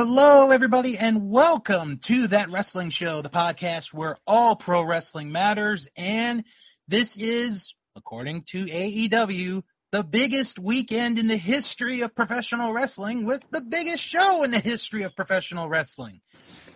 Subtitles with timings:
[0.00, 5.88] Hello, everybody, and welcome to That Wrestling Show, the podcast where all pro wrestling matters.
[5.96, 6.44] And
[6.86, 13.42] this is, according to AEW, the biggest weekend in the history of professional wrestling with
[13.50, 16.20] the biggest show in the history of professional wrestling.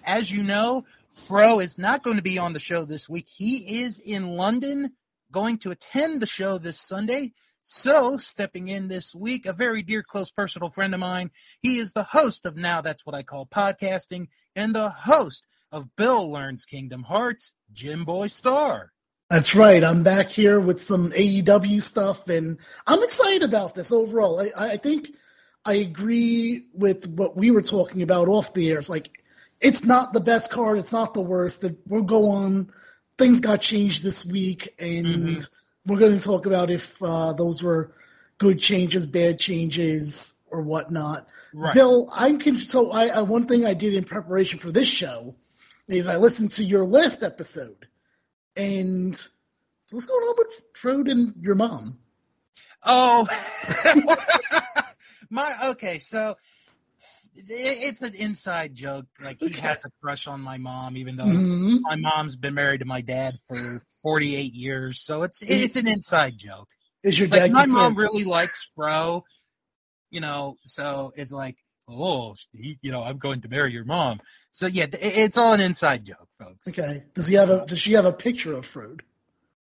[0.04, 3.28] As you know, Fro is not going to be on the show this week.
[3.28, 4.94] He is in London
[5.30, 7.34] going to attend the show this Sunday.
[7.64, 11.30] So, stepping in this week, a very dear, close personal friend of mine.
[11.60, 14.26] He is the host of Now That's What I Call Podcasting
[14.56, 18.92] and the host of Bill Learns Kingdom Hearts, Jim Boy Star.
[19.30, 19.82] That's right.
[19.82, 24.40] I'm back here with some AEW stuff, and I'm excited about this overall.
[24.40, 25.10] I, I think
[25.64, 28.78] I agree with what we were talking about off the air.
[28.78, 29.22] It's like
[29.60, 30.78] it's not the best card.
[30.78, 31.64] It's not the worst.
[31.86, 32.72] We'll go on.
[33.16, 35.38] Things got changed this week, and mm-hmm
[35.86, 37.92] we're going to talk about if uh, those were
[38.38, 41.26] good changes, bad changes, or whatnot.
[41.54, 41.74] Right.
[41.74, 45.36] Bill, I'm con- so I uh, one thing I did in preparation for this show
[45.88, 47.86] is I listened to your last episode,
[48.56, 49.28] and so
[49.90, 51.98] what's going on with Frode and your mom?
[52.84, 53.26] Oh,
[55.30, 56.36] my okay, so
[57.34, 59.06] it's an inside joke.
[59.22, 59.60] Like he okay.
[59.60, 61.82] has a crush on my mom, even though mm-hmm.
[61.82, 65.00] my mom's been married to my dad for 48 years.
[65.00, 66.68] So it's it's an inside joke.
[67.02, 67.52] Is your dad?
[67.52, 69.24] Like, my mom really likes Fro,
[70.10, 70.56] you know.
[70.64, 71.56] So it's like,
[71.88, 74.20] oh, he, you know, I'm going to marry your mom.
[74.50, 76.68] So yeah, it's all an inside joke, folks.
[76.68, 77.04] Okay.
[77.14, 77.66] Does he have a?
[77.66, 79.02] Does she have a picture of Frode?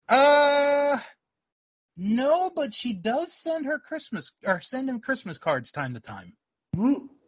[0.08, 0.98] Uh.
[2.02, 6.32] No, but she does send her Christmas or send him Christmas cards time to time.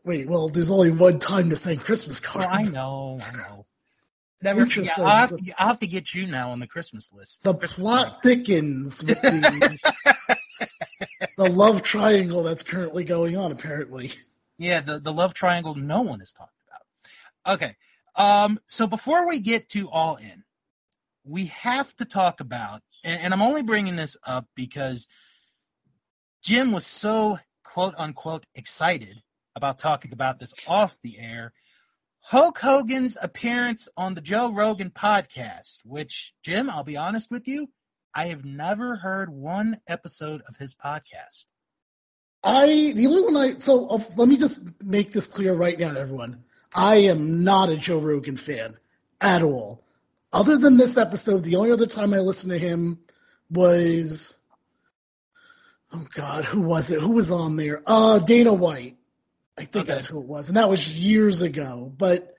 [0.03, 2.47] Wait, well, there's only one time to send Christmas cards.
[2.49, 3.65] Oh, I know, I know.
[4.41, 5.03] Never, Interesting.
[5.03, 7.43] Yeah, I'll, have to, I'll, have to, get you now on the Christmas list.
[7.43, 9.93] The Christmas plot thickens with the,
[11.37, 14.11] the love triangle that's currently going on, apparently.
[14.57, 17.55] Yeah, the, the love triangle no one has talked about.
[17.55, 17.75] Okay.
[18.15, 20.43] Um, so before we get to All In,
[21.23, 25.07] we have to talk about, and, and I'm only bringing this up because
[26.41, 29.21] Jim was so quote unquote excited
[29.55, 31.53] about talking about this off the air.
[32.21, 37.67] Hulk Hogan's appearance on the Joe Rogan podcast, which, Jim, I'll be honest with you,
[38.13, 41.45] I have never heard one episode of his podcast.
[42.43, 45.91] I, the only one I, so uh, let me just make this clear right now
[45.91, 46.43] to everyone.
[46.73, 48.77] I am not a Joe Rogan fan
[49.19, 49.83] at all.
[50.33, 52.99] Other than this episode, the only other time I listened to him
[53.49, 54.39] was,
[55.91, 57.01] oh God, who was it?
[57.01, 57.81] Who was on there?
[57.85, 58.97] Uh, Dana White.
[59.57, 59.93] I think okay.
[59.93, 61.91] that's who it was, and that was years ago.
[61.95, 62.35] But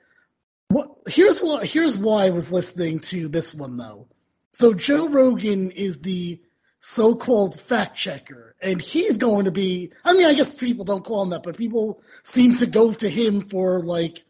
[0.68, 4.08] what, here's what here's why I was listening to this one though.
[4.52, 6.40] So Joe Rogan is the
[6.78, 9.92] so-called fact checker, and he's going to be.
[10.04, 13.08] I mean, I guess people don't call him that, but people seem to go to
[13.08, 14.22] him for like,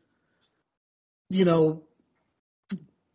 [1.31, 1.85] you know,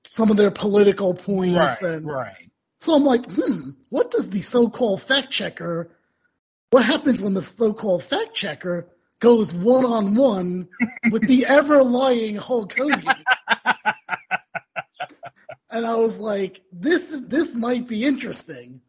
[0.08, 2.52] some of their political points right, and right.
[2.80, 5.92] So I'm like, hmm, what does the so-called fact checker?
[6.70, 8.88] What happens when the so-called fact checker
[9.20, 10.70] goes one on one
[11.12, 13.04] with the ever lying Hulk Hogan.
[15.70, 18.82] and I was like, this this might be interesting.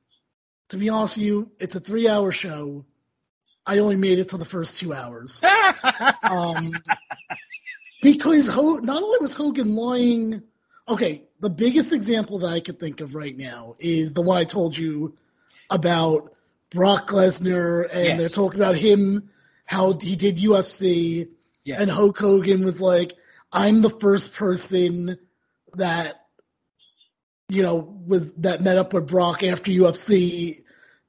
[0.71, 2.85] To be honest with you, it's a three hour show.
[3.67, 5.43] I only made it to the first two hours.
[6.23, 6.73] um,
[8.01, 10.43] because Ho- not only was Hogan lying,
[10.89, 14.45] okay, the biggest example that I could think of right now is the one I
[14.45, 15.17] told you
[15.69, 16.33] about
[16.71, 18.21] Brock Lesnar, and yes.
[18.21, 19.29] they're talking about him
[19.69, 21.29] how he did UFC,
[21.63, 21.81] yeah.
[21.81, 23.13] and Hulk Hogan was like,
[23.53, 25.19] "I'm the first person
[25.75, 26.15] that
[27.51, 30.63] you know was that met up with Brock after UFC,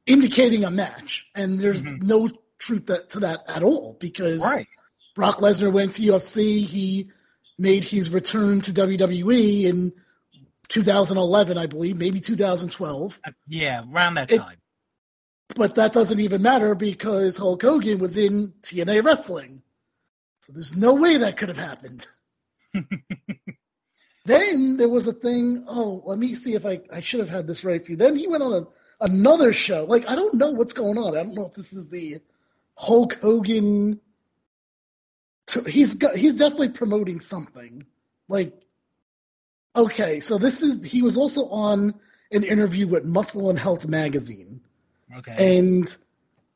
[0.06, 2.06] indicating a match." And there's mm-hmm.
[2.06, 4.68] no truth that, to that at all because right.
[5.16, 6.66] Brock Lesnar went to UFC.
[6.66, 7.10] He
[7.58, 9.94] made his return to WWE in
[10.68, 13.20] 2011, I believe, maybe 2012.
[13.48, 14.58] Yeah, around that time.
[15.56, 19.62] But that doesn't even matter because Hulk Hogan was in TNA Wrestling.
[20.42, 22.08] So there's no way that could have happened.
[24.26, 25.66] then there was a thing.
[25.68, 27.98] Oh, let me see if I, I should have had this right for you.
[27.98, 29.86] Then he went on a, another show.
[29.86, 31.18] Like, I don't know what's going on.
[31.18, 32.20] I don't know if this is the
[32.78, 34.00] Hulk Hogan.
[35.68, 37.86] He's got, he's definitely promoting something.
[38.28, 38.54] Like,
[39.76, 41.96] okay, so this is, he was also on
[42.32, 44.62] an interview with Muscle and Health magazine.
[45.18, 45.60] Okay.
[45.60, 45.98] And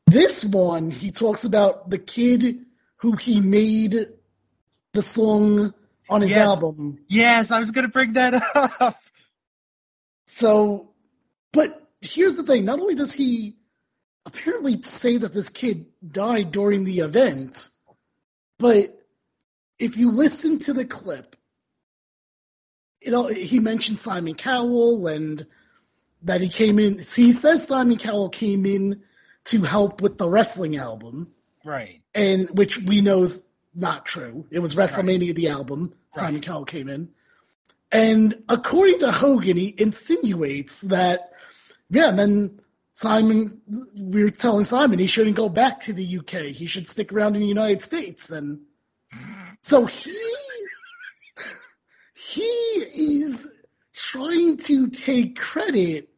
[0.06, 2.64] this one, he talks about the kid
[2.96, 4.08] who he made
[4.92, 5.74] the song
[6.08, 6.48] on his yes.
[6.48, 6.98] album.
[7.08, 8.34] Yes, I was going to bring that
[8.80, 8.96] up.
[10.26, 10.90] So,
[11.52, 13.56] but here's the thing: not only does he
[14.26, 17.68] apparently say that this kid died during the event,
[18.58, 18.98] but
[19.78, 21.36] if you listen to the clip,
[23.02, 25.46] you know, he mentioned Simon Cowell and
[26.24, 26.98] that he came in.
[26.98, 29.02] See, he says Simon Cowell came in
[29.44, 31.32] to help with the wrestling album,
[31.64, 32.00] Right.
[32.14, 33.42] and which we know is
[33.74, 34.46] not true.
[34.50, 35.94] It was WrestleMania the album.
[36.10, 36.42] Simon Right.
[36.44, 37.10] Cowell came in,
[37.92, 41.30] and according to Hogan, he insinuates that
[41.90, 42.60] yeah, and then
[42.94, 43.60] Simon,
[43.94, 46.52] we were telling Simon he shouldn't go back to the UK.
[46.52, 48.60] He should stick around in the United States, and
[49.60, 50.16] so he
[52.14, 53.52] he is
[53.92, 56.08] trying to take credit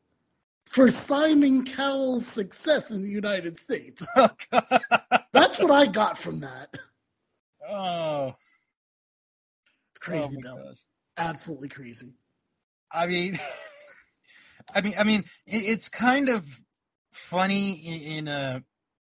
[0.77, 4.07] for Simon Cowell's success in the United States.
[4.53, 4.61] Oh,
[5.33, 6.69] That's what I got from that.
[7.67, 8.35] oh,
[9.93, 10.75] It's crazy, oh Bill.
[11.17, 12.13] Absolutely crazy.
[12.93, 13.39] I mean,
[14.75, 16.47] I mean, I mean, it's kind of
[17.13, 18.63] funny in, in a,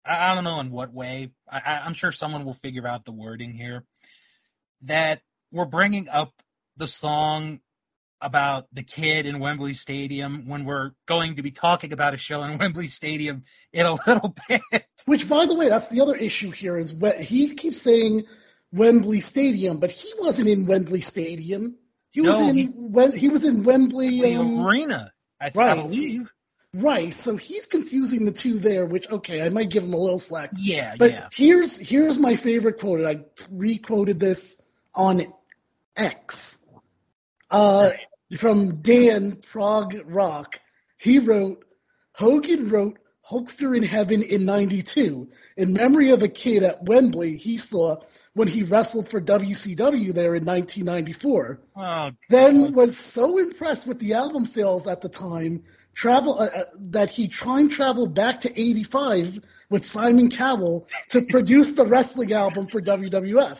[0.06, 1.32] I don't know in what way.
[1.52, 3.84] I- I'm sure someone will figure out the wording here.
[4.84, 5.22] That
[5.52, 6.34] we're bringing up
[6.78, 7.62] the song
[8.22, 12.44] about the kid in Wembley Stadium when we're going to be talking about a show
[12.44, 13.44] in Wembley Stadium
[13.74, 14.62] in a little bit.
[15.06, 18.24] Which, by the way, that's the other issue here is what he keeps saying
[18.74, 21.78] Wembley Stadium, but he wasn't in Wembley Stadium.
[22.10, 24.22] He was in he- when he was in Wembley.
[24.22, 25.76] The Um, arena, I, I right.
[25.76, 26.30] believe.
[26.76, 27.14] right.
[27.14, 28.86] So he's confusing the two there.
[28.86, 30.50] Which okay, I might give him a little slack.
[30.58, 31.30] Yeah, But yeah.
[31.32, 33.06] here's here's my favorite quote.
[33.06, 34.62] I re-quoted this
[34.96, 35.22] on
[35.96, 36.66] X.
[37.50, 37.92] Uh,
[38.36, 40.60] from Dan Prague Rock.
[41.00, 41.64] He wrote,
[42.16, 47.58] Hogan wrote Hulkster in Heaven in 92 in memory of a kid at Wembley he
[47.58, 47.98] saw
[48.34, 54.14] when he wrestled for WCW there in 1994 Oh, then was so impressed with the
[54.14, 55.64] album sales at the time
[55.94, 59.40] travel uh, uh, that he tried and traveled back to 85
[59.70, 63.60] with Simon Cowell to produce the wrestling album for WWF.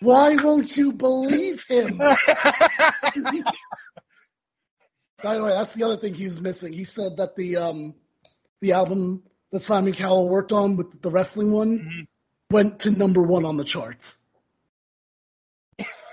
[0.00, 1.98] Why won't you believe him?
[5.22, 6.72] By the way, that's the other thing he was missing.
[6.72, 7.94] He said that the um
[8.60, 12.06] the album that Simon Cowell worked on with the wrestling one Mhm.
[12.50, 14.18] went to number one on the charts.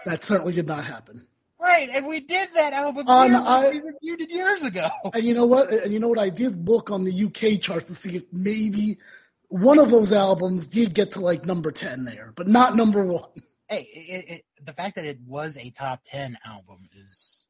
[0.06, 1.28] That certainly did not happen.
[1.60, 4.88] Right, and we did that album Um, years- I- we reviewed it years ago.
[5.13, 5.72] And you know what?
[5.72, 6.18] And you know what?
[6.19, 8.98] I did look on the UK charts to see if maybe
[9.50, 13.30] one of those albums did get to like number ten there, but not number one.
[13.71, 17.45] Hey, it, it, the fact that it was a top ten album is,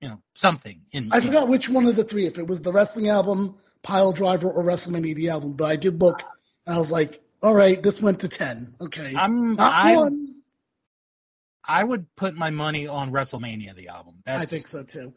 [0.00, 0.82] you know, something.
[0.92, 4.44] In I forgot which one of the three, if it was the wrestling album, Piledriver,
[4.44, 5.54] or WrestleMania the album.
[5.54, 6.22] But I did look,
[6.64, 8.76] and I was like, all right, this went to ten.
[8.80, 9.56] Okay, I'm.
[9.56, 10.34] not I one.
[11.66, 14.22] I would put my money on WrestleMania the album.
[14.24, 15.12] That's, I think so too.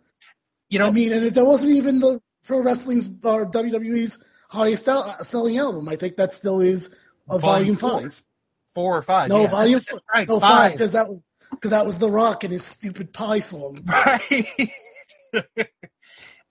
[0.69, 4.27] You know, I mean, and it, that wasn't even the pro wrestling's uh, or WWE's
[4.49, 4.89] highest
[5.21, 5.87] selling album.
[5.87, 6.97] I think that still is
[7.29, 8.23] a volume Volume five.
[8.77, 9.29] Four or five.
[9.29, 9.47] No, yeah.
[9.47, 9.99] volume four.
[10.13, 10.71] Right, No, five five.
[10.73, 11.19] because that was
[11.49, 13.81] because that was The Rock and his stupid pie song.
[13.87, 14.69] Right.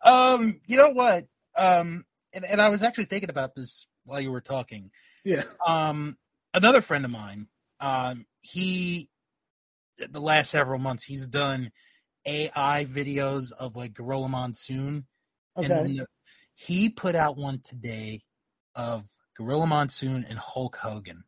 [0.04, 1.26] um, you know what?
[1.56, 4.90] Um, and, and I was actually thinking about this while you were talking.
[5.24, 5.44] Yeah.
[5.64, 6.16] Um,
[6.52, 7.46] another friend of mine,
[7.78, 9.08] um, he,
[9.96, 11.70] the last several months, he's done
[12.26, 15.06] AI videos of like Gorilla Monsoon.
[15.56, 15.72] Okay.
[15.72, 16.02] And
[16.54, 18.22] he put out one today
[18.74, 19.04] of
[19.36, 21.22] Gorilla Monsoon and Hulk Hogan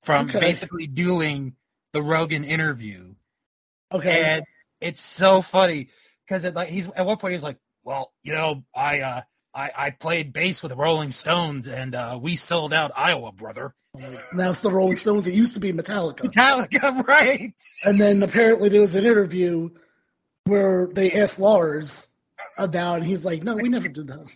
[0.00, 0.40] from Okay.
[0.40, 1.54] basically doing
[1.92, 3.14] the Rogan interview.
[3.92, 4.22] Okay.
[4.24, 4.44] And
[4.80, 5.88] it's so funny
[6.26, 9.22] because like he's at one point he's like, "Well, you know, I uh,
[9.54, 13.74] I I played bass with the Rolling Stones and uh, we sold out Iowa, brother."
[14.32, 15.26] now it's the Rolling Stones.
[15.26, 16.20] It used to be Metallica.
[16.20, 17.52] Metallica, right?
[17.84, 19.70] And then apparently there was an interview
[20.44, 22.06] where they asked Lars
[22.56, 24.26] about, and he's like, "No, we never did that."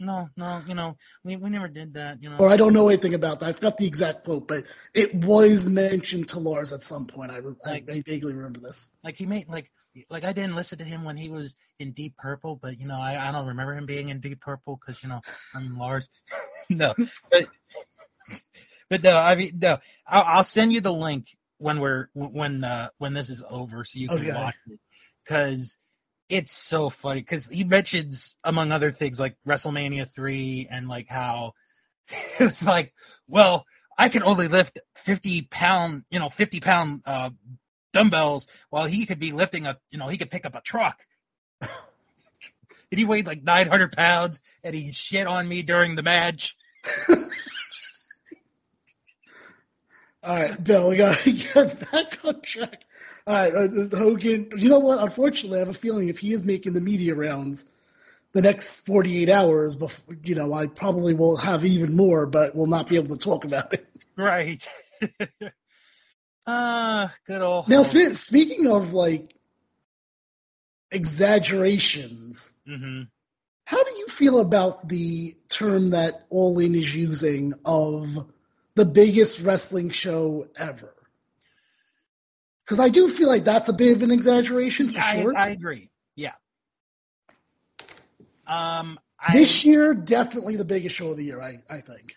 [0.00, 2.38] No, no, you know, we we never did that, you know.
[2.38, 3.50] Or I don't know anything about that.
[3.50, 4.64] I forgot the exact quote, but
[4.94, 7.30] it was mentioned to Lars at some point.
[7.30, 8.96] I, re- I, I vaguely remember this.
[9.04, 9.70] Like he made like
[10.08, 12.98] like I didn't listen to him when he was in Deep Purple, but you know
[12.98, 15.20] I, I don't remember him being in Deep Purple because you know
[15.54, 16.08] I'm Lars.
[16.70, 16.94] no,
[17.30, 17.46] but
[18.88, 19.78] but no, I mean no.
[20.06, 21.26] I'll, I'll send you the link
[21.58, 24.32] when we're when uh when this is over so you can Okay.
[24.32, 24.80] watch it
[25.24, 25.76] because
[26.30, 31.52] it's so funny because he mentions among other things like WrestleMania three and like how
[32.08, 32.94] it was like
[33.28, 33.66] well
[33.98, 37.30] I can only lift fifty pound you know fifty pound uh
[37.92, 41.00] dumbbells while he could be lifting a you know he could pick up a truck
[41.60, 41.70] and
[42.98, 46.56] he weighed like 900 pounds and he shit on me during the match
[50.22, 52.84] All right, Bill, we got to get back on track.
[53.26, 54.50] All right, uh, Hogan.
[54.56, 55.02] You know what?
[55.02, 57.64] Unfortunately, I have a feeling if he is making the media rounds
[58.32, 62.66] the next 48 hours, before, you know, I probably will have even more, but we'll
[62.68, 63.86] not be able to talk about it.
[64.16, 64.66] right
[66.46, 67.68] Ah, good old.
[67.68, 69.34] Now, spe- speaking of like
[70.90, 73.02] exaggerations, hmm
[73.64, 78.18] how do you feel about the term that All In is using of
[78.74, 80.92] the biggest wrestling show ever?
[82.70, 85.36] Because I do feel like that's a bit of an exaggeration for I, sure.
[85.36, 85.90] I agree.
[86.14, 86.34] Yeah.
[88.46, 92.16] Um, I, this year, definitely the biggest show of the year, I, I think.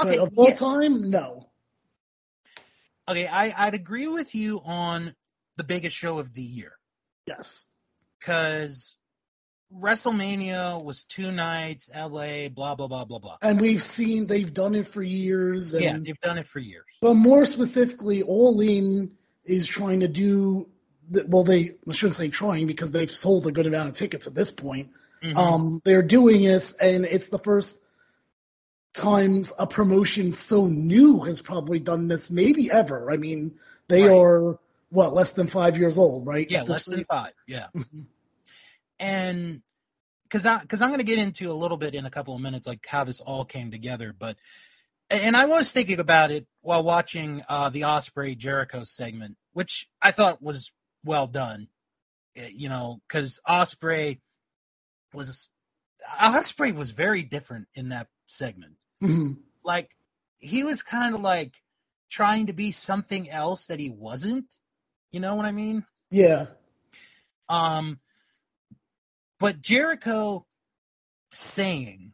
[0.00, 0.54] okay, but of all yeah.
[0.54, 1.50] time, no.
[3.06, 5.14] okay, I, I'd agree with you on
[5.58, 6.72] the biggest show of the year
[7.26, 7.66] Yes.
[8.18, 8.96] because
[9.70, 13.36] WrestleMania was two nights, LA, blah blah blah blah blah.
[13.42, 15.74] And we've seen they've done it for years.
[15.74, 16.86] And, yeah, they've done it for years.
[17.02, 19.12] But more specifically, All In
[19.50, 20.68] is trying to do.
[21.26, 24.34] Well, they I shouldn't say trying because they've sold a good amount of tickets at
[24.34, 24.90] this point.
[25.22, 25.36] Mhm.
[25.36, 27.82] Um, they're doing this, and it's the first
[28.94, 33.10] times a promotion so new has probably done this, maybe ever.
[33.10, 33.56] I mean,
[33.88, 34.16] they Right.
[34.16, 34.58] are
[34.90, 36.46] what less than five years old, right?
[36.50, 37.32] yeah, less than five.
[37.46, 37.66] Yeah.
[37.76, 38.06] Mhm.
[38.98, 39.62] and
[40.24, 42.40] because I because I'm going to get into a little bit in a couple of
[42.40, 44.14] minutes, like how this all came together.
[44.16, 44.36] But
[45.10, 50.10] and I was thinking about it while watching uh, the Ospreay Jericho segment, which I
[50.10, 50.72] thought was
[51.04, 51.68] well done.
[52.36, 54.20] Eh, You know, because Ospreay
[55.12, 55.50] was
[56.18, 58.76] Ospreay was very different in that segment.
[59.02, 59.42] Mhm.
[59.64, 59.90] Like
[60.38, 61.54] he was kind of like
[62.10, 64.52] trying to be something else that he wasn't.
[65.12, 65.84] You know what I mean?
[66.10, 66.46] Yeah.
[67.48, 68.00] Um,
[69.38, 70.46] but Jericho
[71.32, 72.12] saying,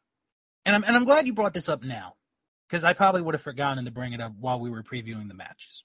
[0.65, 2.15] and I'm and I'm glad you brought this up now,
[2.69, 5.35] because I probably would have forgotten to bring it up while we were previewing the
[5.35, 5.85] matches.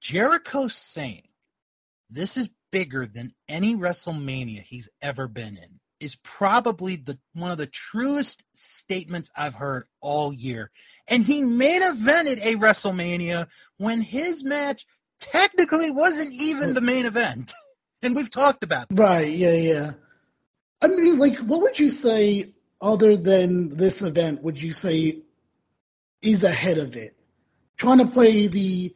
[0.00, 1.28] Jericho saying,
[2.08, 7.58] "This is bigger than any WrestleMania he's ever been in." Is probably the one of
[7.58, 10.70] the truest statements I've heard all year.
[11.08, 14.86] And he main evented a WrestleMania when his match
[15.18, 17.52] technically wasn't even the main event.
[18.02, 18.98] And we've talked about that.
[18.98, 19.30] Right.
[19.30, 19.52] Yeah.
[19.52, 19.90] Yeah.
[20.80, 22.46] I mean, like, what would you say
[22.80, 24.42] other than this event?
[24.42, 25.18] Would you say
[26.22, 27.14] is ahead of it?
[27.76, 28.94] Trying to play the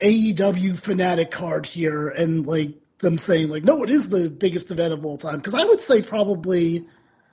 [0.00, 4.92] AEW fanatic card here, and like them saying like, no, it is the biggest event
[4.92, 5.36] of all time.
[5.36, 6.86] Because I would say probably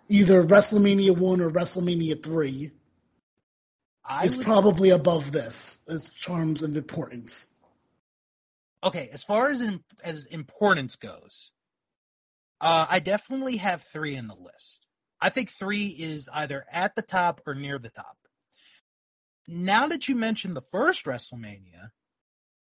[0.09, 2.71] either WrestleMania one or WrestleMania three
[4.05, 7.53] I is would- probably above this as terms of importance.
[8.83, 11.51] okay, as far as in, as importance goes,
[12.59, 14.85] uh, I definitely have three in the list.
[15.21, 18.17] I think three is either at the top or near the top.
[19.47, 21.91] Now that you mentioned the first WrestleMania,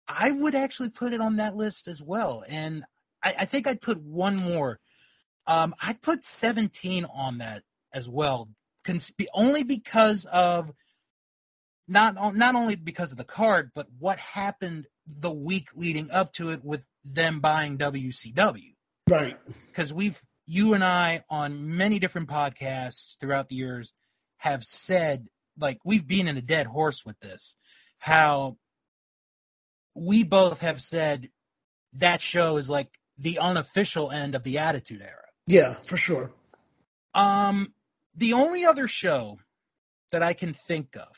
[0.09, 2.45] I would actually put it on that list as well.
[2.49, 2.85] And
[3.23, 4.79] I, I think I'd put one more.
[5.47, 8.49] Um, I'd put 17 on that as well,
[8.85, 10.73] cons- only because of
[11.87, 16.51] not not only because of the card, but what happened the week leading up to
[16.51, 18.75] it with them buying WCW
[19.11, 19.39] Right.
[19.67, 23.93] because we've you and I on many different podcasts throughout the years
[24.39, 27.57] have said like we've been in a dead horse with this
[27.99, 28.57] how
[29.95, 31.29] we both have said
[31.95, 36.33] that show is like the unofficial end of the attitude era Yeah, for sure.
[37.15, 37.73] um
[38.17, 39.39] the only other show
[40.11, 41.09] that i can think of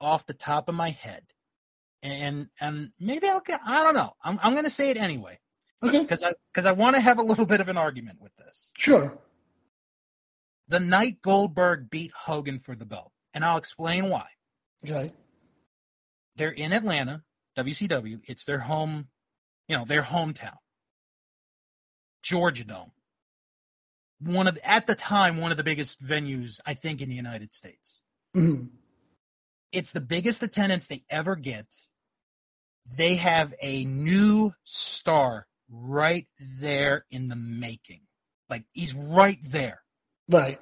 [0.00, 1.22] off the top of my head
[2.02, 5.38] and and maybe i'll get i don't know i'm, I'm gonna say it anyway
[5.82, 6.00] Okay.
[6.00, 8.70] because i because i want to have a little bit of an argument with this
[8.76, 9.18] Sure.
[10.68, 13.12] the night Goldberg beat Hogan for the belt.
[13.34, 14.26] And I'll explain why.
[14.84, 15.12] Okay.
[16.36, 17.22] They're in Atlanta,
[17.56, 18.20] WCW.
[18.26, 19.08] It's their home,
[19.68, 20.56] you know, their hometown.
[22.22, 22.90] Georgia Dome.
[24.20, 27.14] One of the, at the time one of the biggest venues I think in the
[27.14, 28.00] United States.
[28.36, 28.70] Mhm.
[29.72, 31.66] It's the biggest attendance they ever get.
[32.96, 36.26] They have a new star right
[36.60, 38.00] there in the making.
[38.48, 39.82] Like he's right there.
[40.30, 40.60] Right.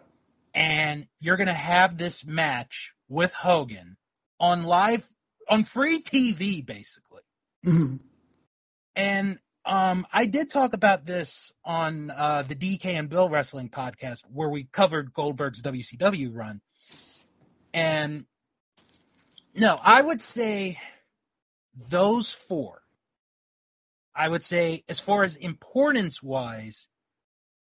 [0.55, 3.97] and you're going to have this match with Hogan
[4.41, 5.07] on live
[5.49, 7.23] on free TV basically.
[7.65, 8.01] Mhm.
[8.97, 14.23] And um I did talk about this on uh the DK and Bill Wrestling podcast
[14.33, 16.61] where we covered Goldberg's WCW run.
[17.73, 18.27] And
[19.55, 20.79] no, I would say
[21.91, 22.83] those four.
[24.15, 26.89] I would say as far as importance wise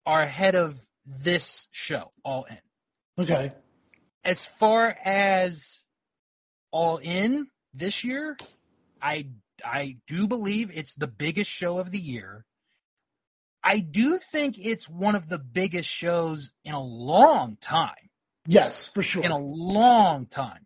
[0.05, 2.57] are ahead of this show all in.
[3.19, 3.53] Okay.
[4.23, 5.79] as far as
[6.71, 8.37] all in this year,
[9.01, 9.29] I
[9.63, 12.45] I do believe it's the biggest show of the year.
[13.63, 17.95] I do think it's one of the biggest shows in a long time.
[18.45, 19.23] Yes, for sure.
[19.23, 20.65] In a long time.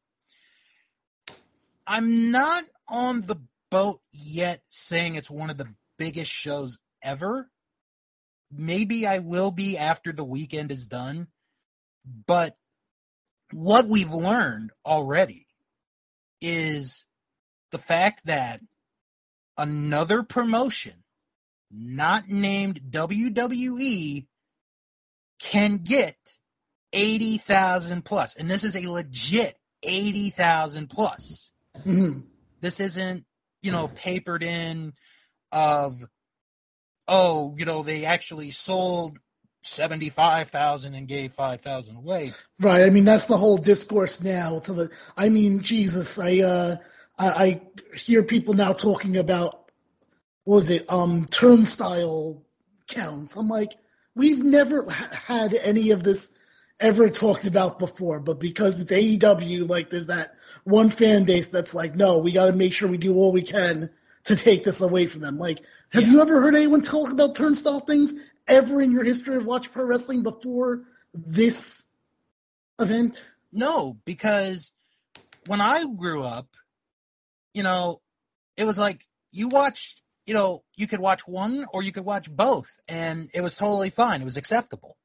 [1.87, 3.37] I'm not on the
[3.69, 7.49] boat yet saying it's one of the biggest shows ever.
[8.51, 11.27] Maybe I will be after the weekend is done.
[12.27, 12.55] But
[13.51, 15.47] what we've learned already
[16.41, 17.05] is
[17.71, 18.61] the fact that
[19.57, 21.03] another promotion
[21.71, 24.27] not named WWE
[25.39, 26.17] can get
[26.93, 28.35] 80,000 plus.
[28.35, 31.51] And this is a legit 80,000 plus.
[31.77, 32.27] Mhm.
[32.59, 33.25] This isn't,
[33.61, 34.93] you know, papered in
[35.51, 36.03] of,
[37.07, 39.17] oh, you know, they actually sold
[39.61, 42.31] 75,000 and gave 5,000 away.
[42.59, 42.83] Right.
[42.83, 44.59] I mean, that's the whole discourse now.
[44.59, 46.75] To the, I mean, Jesus, I, uh,
[47.17, 47.61] I, I
[47.95, 49.71] hear people now talking about,
[50.43, 52.43] what was it, um, turnstile
[52.87, 53.35] counts.
[53.35, 53.73] I'm like,
[54.15, 56.37] we've never ha- had any of this
[56.79, 60.31] ever talked about before, but because it's AEW, like, there's that
[60.63, 63.43] one fan base that's like, no, we got to make sure we do all we
[63.43, 63.91] can
[64.23, 65.37] to take this away from them.
[65.37, 65.59] Like,
[65.91, 66.13] have Yeah.
[66.13, 69.85] you ever heard anyone talk about turnstile things ever in your history of watch pro
[69.85, 70.81] wrestling before
[71.13, 71.85] this
[72.79, 73.27] event?
[73.51, 74.71] No, because
[75.47, 76.47] when I grew up,
[77.53, 78.01] you know,
[78.57, 82.29] it was like you watched, you know, you could watch one or you could watch
[82.29, 84.21] both, and it was totally fine.
[84.21, 84.97] It was acceptable.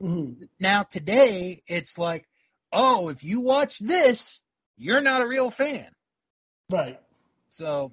[0.00, 0.48] Mhm.
[0.58, 2.28] Now today, it's like,
[2.72, 4.40] oh, if you watch this,
[4.76, 5.90] you're not a real fan.
[6.70, 7.00] Right.
[7.50, 7.92] So,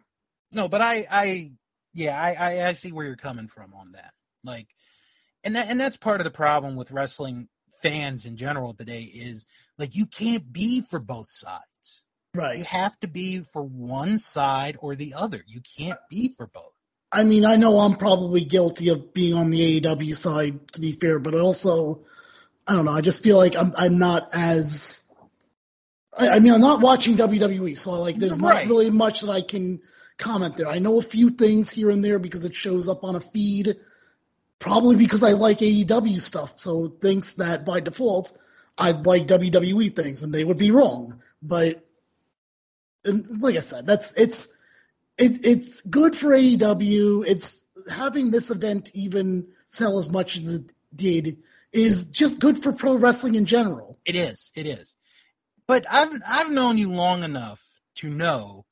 [0.53, 1.51] no, but I, I,
[1.93, 4.13] yeah, I, I, I see where you're coming from on that.
[4.43, 4.67] Like,
[5.43, 7.48] and that, and that's part of the problem with wrestling
[7.81, 9.46] fans in general today is
[9.77, 11.63] like you can't be for both sides.
[12.36, 12.58] Right.
[12.58, 15.43] You have to be for one side or the other.
[15.47, 16.73] You can't be for both.
[17.12, 20.91] I mean, I know I'm probably guilty of being on the AEW side, to be
[20.91, 22.02] fair, but I also,
[22.67, 22.91] I don't know.
[22.91, 25.10] I just feel like I'm I'm not as.
[26.15, 28.65] I, I mean, I'm not watching WWE, so like, there's Right.
[28.65, 29.82] not really much that I can
[30.17, 30.67] comment there.
[30.67, 33.75] I know a few things here and there because it shows up on a feed.
[34.60, 38.38] Probably because I like AEW stuff, so thinks that by default
[38.78, 41.22] I'd like WWE things, and they would be wrong.
[41.41, 41.86] But
[43.06, 44.58] like I said, that's it's
[45.17, 47.26] it, it's good for AEW.
[47.26, 51.39] It's having this event even sell as much as it did
[51.72, 54.00] is just good for pro wrestling in general.
[54.06, 54.52] It is.
[54.56, 54.95] It is.
[55.67, 57.63] But I've I've known you long enough
[57.95, 58.65] to know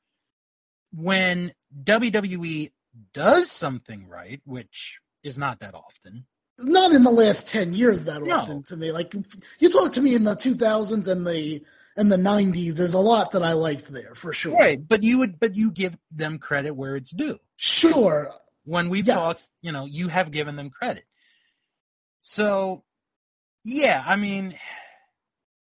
[0.92, 1.52] when
[1.84, 2.72] WWE
[3.12, 6.26] does something right, which is not that often.
[6.58, 8.36] Not in the last ten years that No.
[8.36, 8.90] often to me.
[8.92, 9.14] Like
[9.60, 11.62] you talk to me in the 2000s and the
[11.96, 12.74] and the 90s.
[12.74, 14.56] There's a lot that I liked there for sure.
[14.56, 14.78] Right.
[14.86, 17.38] But you would but you give them credit where it's due.
[17.56, 18.32] Sure.
[18.64, 19.16] When we've Yes.
[19.16, 21.04] talked, you know, you have given them credit.
[22.22, 22.84] So
[23.64, 24.56] yeah, I mean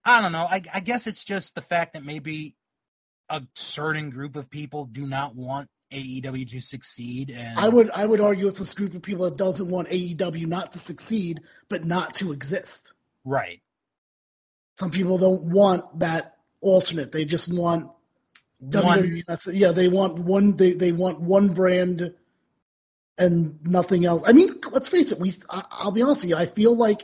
[0.04, 0.46] I don't know.
[0.48, 2.56] I, I guess it's just the fact that maybe
[3.28, 8.04] a certain group of people do not want AEW to succeed and I would I
[8.04, 11.84] would argue it's this group of people that doesn't want AEW not to succeed, but
[11.84, 12.92] not to exist.
[13.24, 13.60] right.
[14.78, 17.10] Some people don't want that alternate.
[17.10, 17.90] They just want
[18.60, 19.24] One WWE.
[19.26, 19.46] That's.
[19.48, 20.56] Yeah, they want one.
[20.56, 22.12] They they want one brand
[23.18, 24.22] and nothing else.
[24.24, 25.18] I mean, let's face it.
[25.18, 25.32] We.
[25.50, 26.36] I, I'll be honest with you.
[26.36, 27.02] I feel like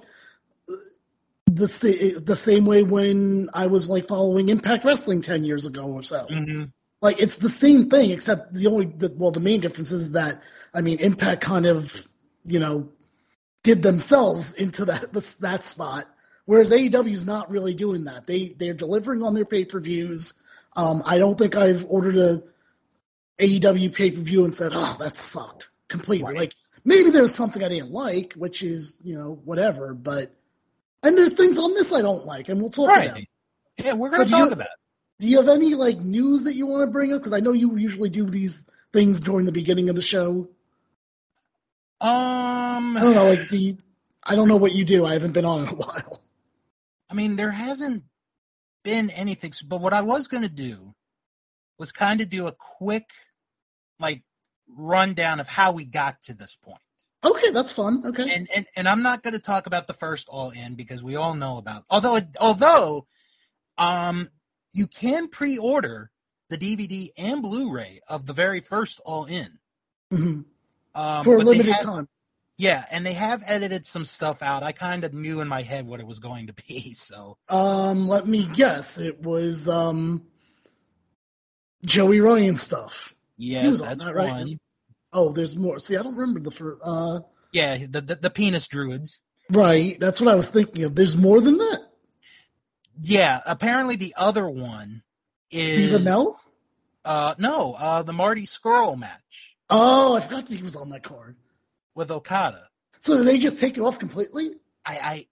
[1.46, 6.02] the the same way when I was like following Impact Wrestling ten years ago or
[6.02, 6.26] so.
[6.30, 6.72] Mhm.
[7.04, 10.40] Like it's the same thing, except the only the, well, the main difference is that
[10.72, 12.02] I mean, Impact kind of
[12.44, 12.88] you know
[13.62, 15.12] did themselves into that
[15.42, 16.06] that spot,
[16.46, 18.26] whereas AEW is not really doing that.
[18.26, 20.42] They they're delivering on their pay per views.
[20.76, 22.42] Um, I don't think I've ordered a
[23.38, 26.38] AEW pay per view and said, "Oh, that sucked completely." Right.
[26.38, 26.54] Like
[26.86, 30.34] maybe there's something I didn't like, which is you know whatever, but
[31.02, 33.14] and there's things on this I don't like, and we'll talk about.
[33.14, 33.28] Right.
[33.76, 34.78] Yeah, we're going to do you- talk about it.
[35.24, 37.20] Do you have any like news that you want to bring up?
[37.20, 40.50] Because I know you usually do these things during the beginning of the show.
[41.98, 43.78] Um, I don't know, like do you,
[44.22, 45.06] I don't know what you do.
[45.06, 46.20] I haven't been on in a while.
[47.08, 48.04] I mean, there hasn't
[48.82, 50.94] been anything, but what I was going to do
[51.78, 53.08] was kind of do a quick,
[53.98, 54.20] like,
[54.76, 56.82] rundown of how we got to this point.
[57.24, 58.02] Okay, that's fun.
[58.08, 58.30] Okay.
[58.30, 61.16] And and, and I'm not going to talk about the first All In because we
[61.16, 61.84] all know about.
[61.88, 63.06] Although although,
[63.78, 64.28] um,
[64.74, 66.10] you can pre-order
[66.50, 69.58] the DVD and Blu-ray of the very first All In.
[70.12, 70.44] Mhm.
[70.94, 72.08] Um, For a limited have- time.
[72.56, 74.62] Yeah, and they have edited some stuff out.
[74.62, 78.06] I kind of knew in my head what it was going to be, so Um,
[78.08, 78.98] let me guess.
[78.98, 80.26] It was um
[81.86, 83.14] Joey Ryan stuff.
[83.36, 84.30] Yes, that's that, right?
[84.30, 84.52] one.
[85.12, 85.78] Oh, there's more.
[85.78, 86.80] See, I don't remember the first.
[86.84, 87.20] Uh,
[87.52, 89.20] Yeah, the, the the penis druids.
[89.50, 89.98] right.
[89.98, 90.94] That's what I was thinking of.
[90.94, 91.78] There's more than that.
[93.00, 95.02] Yeah, apparently the other one
[95.50, 96.36] is Steve Amell.
[97.04, 101.02] Uh, no, uh, the Marty Scurll match Oh, I forgot that he was on that
[101.02, 101.36] card.
[101.94, 102.68] with Okada.
[102.98, 104.52] So they just take it off completely?
[104.84, 105.26] I,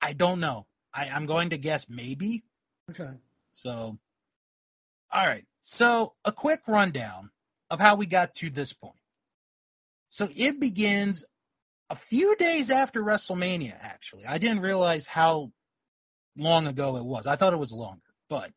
[0.00, 0.66] I, I don't know.
[0.94, 2.44] I, I'm going to guess maybe.
[2.90, 3.10] Okay.
[3.52, 3.98] So,
[5.12, 5.44] all right.
[5.62, 7.30] So, a quick rundown
[7.70, 8.94] of how we got to this point.
[10.08, 11.24] So, it begins
[11.90, 14.24] a few days after WrestleMania, actually.
[14.24, 15.52] I didn't realize how
[16.38, 17.26] long ago it was.
[17.26, 18.00] I thought it was longer.
[18.28, 18.50] But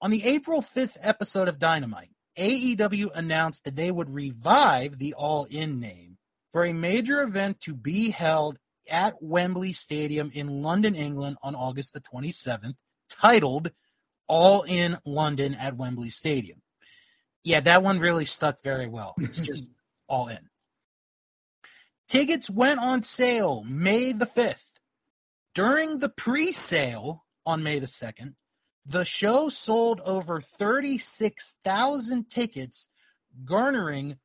[0.00, 5.44] on the April 5th episode of Dynamite, AEW announced that they would revive the All
[5.44, 6.16] In name
[6.52, 8.58] for a major event to be held
[8.90, 12.74] at Wembley Stadium in London, England on August the 27th,
[13.08, 13.70] titled
[14.26, 16.62] All In London at Wembley Stadium.
[17.44, 19.14] Yeah, that one really stuck very well.
[19.18, 19.70] It's just
[20.08, 20.48] all in.
[22.08, 24.69] Tickets went on sale May the 5th.
[25.60, 28.34] During the pre sale on May the 2nd,
[28.86, 32.88] the show sold over 36,000 tickets,
[33.44, 34.16] garnering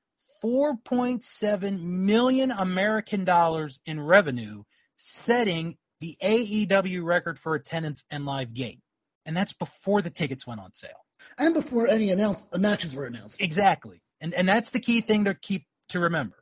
[0.42, 4.64] 4.7 million American dollars in revenue,
[4.96, 8.80] setting the AEW record for attendance and live gate.
[9.26, 11.04] And that's before the tickets went on sale.
[11.38, 13.42] And before any announced matches were announced.
[13.42, 14.02] Exactly.
[14.22, 16.38] And and that's the key thing to keep to remember.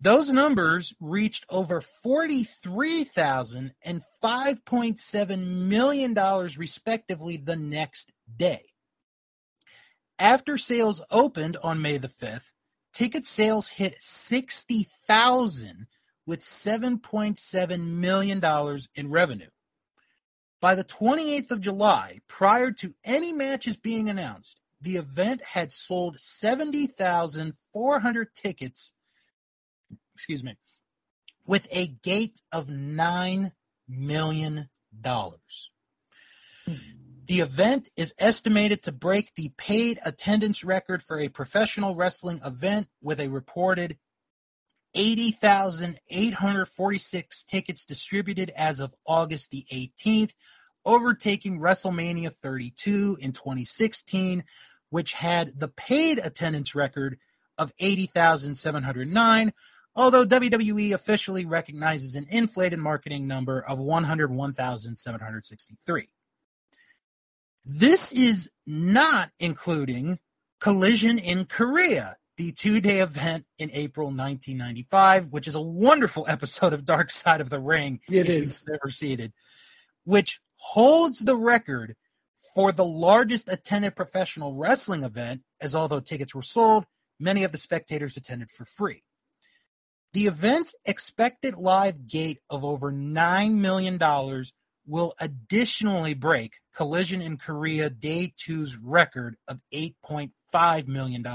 [0.00, 8.62] Those numbers reached over 43,000 and 5.7 million dollars respectively the next day.
[10.18, 12.50] After sales opened on May the 5th,
[12.92, 15.86] ticket sales hit 60,000
[16.26, 19.48] with 7.7 million dollars in revenue.
[20.60, 26.18] By the 28th of July, prior to any matches being announced, the event had sold
[26.18, 28.92] 70,400 tickets,
[30.16, 30.56] excuse me,
[31.46, 33.52] with a gate of $9
[33.86, 34.70] million.
[37.26, 42.88] The event is estimated to break the paid attendance record for a professional wrestling event
[43.02, 43.98] with a reported
[44.94, 50.32] 80,846 tickets distributed as of August the 18th,
[50.86, 54.44] overtaking WrestleMania 32 in 2016,
[54.88, 57.18] which had the paid attendance record
[57.58, 59.52] of 80,709,
[59.96, 66.08] although WWE officially recognizes an inflated marketing number of 101,763.
[67.64, 70.18] This is not including
[70.60, 76.72] Collision in Korea, the two day event in April 1995, which is a wonderful episode
[76.72, 78.00] of Dark Side of the Ring.
[78.08, 78.64] It is.
[78.68, 79.32] Never it,
[80.04, 81.96] which holds the record
[82.54, 86.84] for the largest attended professional wrestling event, as although tickets were sold,
[87.18, 89.02] many of the spectators attended for free.
[90.16, 93.98] The event's expected live gate of over $9 million
[94.86, 101.26] will additionally break Collision in Korea Day 2's record of $8.5 million,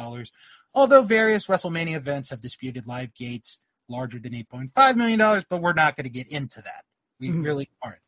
[0.73, 5.95] although various WrestleMania events have disputed live gates larger than $8.5 million, but we're not
[5.95, 6.83] going to get into that.
[7.19, 7.43] We Mhm.
[7.43, 8.01] really aren't.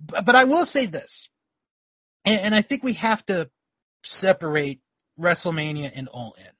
[0.00, 1.28] But I will say this,
[2.24, 3.48] and, and I think we have to
[4.02, 4.80] separate
[5.20, 6.50] WrestleMania and All In.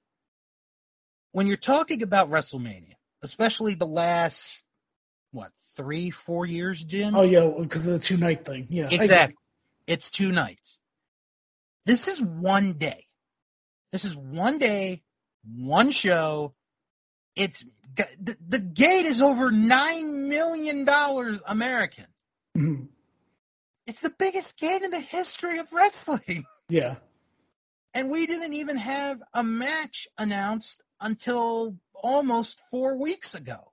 [1.32, 4.64] When you're talking about WrestleMania, especially the last,
[5.32, 7.14] what, three, four years, Jim?
[7.16, 8.66] Oh yeah, because of the two night thing.
[8.68, 8.86] Yeah.
[8.86, 9.04] I get it.
[9.04, 9.34] Exactly.
[9.86, 10.78] It's two nights.
[11.86, 13.06] This is one day.
[13.92, 15.02] This is one day,
[15.56, 16.54] one show.
[17.34, 22.06] It's the, the gate is over nine million dollars American.
[22.56, 22.88] Mhm.
[23.86, 26.96] It's the biggest gate in the history of wrestling, Yeah.
[27.94, 33.72] and we didn't even have a match announced until almost four weeks ago.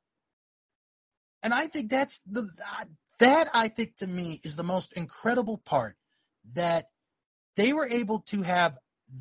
[1.44, 2.50] And I think that's the
[3.20, 5.96] that I think to me is the most incredible part
[6.54, 6.86] that
[7.56, 8.78] they were able to have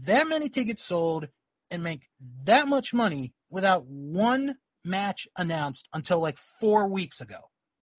[0.07, 1.29] that many tickets sold
[1.71, 2.09] and make
[2.45, 7.39] that much money without one match announced until like four weeks ago.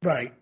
[0.03, 0.33] Right.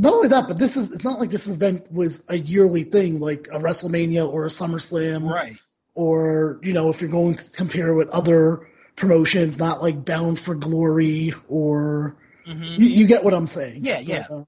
[0.00, 3.20] Not only that, but this is it's not like this event was a yearly thing
[3.20, 5.56] like a WrestleMania or a SummerSlam Right.
[5.94, 10.54] or you know if you're going to compare with other promotions, not like Bound for
[10.54, 13.84] Glory or hmm you, you get what I'm saying.
[13.84, 14.26] Yeah, yeah.
[14.28, 14.44] But, uh,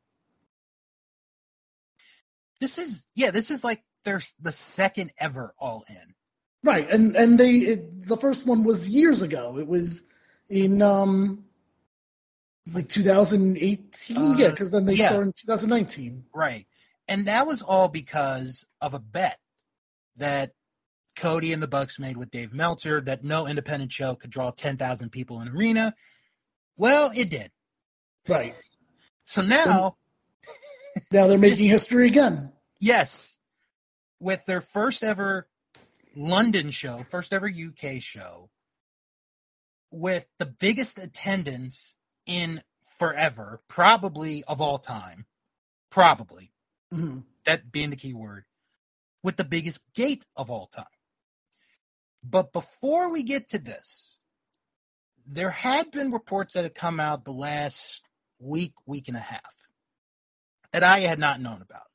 [2.60, 6.14] This is yeah, this is like there's the second ever all in.
[6.64, 9.58] right, and and they it, the first one was years ago.
[9.58, 10.12] It was
[10.48, 11.44] in um
[12.66, 14.16] it was like 2018.
[14.16, 15.06] Uh, yeah, because then they yeah.
[15.06, 16.24] started in 2019.
[16.34, 16.66] Right.
[17.08, 19.38] And that was all because of a bet
[20.16, 20.52] that
[21.16, 25.10] Cody and the Bucks made with Dave Meltzer that no independent show could draw 10,000
[25.10, 25.94] people in arena.
[26.76, 27.50] Well, it did.
[28.28, 28.54] Right.
[29.24, 29.96] So now,
[31.12, 32.52] Now they're making history again.
[32.80, 33.36] yes.
[34.18, 35.46] with their first ever
[36.14, 38.48] London show, first ever UK show,
[39.90, 42.62] with the biggest attendance in
[42.98, 45.26] forever, probably of all time,
[45.90, 46.50] probably
[46.92, 47.24] Mhm.
[47.44, 48.46] that being the key word,
[49.22, 50.86] with the biggest gate of all time.
[52.28, 54.18] But before we get to this,
[55.26, 58.02] there had been reports that had come out the last
[58.40, 59.54] week, week and a half
[60.72, 61.86] that I had not known about.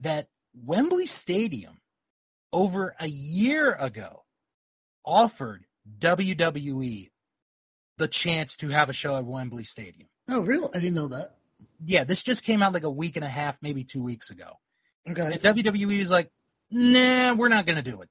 [0.00, 1.80] That Wembley Stadium
[2.52, 4.24] over a year ago
[5.04, 5.64] offered
[5.98, 7.10] WWE
[7.96, 10.08] the chance to have a show at Wembley Stadium.
[10.28, 10.68] Oh, really?
[10.72, 11.30] I didn't know that.
[11.84, 14.52] Yeah, this just came out like a week and a half, maybe two weeks ago.
[15.10, 15.22] Okay.
[15.22, 16.30] And WWE is like,
[16.70, 18.08] nah, we're not going to do it.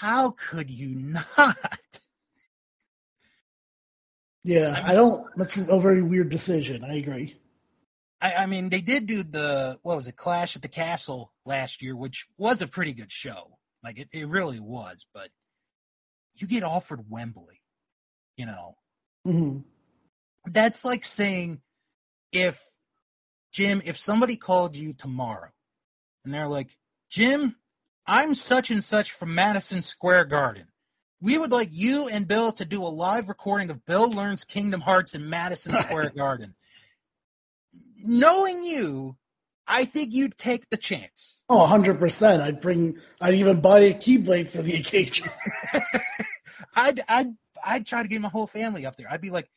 [0.00, 1.56] How could you not?
[4.44, 5.26] Yeah, I don't.
[5.34, 6.84] That's a very weird decision.
[6.84, 7.34] I agree.
[8.20, 11.82] I, I mean, they did do the, what was it, Clash at the Castle last
[11.82, 13.58] year, which was a pretty good show.
[13.82, 15.04] Like, it, it really was.
[15.12, 15.30] But
[16.34, 17.60] you get offered Wembley,
[18.36, 18.76] you know.
[19.24, 19.58] hmm
[20.46, 21.60] That's like saying
[22.30, 22.62] if,
[23.50, 25.50] Jim, if somebody called you tomorrow
[26.24, 26.70] and they're like,
[27.10, 27.56] Jim,
[28.08, 30.64] I'm such and such from Madison Square Garden.
[31.20, 34.80] We would like you and Bill to do a live recording of Bill Learns Kingdom
[34.80, 36.54] Hearts in Madison Square Garden.
[38.02, 39.16] Knowing you,
[39.66, 41.42] I think you'd take the chance.
[41.50, 42.40] Oh, 100%.
[42.40, 42.96] I'd bring.
[43.20, 45.28] I'd even buy a keyblade for the occasion.
[46.76, 49.08] I'd I'd I'd try to get my whole family up there.
[49.10, 49.50] I'd be like,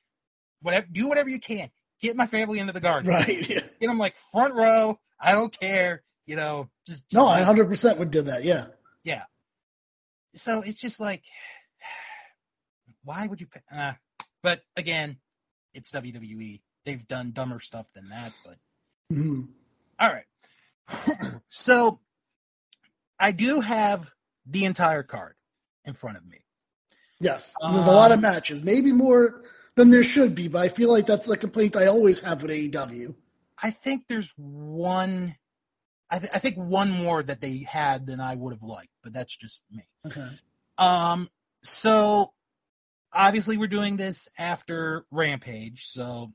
[0.61, 1.69] whatever, do whatever you can.
[2.01, 3.11] Get my family into the garden.
[3.11, 3.47] right.
[3.47, 3.59] Yeah.
[3.79, 4.99] Get them like front row.
[5.19, 6.01] I don't care.
[6.25, 8.43] You know, just No, I hundred percent would do that.
[8.43, 8.65] Yeah.
[9.03, 9.23] yeah.
[10.35, 11.23] So it's just like,
[13.03, 13.47] why would you?
[13.47, 13.61] Pay?
[13.75, 13.93] Uh,
[14.43, 15.17] but again,
[15.73, 16.61] it's WWE.
[16.85, 18.33] They've done dumber stuff than that.
[18.45, 18.55] But
[19.15, 19.41] hmm
[19.99, 21.31] all right.
[21.49, 21.99] so
[23.19, 24.09] I do have
[24.45, 25.35] the entire card
[25.85, 26.39] in front of me.
[27.19, 27.53] Yes.
[27.61, 28.63] There's a lot of Um, matches.
[28.63, 29.43] Maybe more
[29.75, 32.49] than there should be, but I feel like that's a complaint I always have with
[32.51, 33.13] AEW.
[33.61, 35.35] I think there's one.
[36.11, 39.13] I, th- I think one more that they had than I would have liked, but
[39.13, 39.87] that's just me.
[40.05, 40.27] Okay.
[40.77, 41.29] Um,
[41.63, 42.33] so
[43.13, 46.33] obviously we're doing this after Rampage, so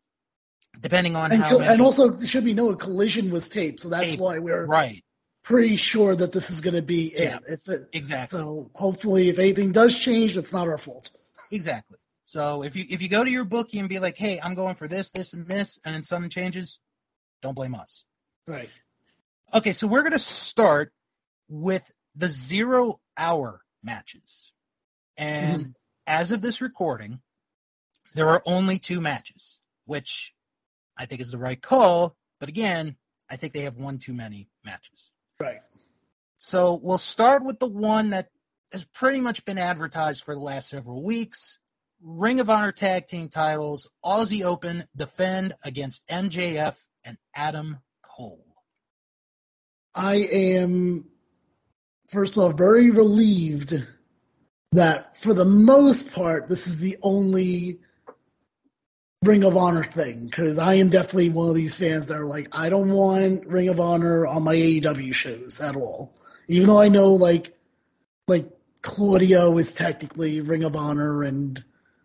[0.80, 3.88] depending on And, how co- and also, should be no a collision was taped, so
[3.90, 5.04] that's Taped, why we're right,
[5.42, 7.38] pretty sure that this is going to be Yeah.
[7.46, 7.60] it.
[7.68, 7.88] It.
[7.92, 11.10] exactly, So hopefully, if anything does change, it's not our fault.
[11.50, 11.98] exactly.
[12.28, 14.74] So if you if you go to your bookie and be like, hey, I'm going
[14.74, 16.78] for this, this, and this, and then something changes,
[17.42, 18.04] don't blame us.
[18.48, 18.68] Right.
[19.54, 20.92] Okay, so we're gonna start
[21.48, 24.52] with the zero hour matches,
[25.16, 25.70] and Mm-hmm.
[26.06, 27.20] as of this recording,
[28.14, 30.34] there are only two matches, which
[30.96, 32.16] I think is the right call.
[32.40, 32.96] But again,
[33.30, 35.10] I think they have one too many matches.
[35.40, 35.60] Right.
[36.38, 38.28] So we'll start with the one that
[38.72, 41.58] has pretty much been advertised for the last several weeks.
[42.02, 48.45] Ring of Honor tag team titles, Aussie Open defend against MJF and Adam Cole.
[49.96, 51.06] I am,
[52.08, 53.74] first off, very relieved
[54.72, 57.80] that for the most part, this is the only
[59.22, 62.48] Ring of Honor thing, because I am definitely one of these fans that are like,
[62.52, 66.14] I don't want Ring of Honor on my AEW shows at all.
[66.48, 67.56] Even though I know, like,
[68.28, 68.48] like
[68.82, 71.62] Claudio is technically Ring of Honor and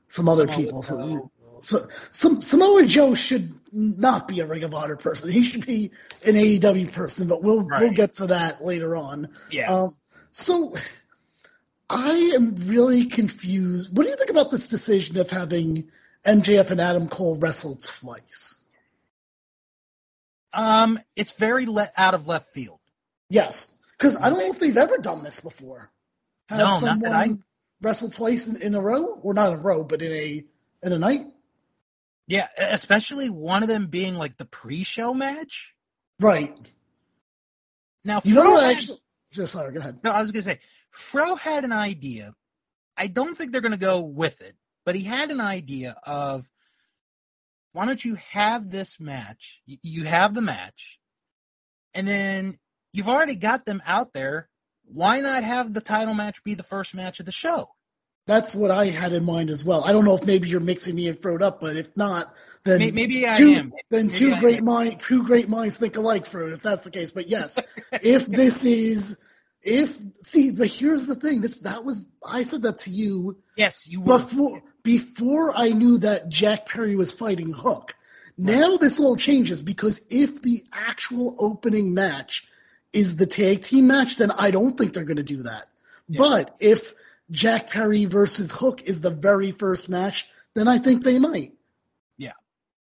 [0.08, 0.82] some other Samoa people.
[0.82, 1.32] So, Joe.
[1.60, 5.32] so some Samoa Joe should not be a Ring of Honor person.
[5.32, 5.92] He should be
[6.26, 9.30] an AEW person, but we'll we'll get to that later on.
[9.50, 9.72] Yeah.
[9.72, 9.96] Um,
[10.32, 10.76] so
[11.90, 13.96] I am really confused.
[13.96, 15.90] What do you think about this decision of having
[16.26, 18.58] MJF and Adam Cole wrestle twice?
[20.54, 22.80] Um, it's very le- out of left field.
[23.30, 25.90] Yes, because I don't know if they've ever done this before.
[26.50, 27.30] Have No, not someone that I-
[27.82, 30.44] wrestle twice in, in a row, or not in a row, but in a
[30.84, 31.26] in a night.
[32.32, 35.76] Yeah, especially one of them being like the pre-show match.
[36.22, 36.58] Right.
[38.06, 38.74] Now, You know what?
[38.78, 38.90] had-
[39.34, 39.74] just sorry.
[39.74, 40.00] Go ahead.
[40.02, 42.34] no, I was gonna say, Fro had an idea.
[42.96, 46.50] I don't think they're gonna go with it, but he had an idea of
[47.74, 49.62] why don't you have this match?
[49.66, 51.02] You have the match,
[51.94, 52.58] and then
[52.94, 54.50] you've already got them out there.
[54.86, 57.76] Why not have the title match be the first match of the show?
[58.28, 59.84] That's what I had in mind as well.
[59.84, 62.80] I don't know if maybe you're mixing me and Froed up, but if not, then
[62.80, 63.74] May- Maybe I two, am.
[63.90, 64.66] then Maybe two I great am.
[64.66, 66.54] mind, two great minds think alike, Froed.
[66.54, 67.60] If that's the case, but yes,
[67.92, 69.18] if this is,
[69.64, 71.42] if see, but here's the thing.
[71.42, 74.18] This that was I said that to you Yes, you were.
[74.20, 77.96] before before I knew that Jack Perry was fighting Hook.
[78.38, 82.48] Now this all changes because if the actual opening match
[82.94, 85.66] is the tag team match, then I don't think they're going to do that.
[86.08, 86.18] Yeah.
[86.18, 86.94] But if
[87.32, 91.54] Jack Perry versus Hook is the very first match, then I think they might.
[92.18, 92.34] Yeah.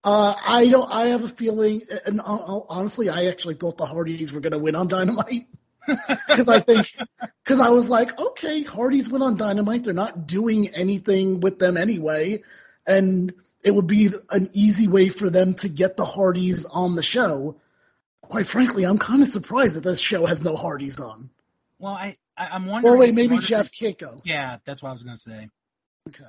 [0.05, 0.93] Uh, I don't.
[0.93, 4.59] I have a feeling, and uh, honestly, I actually thought the Hardys were going to
[4.59, 5.47] win on Dynamite
[6.29, 6.87] because I think
[7.43, 9.85] because I was like, okay, Hardys win on Dynamite.
[9.85, 12.43] They're not doing anything with them anyway,
[12.87, 13.33] and
[13.65, 17.57] it would be an easy way for them to get the Hardys on the show.
[18.21, 21.31] Quite frankly, I'm kind of surprised that this show has no Hardys on.
[21.79, 22.93] Well, I, I I'm wondering.
[22.93, 24.21] Well, wait, maybe Jeff the- can't.
[24.25, 25.49] Yeah, that's what I was gonna say.
[26.09, 26.25] Okay.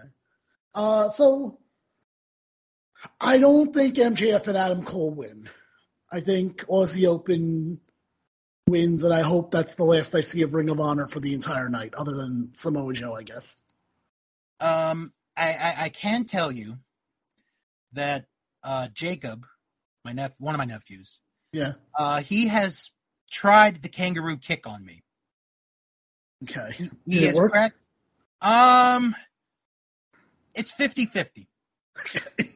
[0.76, 1.60] Uh, so
[3.22, 5.50] I don't think MJF and Adam Cole win.
[6.12, 7.80] I think Aussie Open
[8.68, 11.34] wins, and I hope that's the last I see of Ring of Honor for the
[11.34, 13.62] entire night, other than Samoa Joe, I guess.
[14.60, 16.76] Um, I, I, I can tell you
[17.94, 18.26] that
[18.64, 19.46] uh, Jacob,
[20.04, 21.20] my nep- one of my nephews,
[21.54, 21.74] Yeah.
[21.98, 22.90] uh, he has
[23.30, 25.04] tried the kangaroo kick on me.
[26.44, 26.72] Okay.
[26.78, 27.52] He Did it has work?
[27.52, 27.78] cracked-
[28.42, 29.16] Um,
[30.54, 31.48] it's 50-50.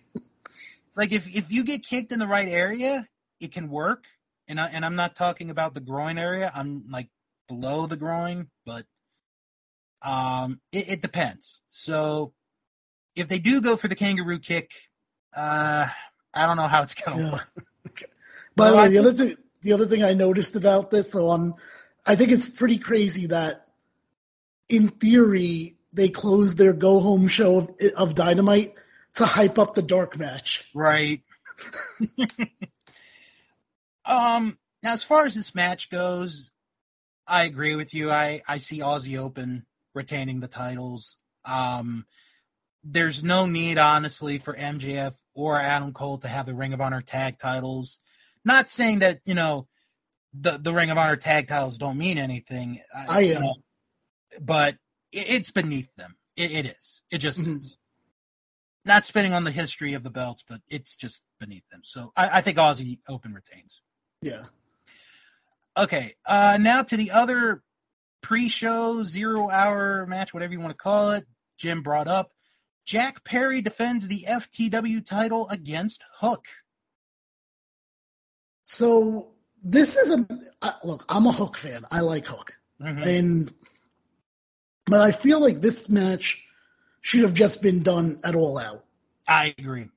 [0.94, 3.08] Like if if you get kicked in the right area,
[3.40, 4.04] it can work.
[4.50, 6.52] And I, and I'm not talking about the groin area.
[6.54, 7.08] I'm like
[7.48, 8.86] below the groin, but
[10.02, 11.62] um, it, it depends.
[11.70, 12.34] So
[13.16, 14.72] if they do go for the kangaroo kick,
[15.34, 15.88] uh,
[16.34, 17.32] I don't know how it's gonna Yeah.
[17.32, 18.04] work.
[18.58, 21.56] By the way, the other thing, the other thing I noticed about this, so um,
[22.06, 23.66] I think it's pretty crazy that,
[24.72, 28.74] in theory, they closed their go home show of, of Dynamite
[29.16, 30.66] to hype up the dark match.
[30.74, 31.22] Right.
[34.06, 34.58] um.
[34.84, 36.50] Now, as far as this match goes,
[37.28, 38.10] I agree with you.
[38.10, 41.18] I I see Aussie Open retaining the titles.
[41.46, 42.06] Um.
[42.84, 47.02] There's no need, honestly, for MJF or Adam Cole to have the Ring of Honor
[47.02, 48.00] tag titles.
[48.44, 49.68] Not saying that you know
[50.34, 52.80] the the Ring of Honor tag titles don't mean anything.
[53.08, 53.42] I you am.
[53.44, 53.56] know,
[54.40, 54.76] but
[55.12, 56.16] it, it's beneath them.
[56.36, 57.02] It, it is.
[57.12, 57.58] It just Mhm.
[57.58, 57.78] is.
[58.84, 61.82] Not spinning on the history of the belts, but it's just beneath them.
[61.84, 63.82] So I, I think Aussie Open retains.
[64.22, 64.44] Yeah.
[65.78, 67.62] Okay, uh, now to the other
[68.22, 71.26] pre-show zero hour match, whatever you want to call it.
[71.58, 72.32] Jim brought up
[72.86, 76.46] Jack Perry defends the FTW title against Hook.
[78.64, 80.26] So this is
[80.62, 81.06] a look.
[81.10, 81.86] I'm a Hook fan.
[81.92, 83.06] I like Hook, Mhm.
[83.06, 83.54] and
[84.86, 86.44] but I feel like this match
[87.02, 88.84] should have just been done at All Out.
[89.28, 89.90] I agree.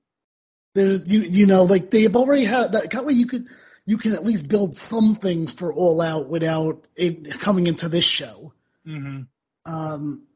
[0.74, 3.46] There's you you know like they've already had that that way you could
[3.86, 8.04] you can at least build some things for All Out without it coming into this
[8.04, 8.52] show.
[8.84, 9.22] hmm
[9.64, 10.26] Um,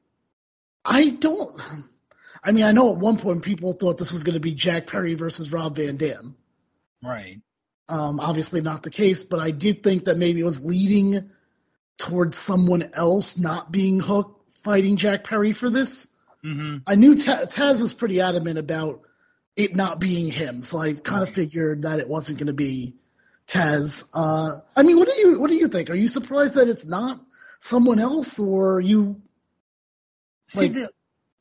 [0.85, 1.61] I don't.
[2.43, 4.87] I mean, I know at one point people thought this was going to be Jack
[4.87, 6.37] Perry versus Rob Van Dam.
[7.03, 7.41] Right.
[7.89, 11.31] Um, obviously not the case, but I did think that maybe it was leading
[11.99, 14.38] towards someone else not being Hook
[14.69, 16.15] fighting Jack Perry for this.
[16.43, 19.01] hmm I knew Ta- Taz was pretty adamant about
[19.57, 22.95] it not being him, so I kind of figured that it wasn't going to be
[23.47, 24.05] Taz.
[24.13, 25.89] Uh, I mean, what do you what do you think?
[25.89, 27.19] Are you surprised that it's not
[27.61, 29.23] someone else, or are you?
[30.49, 30.91] See, Like- the,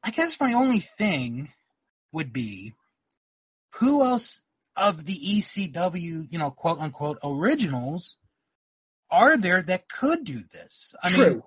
[0.04, 1.50] I guess my only thing
[2.14, 2.74] would be
[3.76, 4.42] who else
[4.78, 8.16] of the ECW, you know, quote unquote originals
[9.12, 10.96] are there that could do this?
[11.04, 11.44] I mean, True.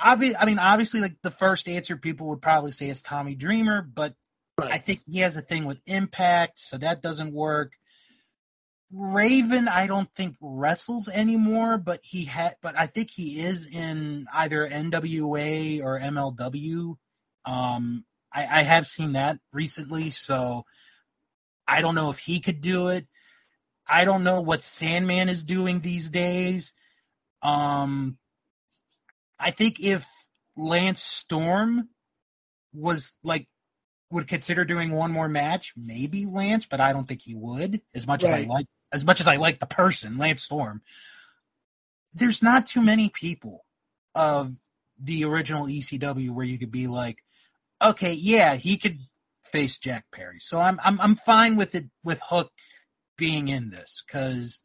[0.00, 3.82] Obvi- I mean, obviously, like the first answer people would probably say is Tommy Dreamer,
[3.82, 4.14] but
[4.60, 4.72] Right.
[4.74, 7.72] I think he has a thing with Impact, so that doesn't work.
[8.92, 14.26] Raven, I don't think wrestles anymore, but he had, but I think he is in
[14.34, 16.96] either NWA or MLW.
[17.46, 20.66] Um, I, I have seen that recently, so
[21.66, 23.06] I don't know if he could do it.
[23.88, 26.74] I don't know what Sandman is doing these days.
[27.42, 28.18] Um,
[29.40, 30.06] I think if
[30.56, 31.88] Lance Storm
[32.72, 33.48] was like
[34.10, 37.80] would consider doing one more match, maybe Lance, but I don't think he would.
[37.94, 40.82] As much as I like, as much as I like the person, Lance Storm.
[42.12, 43.64] There's not too many people
[44.14, 44.52] of
[45.00, 47.18] the original ECW where you could be like,
[47.80, 48.98] okay, yeah, he could
[49.44, 50.40] face Jack Perry.
[50.40, 52.50] So I'm I'm I'm fine with it with Hook
[53.16, 54.60] being in this because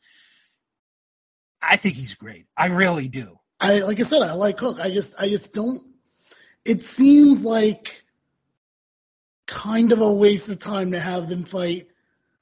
[1.62, 2.48] I think he's great.
[2.58, 3.38] I really do.
[3.60, 4.80] I like I said, I like Hook.
[4.80, 5.82] I just I just don't.
[6.64, 8.04] It seemed like
[9.48, 11.88] kind of a waste of time to have them fight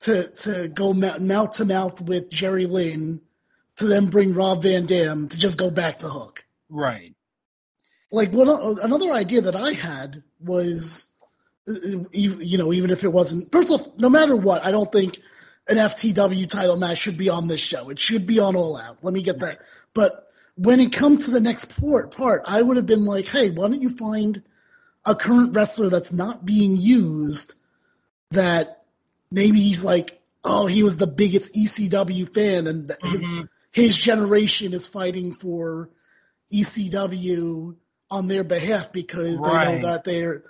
[0.01, 3.21] to to go mouth to mouth with Jerry Lynn
[3.77, 6.45] to then bring Rob Van Dam to just go back to Hook.
[6.69, 7.15] Right.
[8.11, 8.47] Like what
[8.83, 11.11] another idea that I had was,
[11.65, 15.19] you you know, even if it wasn't first off, no matter what, I don't think
[15.67, 17.89] an FTW title match should be on this show.
[17.89, 18.97] It should be on All Out.
[19.01, 19.59] Let me get that.
[19.93, 23.49] But when it comes to the next part, part, I would have been like, hey,
[23.49, 24.43] why don't you find
[25.05, 27.53] a current wrestler that's not being used
[28.31, 28.83] that
[29.31, 33.41] maybe he's like, oh, he was the biggest ECW fan and his, Mm-hmm.
[33.71, 35.89] his generation is fighting for
[36.51, 37.75] ECW
[38.11, 40.43] on their behalf because they know that they're,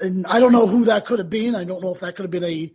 [0.00, 1.54] and I don't know who that could have been.
[1.54, 2.72] I don't know if that could have been a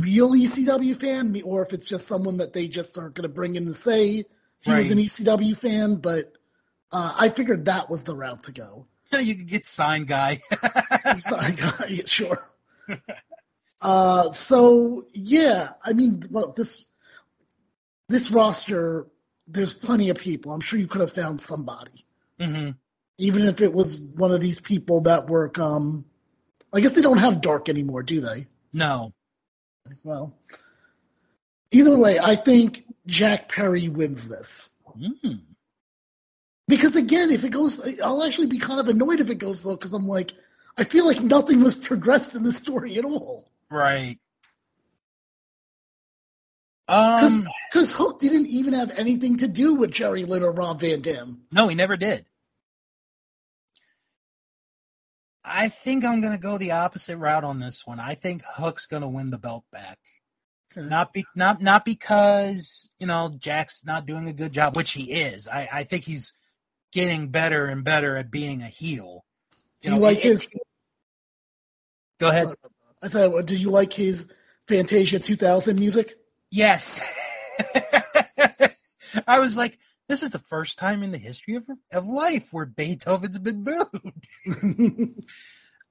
[0.00, 3.56] real ECW fan or if it's just someone that they just aren't going to bring
[3.56, 4.26] in to say
[4.64, 6.32] he was an ECW fan, but
[6.90, 8.86] uh, I figured that was the route to go.
[9.12, 10.40] Yeah, you could get sign guy.
[10.50, 12.42] I got it, sure.
[13.80, 16.90] Uh, so yeah, I mean, well, this
[18.08, 19.08] this roster,
[19.46, 20.52] there's plenty of people.
[20.52, 22.06] I'm sure you could have found somebody,
[22.40, 22.70] hmm
[23.18, 25.58] even if it was one of these people that work.
[25.58, 26.06] Um,
[26.72, 28.46] I guess they don't have dark anymore, do they?
[28.72, 29.12] No.
[30.02, 30.36] Well,
[31.70, 34.80] either way, I think Jack Perry wins this.
[34.98, 35.40] Mm.
[36.68, 39.76] Because again, if it goes, I'll actually be kind of annoyed if it goes slow
[39.76, 40.32] because I'm like,
[40.78, 43.48] I feel like nothing was progressed in the story at all.
[43.70, 44.18] Right.
[46.88, 51.00] Um, Because Hook didn't even have anything to do with Jerry Lynn or Rob Van
[51.00, 51.42] Dam.
[51.50, 52.26] no, he never did.
[55.44, 58.00] I think I'm going to go the opposite route on this one.
[58.00, 59.98] I think Hook's going to win the belt back.
[60.76, 60.86] Okay.
[60.88, 65.04] Not be not not because you know Jack's not doing a good job, which he
[65.12, 65.46] is.
[65.48, 66.32] I, I think he's
[66.92, 69.24] getting better and better at being a heel.
[69.82, 70.48] Do you know, like it- his?
[72.20, 72.54] Go ahead.
[73.02, 74.32] I said, well, did you like his
[74.66, 76.14] Fantasia 2000 music?
[76.50, 77.02] Yes.
[79.26, 82.66] I was like, this is the first time in the history of of life where
[82.66, 85.24] Beethoven's been booed.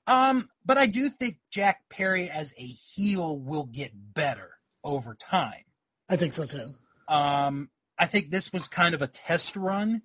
[0.06, 4.50] Um, but I do think Jack Perry as a heel will get better
[4.84, 5.64] over time.
[6.10, 6.70] I think so too.
[7.08, 10.02] Um, I think this was kind of a test run,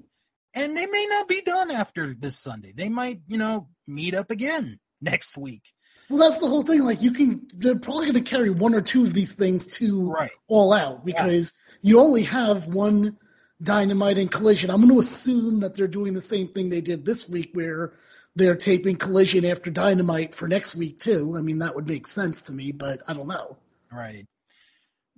[0.55, 2.72] and they may not be done after this Sunday.
[2.74, 5.62] They might, you know, meet up again next week.
[6.09, 6.85] Well, that's the whole thing.
[6.85, 10.11] Like, you can, they're probably going to carry one or two of these things to
[10.11, 10.31] Right.
[10.47, 11.53] all out because
[11.83, 13.18] you only have one
[13.62, 14.70] dynamite and collision.
[14.70, 17.93] I'm going to assume that they're doing the same thing they did this week where
[18.37, 21.35] they're taping collision after dynamite for next week too.
[21.37, 23.59] I mean, that would make sense to me, but I don't know.
[23.93, 24.26] Right.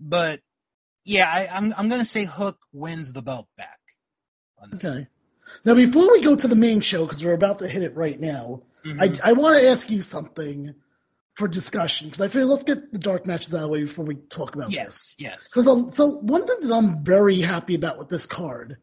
[0.01, 0.41] But
[1.05, 3.79] yeah, I, I'm I'm gonna say Hook wins the belt back.
[4.75, 5.07] Okay.
[5.65, 8.19] Now, before we go to the main show, because we're about to hit it right
[8.19, 9.21] now, Mhm.
[9.25, 10.75] I, I want to ask you something
[11.35, 14.05] for discussion because I feel let's get the dark matches out of the way before
[14.05, 14.77] we talk about this.
[14.77, 15.37] yes, yes.
[15.45, 18.79] Because so one thing that I'm very happy about with this card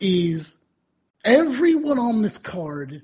[0.00, 0.62] is
[1.24, 3.02] everyone on this card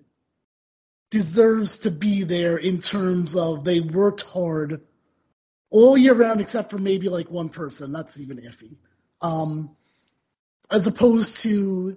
[1.10, 4.80] deserves to be there in terms of they worked hard
[5.70, 7.92] all year round, except for maybe like one person.
[7.92, 8.76] That's even iffy.
[9.22, 9.76] Um,
[10.70, 11.96] as opposed to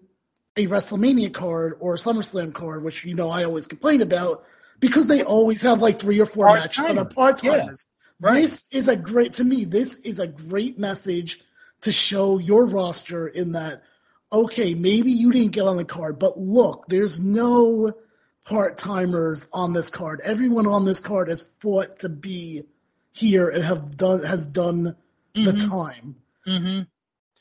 [0.55, 4.43] a WrestleMania card or a SummerSlam card, which you know I always complain about
[4.79, 7.87] because they always have like three or four matches that are part timers.
[8.19, 8.41] Right.
[8.41, 9.65] This is a great to me.
[9.65, 11.39] This is a great message
[11.81, 13.83] to show your roster in that.
[14.31, 17.93] Okay, maybe you didn't get on the card, but look, there's no
[18.45, 20.21] part timers on this card.
[20.23, 22.63] Everyone on this card has fought to be
[23.13, 24.95] here and have done has done
[25.33, 25.69] the Mhm.
[25.69, 26.15] time.
[26.45, 26.81] hmm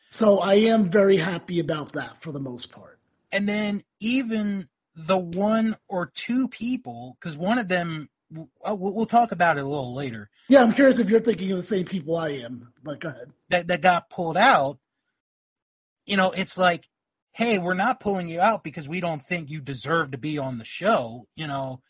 [0.08, 3.00] So I am very happy about that for the most part.
[3.32, 9.06] And then even the one or two people, because one of them, uh, we'll, we'll
[9.06, 11.86] talk about it a little later, Yeah, I'm curious if you're thinking of the same
[11.86, 12.72] people I am.
[12.82, 13.32] But go ahead.
[13.48, 14.78] that that got pulled out.
[16.06, 16.88] You know, it's like,
[17.32, 20.58] hey, we're not pulling you out because we don't think you deserve to be on
[20.58, 21.24] the show.
[21.36, 21.80] You know,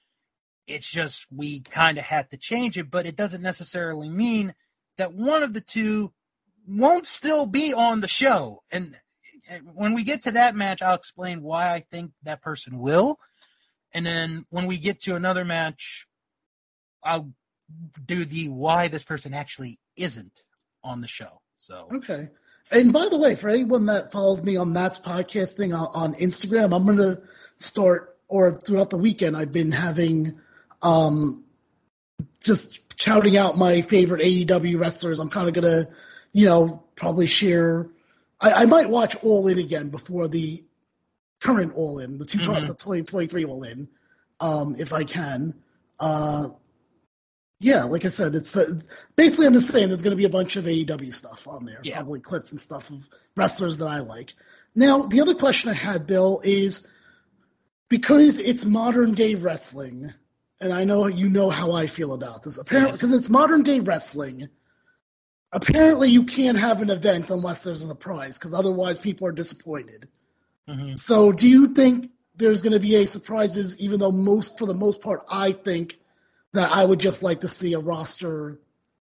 [0.72, 4.54] it's just we kind of had to change it, but it doesn't necessarily mean
[4.98, 6.12] that one of the two
[6.66, 8.62] won't still be on the show.
[8.72, 8.96] And
[9.74, 13.18] when we get to that match, I'll explain why I think that person will.
[13.92, 16.06] And then when we get to another match,
[17.04, 17.32] I'll
[18.06, 20.42] do the why this person actually isn't
[20.82, 21.40] on the show.
[21.58, 22.28] So Okay.
[22.70, 26.74] And by the way, for anyone that follows me on Matt's podcasting on, on Instagram,
[26.74, 27.20] I'm going to
[27.56, 30.40] start, or throughout the weekend, I've been having
[30.82, 31.44] um,
[32.42, 35.20] just shouting out my favorite AEW wrestlers.
[35.20, 35.92] I'm kind of going to,
[36.32, 37.88] you know, probably share.
[38.40, 40.64] I, I might watch All In again before the
[41.40, 42.66] current All In, the, two, Mhm.
[42.66, 43.88] the 2023 All In,
[44.40, 45.62] um, if I can.
[45.98, 46.48] Uh,
[47.60, 50.28] yeah, like I said, it's the, basically I'm just saying there's going to be a
[50.30, 51.96] bunch of AEW stuff on there, Yeah.
[51.96, 54.34] probably clips and stuff of wrestlers that I like.
[54.74, 56.88] Now, the other question I had, Bill, is
[57.88, 60.12] because it's modern day wrestling,
[60.62, 62.58] and I know you know how I feel about this.
[62.58, 64.48] Apparently, because it's modern day wrestling,
[65.52, 70.08] apparently you can't have an event unless there's a surprise because otherwise people are disappointed.
[70.68, 70.96] Mhm.
[70.98, 73.78] So do you think there's going to be any surprises?
[73.80, 75.98] Even though most, for the most part, I think
[76.52, 78.60] that I would just like to see a roster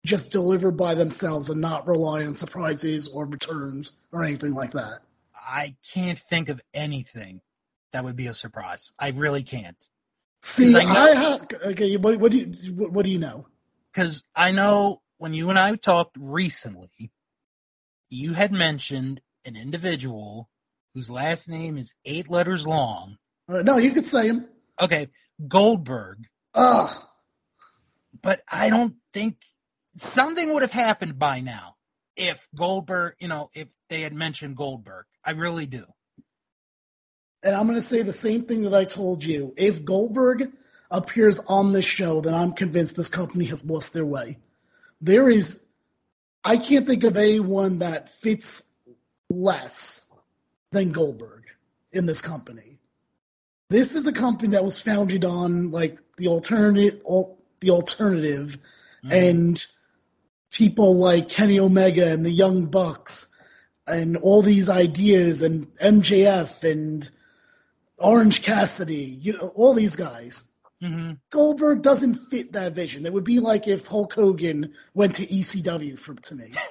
[0.04, 5.00] just deliver by themselves and not rely on surprises or returns or anything like that.
[5.34, 7.40] I can't think of anything
[7.92, 8.92] that would be a surprise.
[8.98, 9.76] I really can't.
[10.46, 10.84] See, I I,
[11.14, 11.96] know- have okay.
[11.96, 13.46] What, what do you what, what do you know?
[13.92, 17.10] Because I know when you and I talked recently,
[18.10, 20.50] you had mentioned an individual
[20.92, 23.16] whose last name is eight letters long.
[23.48, 24.46] Uh, no, you could say him.
[24.78, 25.08] Okay,
[25.48, 26.26] Goldberg.
[26.52, 26.90] Ugh.
[28.20, 29.38] But I don't think
[29.96, 31.76] something would have happened by now
[32.16, 35.06] if Goldberg, you know, if they had mentioned Goldberg.
[35.24, 35.86] I really do.
[37.44, 39.52] And I'm going to say the same thing that I told you.
[39.56, 40.50] If Goldberg
[40.90, 44.38] appears on this show, then I'm convinced this company has lost their way.
[45.02, 45.64] There is,
[46.42, 48.62] I can't think of anyone that fits
[49.28, 50.10] less
[50.72, 51.42] than Goldberg
[51.92, 52.78] in this company.
[53.68, 58.58] This is a company that was founded on like the alternative, al- the alternative,
[59.04, 59.12] Mhm.
[59.30, 59.66] and
[60.50, 63.26] people like Kenny Omega and the Young Bucks
[63.86, 67.10] and all these ideas and MJF and
[68.04, 70.44] Orange Cassidy, you know, all these guys.
[70.82, 71.18] Mhm.
[71.30, 73.06] Goldberg doesn't fit that vision.
[73.06, 76.52] It would be like if Hulk Hogan went to ECW for to me.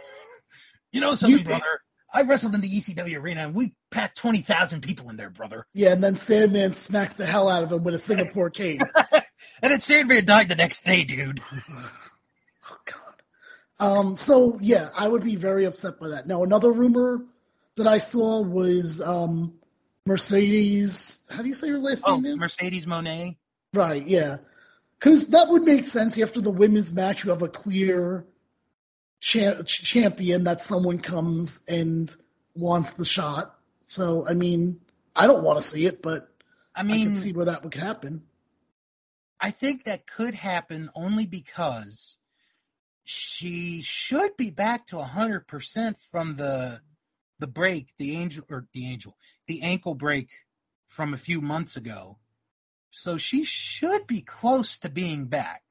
[0.92, 1.82] You know something, You- brother?
[2.14, 5.66] I wrestled in the ECW arena and we packed 20,000 people in there, brother.
[5.74, 8.80] Yeah, and then Sandman smacks the hell out of him with a Singapore cane.
[9.64, 11.42] And then Sandman died the next day, dude.
[12.70, 13.16] Oh God.
[13.80, 14.16] Um.
[14.16, 16.28] So yeah, I would be very upset by that.
[16.28, 17.26] Now another rumor
[17.78, 19.54] that I saw was um
[20.06, 21.26] Mercedes.
[21.32, 22.24] How do you say her last Oh, name?
[22.24, 22.38] man?
[22.38, 23.38] Mercedes Moné.
[23.74, 24.06] Right.
[24.06, 24.38] Yeah.
[25.00, 26.18] Because that would make sense.
[26.20, 28.26] After the women's match, you have a clear
[29.20, 32.14] cha- champion that someone comes and
[32.56, 33.56] wants the shot.
[33.86, 34.80] So I mean,
[35.16, 36.28] I don't want to see it, but
[36.76, 38.24] I I mean, can see where that would happen.
[39.40, 42.18] I think that could happen only because
[43.04, 46.80] she should be back to 100% from the
[47.40, 49.18] the break, the angel or the angel,
[49.48, 50.30] the ankle break
[50.88, 52.18] from a few months ago.
[52.92, 55.64] So she should be close to being back.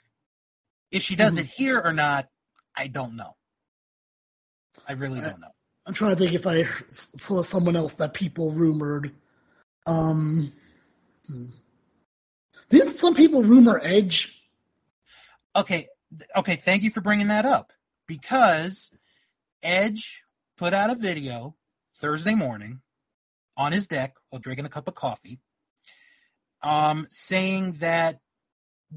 [0.90, 2.28] If she does it here or not,
[2.76, 3.36] I don't know.
[4.86, 5.54] I really I- don't know.
[5.84, 9.12] I'm trying to think if I saw someone else that people rumored.
[9.84, 10.52] Um,
[11.26, 11.46] hmm.
[12.68, 14.32] didn't some people rumor Edge?
[15.56, 15.88] Okay,
[16.36, 17.72] okay, thank you for bringing that up
[18.06, 18.92] because
[19.60, 20.22] Edge
[20.56, 21.56] put out a video
[21.98, 22.80] Thursday morning
[23.56, 25.40] on his deck while drinking a cup of coffee,
[26.62, 28.20] um, saying that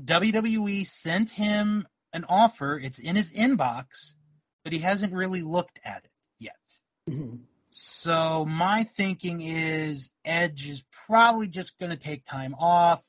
[0.04, 2.80] WWE sent him an offer.
[2.80, 4.14] It's in his inbox,
[4.64, 6.60] but he hasn't really looked at it yet.
[7.10, 7.46] Mhm.
[7.70, 13.06] So my thinking is Edge is probably just going to take time off.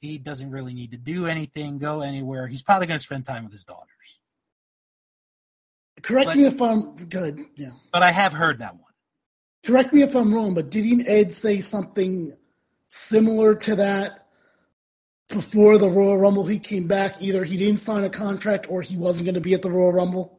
[0.00, 2.46] He doesn't really need to do anything, go anywhere.
[2.46, 4.15] He's probably going to spend time with his daughters.
[6.02, 7.44] Correct But- me if I'm good.
[7.56, 7.70] Yeah.
[7.92, 8.82] But I have heard that one.
[9.64, 12.32] Correct me if I'm wrong, but didn't Ed say something
[12.88, 14.28] similar to that
[15.28, 16.46] before the Royal Rumble?
[16.46, 17.20] He came back.
[17.20, 19.92] Either he didn't sign a contract or he wasn't going to be at the Royal
[19.92, 20.38] Rumble.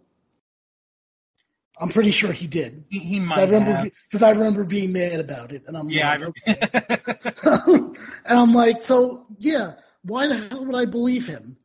[1.79, 2.85] I'm pretty sure he did.
[2.89, 6.09] He, he might I remember because I remember being mad about it, and I'm Yeah,
[6.15, 7.37] like, I okay.
[8.25, 11.57] and I'm like, so yeah, why the hell would I believe him?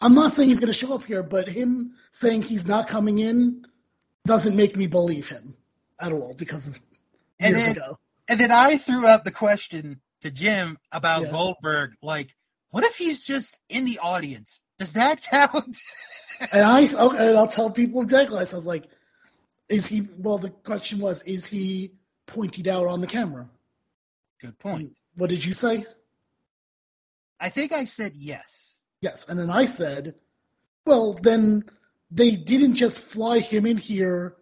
[0.00, 3.18] I'm not saying he's going to show up here, but him saying he's not coming
[3.18, 3.64] in
[4.26, 5.56] doesn't make me believe him
[6.00, 6.78] at all because of
[7.40, 7.98] And years then- ago.
[8.28, 11.30] and then I threw out the question to Jim about Yeah.
[11.30, 11.92] Goldberg.
[12.02, 12.34] Like,
[12.70, 14.60] what if he's just in the audience?
[14.78, 15.76] Does that count?
[16.52, 18.44] And I okay, and I'll tell people exactly.
[18.44, 18.86] So I was like,
[19.68, 20.02] is he?
[20.18, 21.94] Well, the question was, is he
[22.28, 23.50] pointed out on the camera?
[24.40, 24.80] Good point.
[24.82, 25.84] And what did you say?
[27.40, 28.67] I think I said yes.
[29.00, 30.14] Yes, and then I said,
[30.86, 31.64] well, then
[32.10, 34.36] they didn't just fly him in here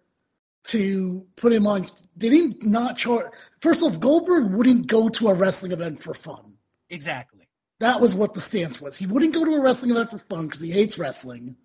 [0.64, 1.86] to put him on.
[2.16, 3.26] They didn't not charge.
[3.61, 6.57] First off, Goldberg wouldn't go to a wrestling event for fun.
[6.90, 7.48] Exactly.
[7.80, 8.96] That was what the stance was.
[8.96, 11.57] He wouldn't go to a wrestling event for fun because he hates wrestling.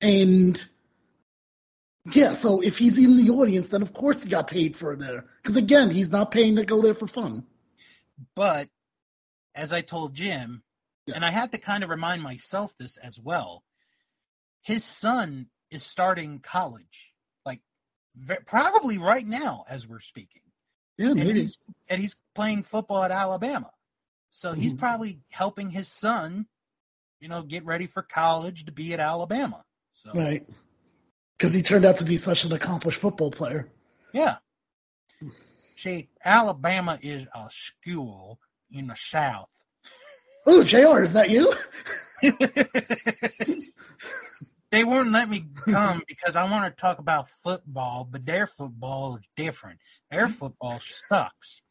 [0.00, 0.64] And
[2.10, 4.98] yeah, so if he's in the audience, then of course he got paid for it
[4.98, 5.24] there.
[5.36, 7.46] Because again, he's not paying to go there for fun.
[8.34, 8.68] But
[9.54, 10.62] as I told Jim,
[11.06, 11.16] Yes.
[11.16, 13.64] and I have to kind of remind myself this as well.
[14.62, 17.12] His son is starting college,
[17.44, 17.60] like
[18.14, 20.42] ve- probably right now as we're speaking,
[20.98, 21.40] yeah, and maybe.
[21.40, 23.70] he's, and he's playing football at Alabama.
[24.30, 24.78] So he's Mhm.
[24.78, 26.46] probably helping his son,
[27.20, 29.64] you know, get ready for college to be at Alabama.
[29.94, 30.48] So Right.
[31.36, 33.68] Because he turned out to be such an accomplished football player.
[34.12, 34.36] Yeah.
[35.78, 38.38] See, Alabama is a school
[38.70, 39.48] in the South.
[40.46, 41.52] Oh, JR, is that you?
[44.72, 49.16] they won't let me come because I want to talk about football, but their football
[49.16, 49.78] is different.
[50.10, 51.62] Their football sucks.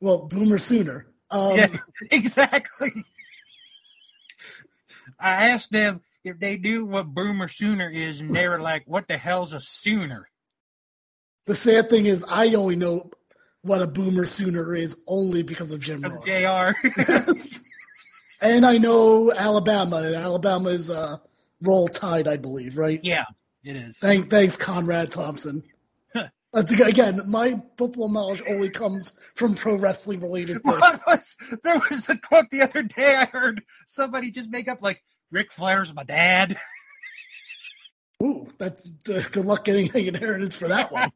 [0.00, 1.06] Well, Boomer Sooner.
[1.30, 1.68] Um, yeah,
[2.10, 2.90] exactly.
[5.18, 9.08] I asked them if they knew what Boomer Sooner is, and they were like, "What
[9.08, 10.28] the hell's a Sooner?"
[11.46, 13.10] The sad thing is, I only know
[13.64, 16.24] what a Boomer Sooner is only because of Jim Ross.
[16.24, 16.72] Jr.
[18.40, 19.96] and I know Alabama.
[19.96, 21.16] and Alabama is uh,
[21.62, 23.00] roll tide, I believe, right?
[23.02, 23.24] yeah,
[23.64, 23.98] it is.
[23.98, 25.62] Thank, thanks, Conrad Thompson.
[26.52, 30.80] That's again, my football knowledge only comes from pro wrestling related things.
[31.06, 35.02] Was there was a quote the other day I heard somebody just make up like
[35.30, 36.58] Ric Flair's my dad.
[38.22, 41.10] Ooh, that's uh, good luck getting an inheritance for that one.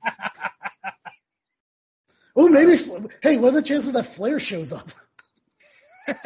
[2.38, 2.76] Oh, maybe.
[3.22, 4.88] Hey, what are the chances that Flair shows up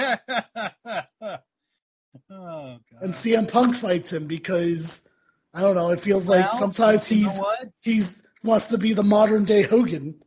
[2.31, 2.81] oh god.
[3.01, 5.09] and CM Punk fights him because
[5.55, 5.91] I don't know.
[5.91, 7.43] It feels like sometimes he's
[7.83, 10.21] he's wants to be the modern day Hogan.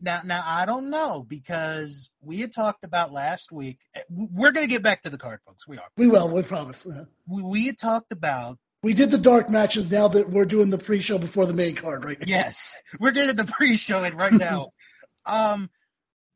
[0.00, 3.78] Now, now I don't know because we had talked about last week.
[4.08, 5.68] We're going to get back to the card, folks.
[5.68, 5.84] We are.
[5.98, 6.88] We will, we promise.
[6.88, 9.90] Uh, We, we had talked about We did the dark matches.
[9.90, 12.18] Now that we're doing the pre-show before the main card, right?
[12.18, 12.24] now.
[12.26, 14.70] yes, we're getting the pre-show in right now.
[15.26, 15.70] um,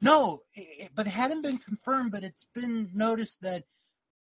[0.01, 2.13] no, it, but it hadn't been confirmed.
[2.13, 3.65] But it's been noticed that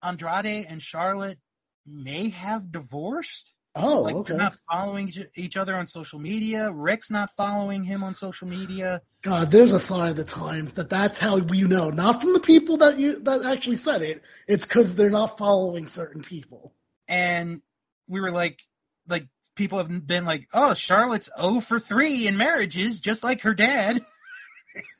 [0.02, 1.38] Andrade and Charlotte
[1.86, 3.52] may have divorced.
[3.74, 4.32] Oh, like okay.
[4.32, 6.70] they're not following each- each other on social media.
[6.70, 9.00] Ric's not following him on social media.
[9.22, 11.88] God, there's a sign of the times that that's how you know.
[11.88, 14.22] Not from the people that you that actually said it.
[14.46, 16.74] It's because they're not following certain people.
[17.08, 17.62] and
[18.08, 18.60] we were like
[19.08, 23.54] like people have been like oh charlotte's 0 for 3 in marriages just like her
[23.54, 24.04] dad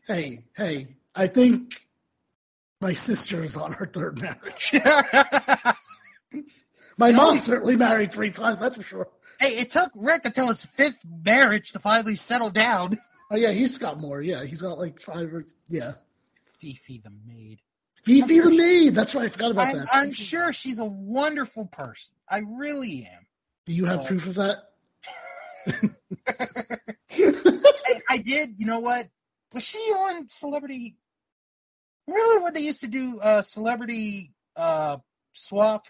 [0.07, 1.87] Hey, hey, I think
[2.81, 4.73] my sister is on her third marriage.
[6.99, 7.17] My No.
[7.17, 9.09] mom's certainly married three times, that's for sure.
[9.41, 12.99] hey it took ric until his fifth marriage to finally settle down
[13.31, 14.21] Oh yeah, he's got more.
[14.21, 15.93] Yeah, he's got like five or yeah.
[16.61, 17.61] fifi the maid
[18.05, 18.95] Fifi the maid.
[18.95, 19.25] That's right.
[19.25, 19.89] I forgot about I'm, that.
[19.93, 23.27] I'm sure she's a wonderful person i really am
[23.67, 24.57] Do you have proof of that?
[26.29, 29.09] I, I did you know what
[29.53, 30.97] was she on celebrity
[32.07, 34.97] remember when they used to do uh celebrity uh
[35.33, 35.87] swap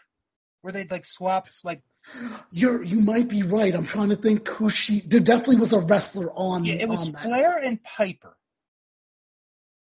[0.60, 1.82] where they'd like swap like
[2.50, 3.74] You're you might be right.
[3.74, 5.00] I'm trying to think who she.
[5.00, 6.64] There definitely was a wrestler on.
[6.64, 7.14] Yeah, it was on.
[7.14, 8.36] Flair and Piper.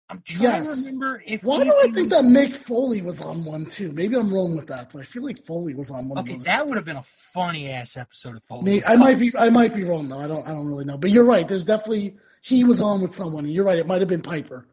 [0.08, 0.66] I'm trying Yes.
[0.84, 3.90] to remember if Why do I think that Mick Foley was on one too?
[3.92, 6.18] Maybe I'm wrong with that, but I feel like Foley was on one.
[6.20, 8.62] Okay, that would have been a funny ass episode of Foley.
[8.64, 10.20] May- I might be I might be wrong though.
[10.20, 10.96] I don't I don't really know.
[10.96, 11.46] But you're right.
[11.48, 13.46] There's definitely he was on with someone.
[13.46, 13.78] and You're right.
[13.78, 14.68] It might have been Piper.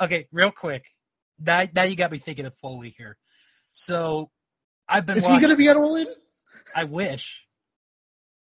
[0.00, 0.84] Okay, real quick.
[1.38, 3.18] Now, now you got me thinking of Foley here.
[3.72, 4.30] So
[4.88, 5.18] I've been.
[5.18, 6.06] Is he going to be at All In?
[6.74, 7.46] I wish,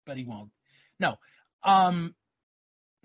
[0.05, 0.51] but he won't.
[0.99, 1.15] No,
[1.63, 2.13] um,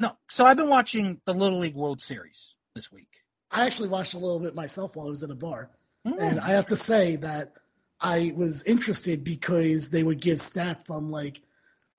[0.01, 0.11] no.
[0.29, 3.09] So I've been watching the Little League World Series this week.
[3.51, 5.71] I actually watched a little bit myself while I was in a bar,
[6.07, 6.21] Mm.
[6.21, 7.55] and I have to say that
[8.01, 11.41] I was interested because they would give stats on like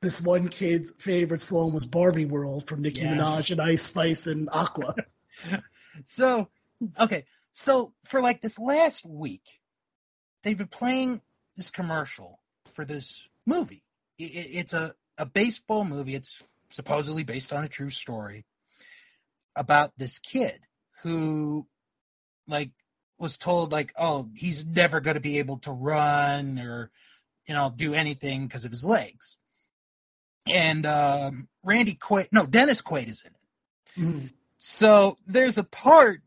[0.02, 3.12] this one kid's favorite song was Barbie World from Nicki Yes.
[3.20, 4.96] Minaj and Ice Spice and Aqua.
[6.06, 6.48] So,
[6.98, 7.26] okay.
[7.52, 9.44] So for like this last week,
[10.44, 11.22] they've been playing
[11.58, 12.40] this commercial
[12.72, 13.84] for this movie.
[14.18, 16.16] It's a, a baseball movie.
[16.16, 18.46] It's supposedly based on a true story
[19.58, 20.60] about this kid
[21.04, 21.68] who,
[22.48, 22.72] like,
[23.18, 26.90] was told like, oh, he's never going to be able to run or,
[27.48, 29.38] you know, do anything because of his legs.
[30.48, 34.02] And um, Randy Quaid, no, Dennis Quaid is in it.
[34.02, 34.34] Mhm.
[34.58, 36.22] So there's a part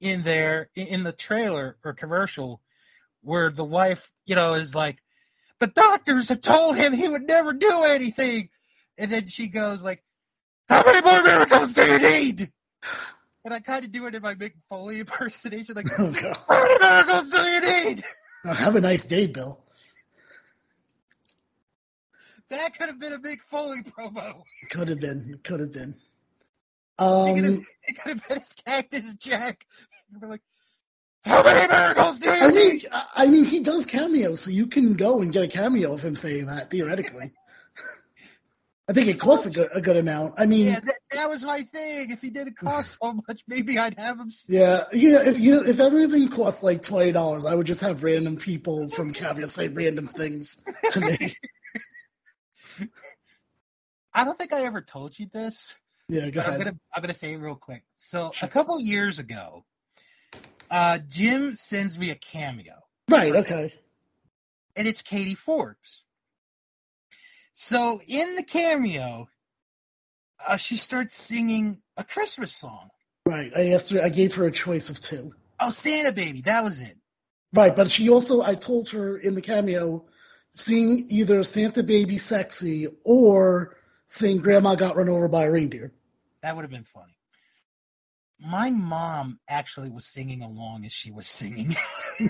[0.00, 2.62] in there in- in the trailer or commercial
[3.22, 4.98] where the wife, you know, is like,
[5.58, 8.48] the doctors have told him he would never do anything.
[8.96, 10.04] And then she goes like,
[10.68, 12.52] how many more miracles do you need?
[13.48, 16.36] And I kind of do it in my Mick Foley impersonation, like, Oh, God.
[16.50, 18.04] how many miracles do you need?
[18.44, 19.58] Have a nice day, Bill.
[22.50, 24.42] That could have been a Mick Foley promo.
[24.68, 25.40] Could have been.
[25.44, 25.94] Could have been.
[26.98, 29.64] It could have, Um, it could have been his Cactus Jack.
[30.20, 30.42] We're like,
[31.24, 32.86] how many miracles do you I need?
[32.92, 36.02] I- I mean, he does cameo, so you can go and get a cameo of
[36.02, 37.32] him saying that theoretically.
[38.88, 40.34] I think it costs a good, a good amount.
[40.38, 42.10] I mean, Yeah, that, that was my thing.
[42.10, 44.30] If he didn't cost so much, maybe I'd have him.
[44.48, 45.28] Yeah, yeah.
[45.28, 49.12] If you if everything costs like twenty dollars, I would just have random people from
[49.12, 51.36] Cameo say random things to me.
[54.14, 55.74] I don't think I ever told you this.
[56.08, 56.58] Yeah, go I'm ahead.
[56.60, 57.84] gonna I'm gonna say it real quick.
[57.98, 59.64] So a couple years ago,
[60.70, 62.74] uh, Jim sends me a cameo,
[63.10, 63.74] Right, okay.
[64.76, 66.04] and it's Katie Forbes.
[67.60, 69.28] So in the cameo,
[70.46, 72.88] uh, she starts singing a Christmas song.
[73.26, 73.50] Right.
[73.54, 75.34] I asked her I gave her a choice of two.
[75.58, 76.96] Oh, Santa Baby, that was it.
[77.52, 80.04] Right, but she also I told her in the cameo
[80.52, 85.92] sing either Santa Baby Sexy or sing Grandma Got Run Over by a Reindeer.
[86.44, 87.16] That would have been funny.
[88.38, 91.74] My mom actually was singing along as she was singing.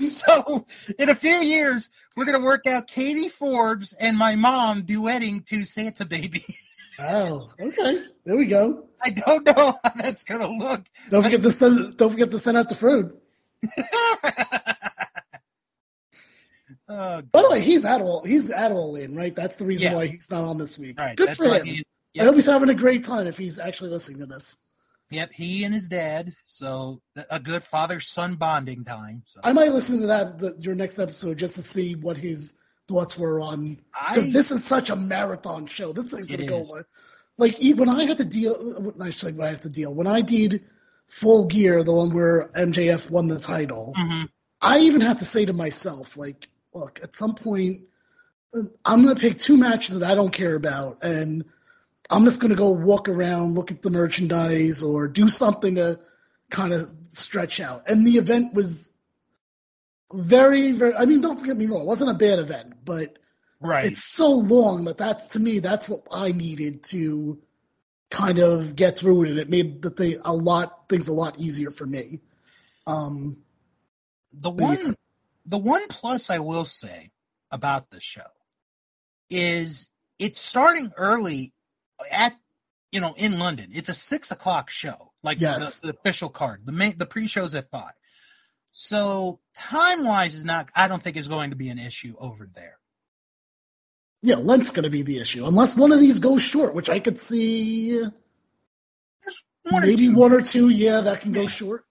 [0.00, 0.66] so,
[0.98, 5.44] in a few years, we're going to work out Katie Forbes and my mom duetting
[5.46, 6.44] to Santa Baby.
[7.00, 8.04] Oh, okay.
[8.26, 8.86] There we go.
[9.02, 10.82] I don't know how that's going to look.
[11.08, 13.18] Don't forget to send don't forget to send out the fruit.
[16.88, 19.34] oh, By the way, he's at all he's at all in, right?
[19.34, 19.96] That's the reason Yeah.
[19.96, 21.00] why he's not on this week.
[21.00, 21.16] right.
[21.16, 21.64] Good that's for him.
[21.64, 21.84] he-
[22.20, 24.58] I hope he's having a great time if he's actually listening to this.
[25.12, 26.34] Yep, he and his dad.
[26.44, 27.00] So,
[27.30, 29.22] a good father son bonding time.
[29.26, 29.40] So.
[29.44, 32.58] I might listen to that the, your next episode just to see what his
[32.88, 35.92] thoughts were on because this is such a marathon show.
[35.92, 36.70] This thing's gonna go is.
[36.70, 36.86] like,
[37.38, 38.92] like when I had to deal.
[39.00, 40.64] I should when I had to deal when I did
[41.06, 43.94] Full Gear, the one where MJF won the title.
[43.96, 44.28] Mhm.
[44.60, 47.82] I even had to say to myself, like, look, at some point,
[48.54, 51.44] uh, I'm gonna pick two matches that I don't care about, and
[52.12, 55.98] I'm just gonna go walk around, look at the merchandise, or do something to
[56.50, 57.88] kind of stretch out.
[57.88, 58.92] And the event was
[60.12, 60.94] very, very.
[60.94, 63.18] I mean, don't forget me wrong, it wasn't a bad event, but
[63.60, 63.86] right.
[63.86, 67.40] it's so long that that's to me that's what I needed to
[68.10, 71.38] kind of get through it, and it made the thing a lot things a lot
[71.38, 72.20] easier for me.
[72.86, 73.38] Um,
[74.34, 74.66] the But yeah.
[74.66, 74.96] one
[75.46, 77.10] the one plus I will say
[77.50, 78.20] about the show
[79.30, 79.88] is
[80.18, 81.54] it's starting early
[82.10, 82.34] at
[82.90, 83.70] you know in London.
[83.72, 85.80] It's a six o'clock show, like Yes.
[85.80, 86.62] the, the official card.
[86.66, 87.92] The main the pre show's at five.
[88.72, 92.48] So time wise is not I don't think is going to be an issue over
[92.54, 92.78] there.
[94.22, 97.00] yeah, length's going to be the issue unless one of these goes short, which I
[97.00, 98.00] could see
[99.70, 100.14] One maybe two.
[100.14, 100.68] one or two.
[100.68, 101.46] Yeah, that can go Yeah.
[101.48, 101.84] short.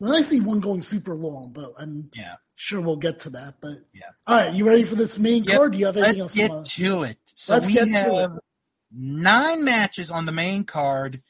[0.00, 2.36] Then I see one going super long, but I'm Yeah.
[2.54, 3.54] sure we'll get to that.
[3.60, 4.10] But Yeah.
[4.26, 5.56] all right, you ready for this main Yep.
[5.56, 5.72] card?
[5.72, 6.34] Do you have anything Let's else?
[6.34, 7.18] get wanna- to it.
[7.34, 8.38] So Let's get to have
[8.96, 11.22] nine matches on the main card,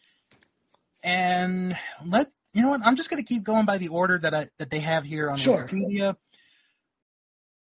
[1.02, 4.34] and let you know what I'm just going to keep going by the order that
[4.34, 5.66] I that they have here on Sure.
[5.68, 6.16] Wikipedia.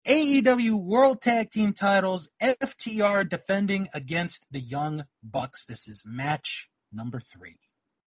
[0.07, 5.65] AEW World Tag Team Titles, FTR defending against the Young Bucks.
[5.65, 7.59] This is match number three.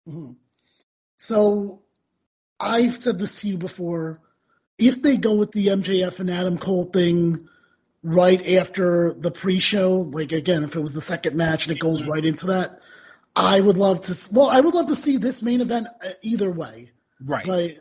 [0.07, 0.37] Mhm.
[1.17, 1.83] So
[2.61, 4.21] I've said this to you before.
[4.79, 7.49] If they go with the MJF and Adam Cole thing
[8.03, 12.07] right after the pre-show, like again, if it was the second match and it goes
[12.07, 12.81] right into that,
[13.37, 14.29] I would love to.
[14.35, 16.93] Well, I would love to see this main event uh, either way.
[17.25, 17.45] Right.
[17.47, 17.73] But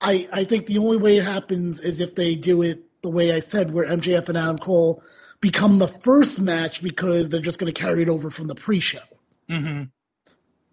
[0.00, 3.32] I I think the only way it happens is if they do it the way
[3.32, 5.02] I said, where MJF and Adam Cole
[5.40, 9.00] become the first match because they're just going to carry it over from the pre-show.
[9.48, 9.84] hmm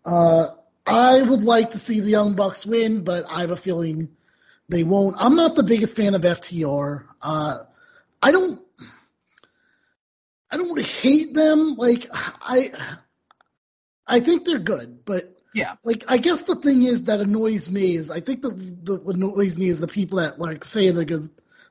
[0.06, 0.48] Uh,
[0.86, 4.10] I would like to see the Young Bucks win, but I have a feeling
[4.70, 5.16] they won't.
[5.20, 7.06] I'm not the biggest fan of FTR.
[7.22, 7.56] Uh,
[8.22, 8.60] I don't.
[10.50, 11.76] I don't hate them.
[11.76, 12.72] Like I,
[14.08, 15.76] I think they're good, but Yeah.
[15.84, 19.16] like I guess the thing is that annoys me is I think the, the what
[19.16, 21.24] annoys me is the people that like say they're good.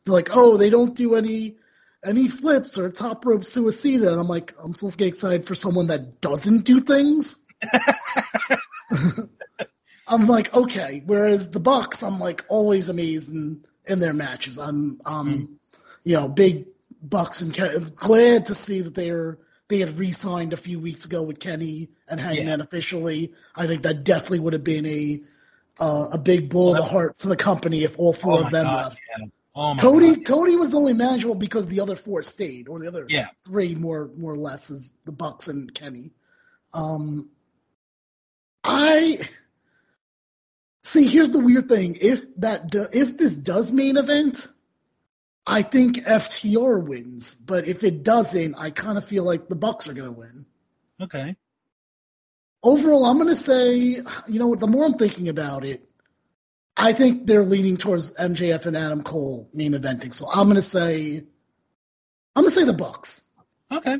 [0.04, 1.56] They're like, oh, they don't do any
[2.04, 5.54] any flips or top rope suicida, and I'm like, I'm supposed to get excited for
[5.54, 7.44] someone that doesn't do things.
[10.06, 11.02] I'm like, okay.
[11.04, 14.58] Whereas the Bucks, I'm like always amazed in, in their matches.
[14.58, 15.55] I'm, um,
[16.06, 16.68] you know, big
[17.02, 19.38] Bucks and Ken- glad to see that they're
[19.68, 23.34] they had re-signed a few weeks ago with Kenny and Hangman officially.
[23.56, 25.22] I think that definitely would have been a
[25.80, 28.52] uh, a big blow to the heart to the company if all four Oh of
[28.52, 28.84] them God.
[28.84, 29.00] left.
[29.18, 29.26] Yeah.
[29.56, 30.24] Oh Cody God.
[30.24, 33.26] Cody was only manageable because the other four stayed, or the other Yeah.
[33.44, 36.12] three more more or less is the Bucks and Kenny.
[36.72, 37.30] Um,
[38.62, 39.18] I
[40.84, 41.08] see.
[41.08, 44.46] Here's the weird thing: if that do, if this does main event,
[45.46, 47.36] I think FTR wins.
[47.36, 50.46] But if it doesn't, I kind of feel like the Bucks are going to win.
[51.00, 51.36] Okay.
[52.62, 54.60] Overall, I'm going to say, you know what?
[54.60, 55.86] The more I'm thinking about it,
[56.76, 60.12] I think they're leaning towards MJF and Adam Cole main eventing.
[60.12, 61.22] So I'm going to say,
[62.34, 63.22] I'm going to say the Bucks.
[63.72, 63.98] Okay.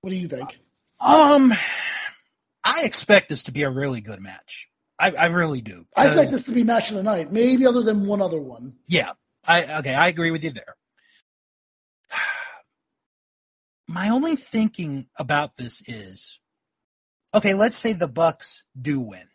[0.00, 0.58] What do you think?
[1.00, 1.52] Um,
[2.64, 4.68] I expect this to be a really good match.
[4.98, 5.86] I, I really do.
[5.96, 8.74] I expect this to be match of the night, maybe other than one other one.
[8.86, 9.12] Yeah.
[9.44, 9.94] I okay.
[9.94, 10.76] I agree with you there.
[13.88, 16.38] my only thinking about this is
[17.34, 19.26] okay, let's say the Bucks do win.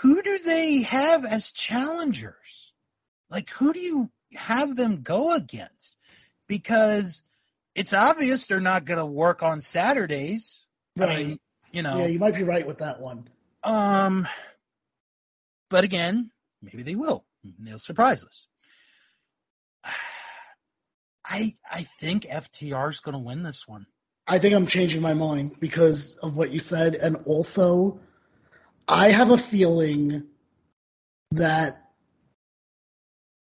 [0.00, 2.72] Who do they have as challengers?
[3.28, 5.96] Like, who do you have them go against?
[6.48, 7.22] Because
[7.74, 10.64] it's obvious they're not going to work on Saturdays.
[10.96, 11.10] Right.
[11.10, 11.40] I mean,
[11.72, 11.98] you know.
[11.98, 13.28] Yeah, you might be right with that one.
[13.62, 14.26] Um,
[15.68, 16.30] but again,
[16.62, 17.24] maybe they will.
[17.58, 18.46] They'll surprise us.
[21.24, 23.86] I I think FTR is going to win this one.
[24.26, 28.00] I think I'm changing my mind because of what you said, and also,
[28.86, 30.28] I have a feeling
[31.32, 31.90] that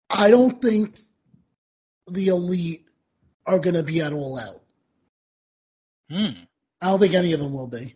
[0.09, 0.95] I don't think
[2.09, 2.87] the elite
[3.47, 4.63] are going to be at all out.
[6.11, 6.45] Hmm.
[6.81, 7.95] I don't think any of them will be.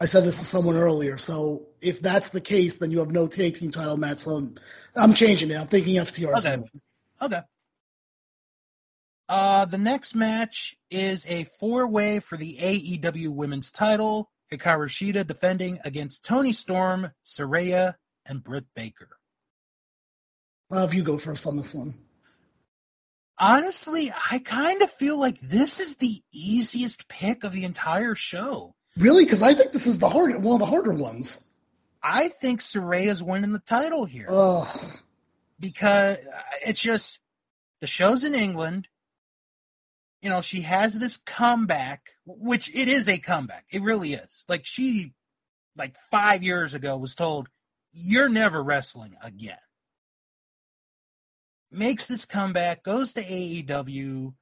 [0.00, 3.26] I said this to someone earlier, so if that's the case, then you have no
[3.26, 4.18] tag team title match.
[4.18, 4.54] So I'm,
[4.96, 5.56] I'm changing it.
[5.56, 6.62] I'm thinking FTR Okay.
[7.22, 7.40] Okay.
[9.28, 14.30] Uh, the next match is a four-way for the AEW Women's Title.
[14.52, 17.94] Hikaru Shida defending against Toni Storm, Saraya,
[18.26, 19.08] and Britt Baker.
[20.70, 21.94] I'll have you go first on this one.
[23.38, 28.74] Honestly, I kind of feel like this is the easiest pick of the entire show.
[28.96, 29.24] Really?
[29.24, 31.44] Because I think this is the hard, one of the harder ones.
[32.06, 34.66] I think Saraya's winning the title here Ugh.
[35.58, 37.18] because uh, it's just
[37.80, 38.88] the show's in England.
[40.20, 43.64] You know, she has this comeback, which it is a comeback.
[43.70, 44.44] It really is.
[44.50, 45.14] Like she,
[45.76, 47.48] like five years ago, was told,
[47.92, 49.56] "You're never wrestling again."
[51.70, 54.34] Makes this comeback, goes to AEW,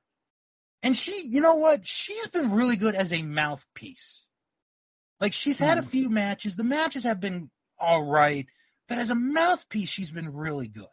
[0.83, 1.87] and she, you know what?
[1.87, 4.27] She's been really good as a mouthpiece.
[5.23, 5.89] Like she's had a Hmm.
[5.89, 6.57] few matches.
[6.57, 7.49] The matches have been
[7.79, 8.47] all right,
[8.89, 10.85] but as a mouthpiece, she's been really good.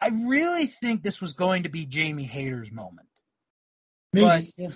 [0.00, 3.08] I really think this was going to be Jamie Hayter's moment.
[4.12, 4.26] Maybe.
[4.26, 4.70] But- yeah.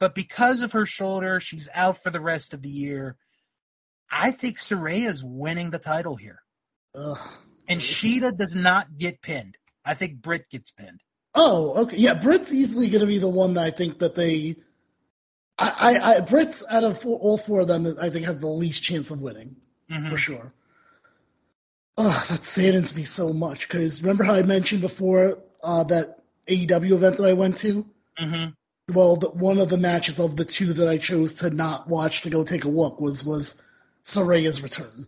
[0.00, 3.16] But because of her shoulder, she's out for the rest of the year.
[4.10, 6.42] I think Saraya's winning the title here.
[6.96, 7.16] Ugh.
[7.68, 7.80] And.
[7.80, 9.56] Shida does not get pinned.
[9.84, 11.00] I think Britt gets pinned.
[11.36, 11.96] Oh, okay.
[11.98, 14.56] Yeah, Britt's easily going to be the one that I think that they.
[15.62, 18.48] I, I, I Britt's out of four, all four of them, I think has the
[18.48, 19.56] least chance of winning
[19.90, 20.08] Mhm.
[20.08, 20.52] for sure.
[21.98, 26.92] Ugh, that saddens me so much because remember how I mentioned before uh, that AEW
[26.92, 27.86] event that I went to?
[28.20, 28.54] Mhm.
[28.92, 32.22] Well, the, one of the matches of the two that I chose to not watch
[32.22, 33.62] to go take a look was was
[34.02, 35.06] Saraya's return.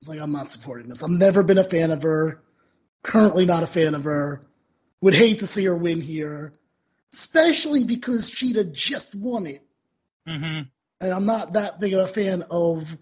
[0.00, 1.02] It's like I'm not supporting this.
[1.02, 2.42] I've never been a fan of her.
[3.02, 4.44] Currently not a fan of her.
[5.00, 6.52] Would hate to see her win here,
[7.12, 9.64] especially because Shida just won it,
[10.28, 10.70] Mhm.
[11.00, 12.96] and I'm not that big of a fan of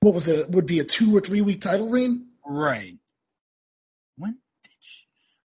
[0.00, 0.50] what was it?
[0.50, 2.26] Would be a two or three week title reign.
[2.44, 2.98] Right.
[4.16, 5.06] When did she?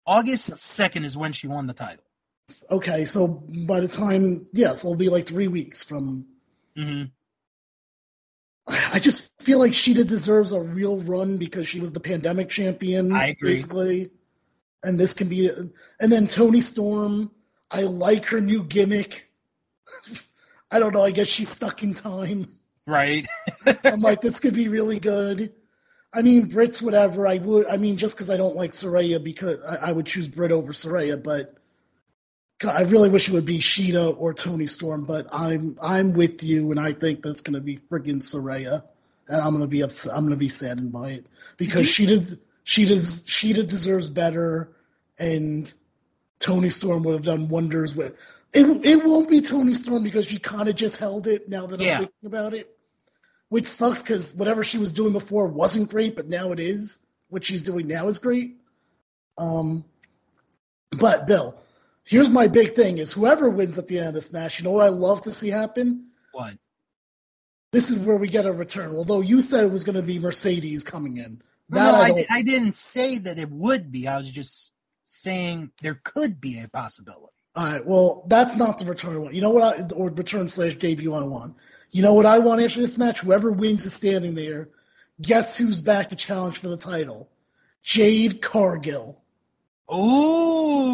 [0.06, 2.04] August 2nd is when she won the title.
[2.70, 3.28] Okay, so
[3.68, 6.28] by the time yes, it'll be like three weeks from
[6.76, 7.12] Mhm.
[8.68, 13.12] I just feel like Shida deserves a real run because she was the pandemic champion,
[13.12, 13.52] I agree.
[13.52, 14.12] basically.
[14.84, 17.32] And this can be, and then Toni Storm.
[17.72, 19.30] I like her new gimmick.
[20.74, 21.04] I don't know.
[21.04, 22.48] I guess she's stuck in time.
[22.88, 23.28] Right.
[23.84, 25.54] I'm like, this could be really good.
[26.12, 27.28] I mean, Britt's whatever.
[27.28, 27.68] I would.
[27.68, 30.72] I mean, just because I don't like Saraya, because I, I would choose Britt over
[30.72, 31.56] Saraya, but
[32.58, 35.06] God, I really wish it would be Shida or Toni Storm.
[35.06, 38.84] But I'm I'm with you, and I think that's going to be friggin' Saraya,
[39.28, 40.14] and I'm going to be upset.
[40.14, 42.40] I'm going to be saddened by it because she did.
[42.64, 44.72] She Shida Shida deserves better,
[45.20, 45.72] and
[46.40, 48.18] Toni Storm would have done wonders with.
[48.54, 51.80] It, it won't be Toni Storm because she kind of just held it now that
[51.80, 51.94] Yeah.
[51.94, 52.70] I'm thinking about it
[53.54, 56.98] which sucks because whatever she was doing before wasn't great, but now it is.
[57.30, 58.56] What she's doing now is great.
[59.38, 59.86] Um,
[60.90, 61.62] but Bill,
[62.04, 64.72] here's my big thing: is whoever wins at the end of this match, you know
[64.72, 66.08] what I love to see happen?
[66.32, 66.56] What?
[67.72, 68.90] This is where we get a return.
[68.90, 72.08] Although you said it was going to be Mercedes coming in, No, that no, I
[72.08, 74.08] I, I didn't say that it would be.
[74.08, 74.72] I was just
[75.06, 77.36] saying there could be a possibility.
[77.56, 79.36] All right, well, that's not the return one.
[79.36, 79.64] You know what?
[79.80, 81.58] I, or return slash debut I want.
[81.92, 83.20] You know what I want after this match?
[83.20, 84.70] Whoever wins is standing there.
[85.22, 87.30] Guess who's back to challenge for the title?
[87.84, 89.22] Jade Cargill.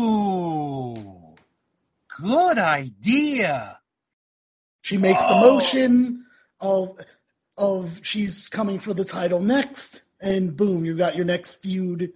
[0.10, 0.96] Ooh,
[2.22, 3.80] good idea.
[4.82, 5.54] She makes the Oh.
[5.54, 6.26] motion
[6.60, 7.00] of
[7.58, 12.14] of she's coming for the title next, and boom, you got your next feud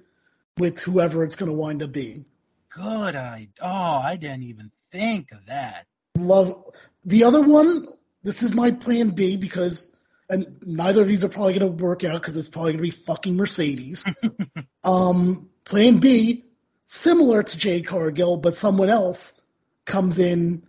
[0.57, 2.25] with whoever it's going to wind up being.
[2.73, 3.47] Good idea.
[3.61, 5.85] Oh, I didn't even think of that.
[6.17, 6.63] Love
[7.05, 7.87] the other one.
[8.23, 9.95] This is my plan B because,
[10.29, 12.83] and neither of these are probably going to work out because it's probably going to
[12.83, 14.05] be fucking Mercedes.
[14.83, 16.45] um, plan B,
[16.85, 19.39] similar to Jade Cargill, but someone else.
[19.85, 20.63] comes in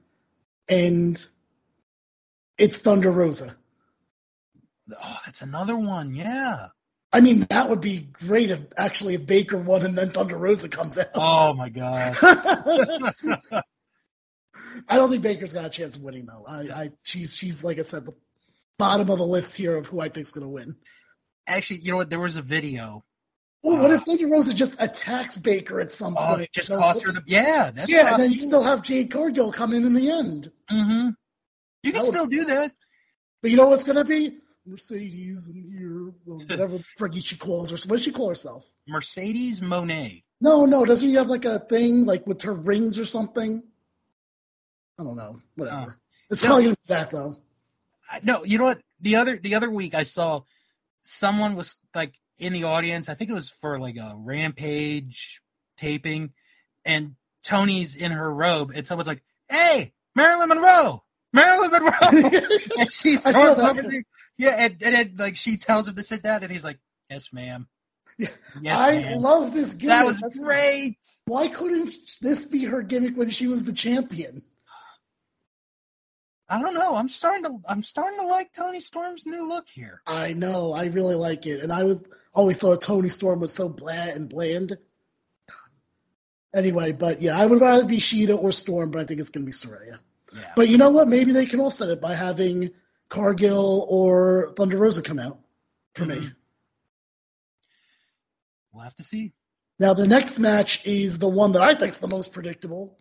[0.68, 1.24] and
[2.58, 3.56] it's Thunder Rosa.
[5.00, 6.14] Oh, that's another one.
[6.14, 6.68] Yeah.
[7.14, 10.68] I mean, that would be great if actually if Baker won and then Thunder Rosa
[10.68, 11.06] comes out.
[11.14, 12.16] Oh my god.
[14.88, 16.44] I don't think Baker's got a chance of winning though.
[16.46, 18.12] I, I she's she's like I said, the
[18.78, 20.76] bottom of the list here of who I think's gonna win.
[21.46, 22.10] Actually, you know what?
[22.10, 23.04] There was a video.
[23.62, 26.50] Well, what Uh, if Thunder Rosa just attacks Baker at some Oh, point?
[26.52, 27.70] just So- cost her the yeah.
[27.74, 30.50] That's yeah, and then you still have Jade Cargill come in in the end.
[30.70, 31.08] Mm-hmm.
[31.82, 32.72] You can That would- still do that.
[33.42, 34.38] But you know what's gonna be?
[34.66, 37.76] Mercedes and here, well, whatever fricky she calls her.
[37.88, 38.66] What does she call herself?
[38.88, 40.22] Mercedes Moné.
[40.40, 43.62] No, no, doesn't she have like a thing like with her rings or something?
[44.98, 45.36] I don't know.
[45.56, 45.76] Whatever.
[45.76, 45.94] Uh,
[46.30, 46.48] it's no.
[46.48, 47.34] probably that though.
[48.10, 48.80] I- No, you know what?
[49.00, 50.42] The other the other week I saw
[51.02, 53.08] someone was like in the audience.
[53.08, 55.42] I think it was for like a Rampage
[55.76, 56.32] taping,
[56.84, 61.02] and Toni's in her robe, and someone's like, "Hey, Marilyn Monroe,
[61.34, 61.90] Marilyn Monroe,"
[62.78, 64.04] and she storms over there.
[64.38, 66.78] Yeah, and, and then like she tells him to sit down, and he's like,
[67.10, 67.68] "Yes, ma'am."
[68.16, 68.30] Yes,
[68.64, 69.20] I ma'am.
[69.20, 69.96] love this gimmick.
[69.98, 70.96] that was That's- great.
[71.26, 74.42] Why couldn't this be her gimmick when she was the champion?
[76.48, 76.94] I don't know.
[76.94, 80.00] I'm starting to I'm starting to like Toni Storm's new look here.
[80.06, 80.72] I know.
[80.72, 84.28] I really like it, and I was always thought Tony Storm was so bland and
[84.28, 84.76] bland.
[86.54, 89.46] Anyway, but yeah, I would rather be Shida or Storm, but I think it's gonna
[89.46, 89.98] be Saraya.
[90.34, 90.52] Yeah.
[90.56, 91.08] But you know what?
[91.08, 92.70] Maybe they can offset it by having
[93.08, 95.38] Cargill or Thunder Rosa come out
[95.94, 96.16] for me.
[96.16, 96.34] Mhm.
[98.72, 99.32] We'll have to see.
[99.78, 102.98] Now the next match is the one that I think is the most predictable.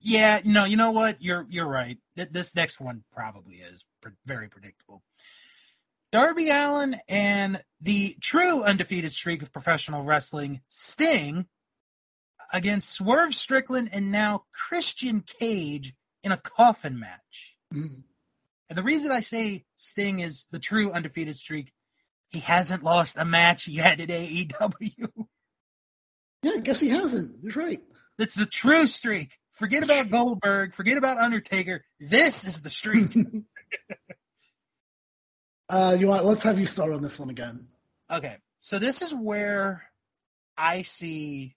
[0.00, 1.22] Yeah, no, you know what?
[1.22, 1.98] You're you're right.
[2.16, 5.02] This next one probably is pre- very predictable.
[6.10, 11.46] Darby Allin and the true undefeated streak of professional wrestling, Sting,
[12.52, 17.56] against Swerve Strickland and now Christian Cage in a coffin match.
[17.72, 18.04] Mhm.
[18.68, 21.72] And the reason I say Sting is the true undefeated streak,
[22.30, 25.08] he hasn't lost a match yet at AEW.
[26.44, 27.40] Yeah, I guess he hasn't.
[27.44, 27.80] You're right.
[28.18, 29.38] That's the true streak.
[29.52, 30.74] Forget about Goldberg.
[30.74, 31.84] Forget about Undertaker.
[32.00, 33.14] This is the streak.
[35.68, 36.24] Uh, you want?
[36.24, 37.66] Let's have you start on this one again.
[38.10, 39.84] okay, so this is where
[40.56, 41.56] I see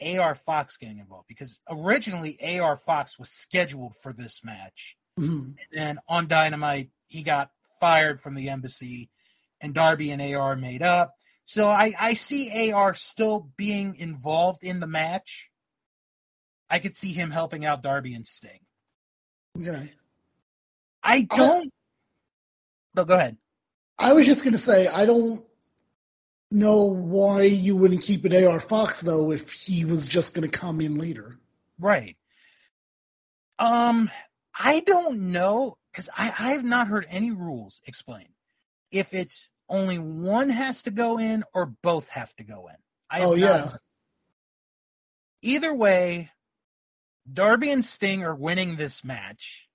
[0.00, 5.56] AR Fox getting involved because originally AR Fox was scheduled for this match, Mhm.
[5.58, 9.10] and then on Dynamite he got fired from the embassy,
[9.60, 11.14] and Darby and AR made up.
[11.44, 15.50] So I, I see AR still being involved in the match.
[16.68, 18.60] I could see him helping out Darby and Sting.
[19.58, 19.94] Okay.
[21.02, 21.72] I don't.
[22.94, 23.38] No, go ahead.
[23.98, 25.47] I was just gonna say I don't
[26.50, 30.80] know why you wouldn't keep an AR Fox though if he was just gonna come
[30.80, 31.36] in later.
[31.78, 32.16] Right.
[33.58, 34.10] Um,
[34.58, 38.32] I don't know because I, I have not heard any rules explained.
[38.90, 42.76] If it's only one has to go in or both have to go in.
[43.10, 43.68] I Oh yeah.
[43.68, 43.80] heard.
[45.42, 46.30] Either way,
[47.30, 49.68] Darby and Sting are winning this match.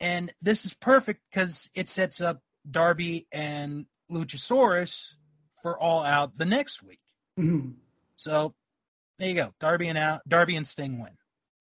[0.00, 5.14] And this is perfect because it sets up Darby and Luchasaurus
[5.62, 7.00] for all out the next week.
[7.38, 7.76] Mhm.
[8.16, 8.54] So
[9.18, 9.52] there you go.
[9.60, 11.12] Darby and out Darby and Sting win.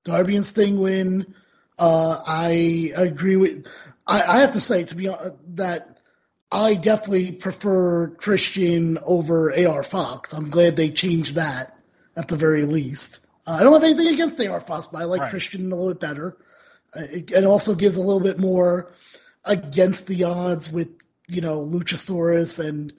[0.03, 1.33] Darby and Sting win.
[1.77, 3.67] Uh, I agree with.
[4.05, 5.97] I, I have to say to be honest that
[6.51, 10.33] I definitely prefer Christian over AR Fox.
[10.33, 11.77] I'm glad they changed that
[12.15, 13.25] at the very least.
[13.47, 15.29] Uh, I don't have anything against AR Fox, but I like Right.
[15.29, 16.37] Christian a little bit better.
[16.95, 18.91] Uh, It, it also gives a little bit more
[19.45, 20.89] against the odds with
[21.27, 22.91] you know Luchasaurus and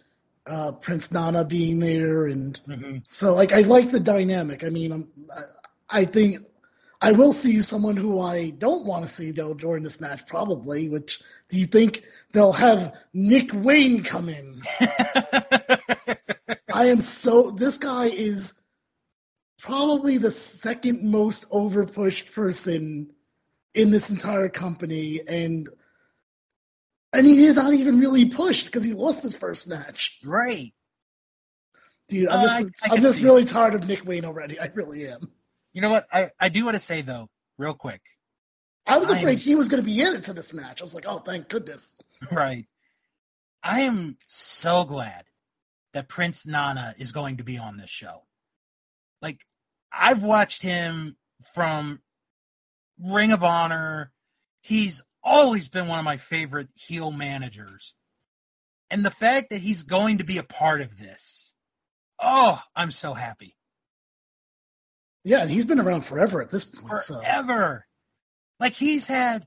[0.46, 2.60] uh, Prince Nana being there and
[3.04, 4.64] so like I like the dynamic.
[4.64, 5.08] I mean, I'm,
[5.90, 6.44] I, I think
[7.00, 10.88] I will see someone who I don't want to see though during this match probably.
[10.88, 14.62] Which do you think they'll have Nick Wayne come in?
[16.72, 18.60] I am so this guy is
[19.60, 23.10] probably the second most overpushed person
[23.74, 25.68] in this entire company and
[27.12, 30.18] and he is not even really pushed because he lost his first match.
[30.24, 30.72] right.
[32.08, 34.58] Dude, I'm Uh, just I- I I'm just really tired of Nick Wayne already.
[34.58, 35.30] I really am.
[35.72, 36.06] You know what?
[36.12, 38.00] I, I do want to say though, real quick.
[38.86, 40.80] I was I am- afraid he was going to be in it to this match.
[40.80, 41.94] I was like, oh, thank goodness.
[42.32, 42.66] Right.
[43.62, 45.24] I am so glad
[45.92, 48.24] that Prince Nana is going to be on this show.
[49.22, 49.38] Like,
[49.92, 51.16] I've watched him
[51.54, 52.00] from
[52.98, 54.10] Ring of Honor.
[54.62, 57.94] He's always been one of my favorite heel managers.
[58.90, 61.52] And the fact that he's going to be a part of this,
[62.18, 63.56] oh, I'm so happy.
[65.24, 67.02] Yeah, and he's been around forever at this point.
[67.02, 67.20] So.
[67.20, 67.86] Forever.
[68.58, 69.46] Like he's had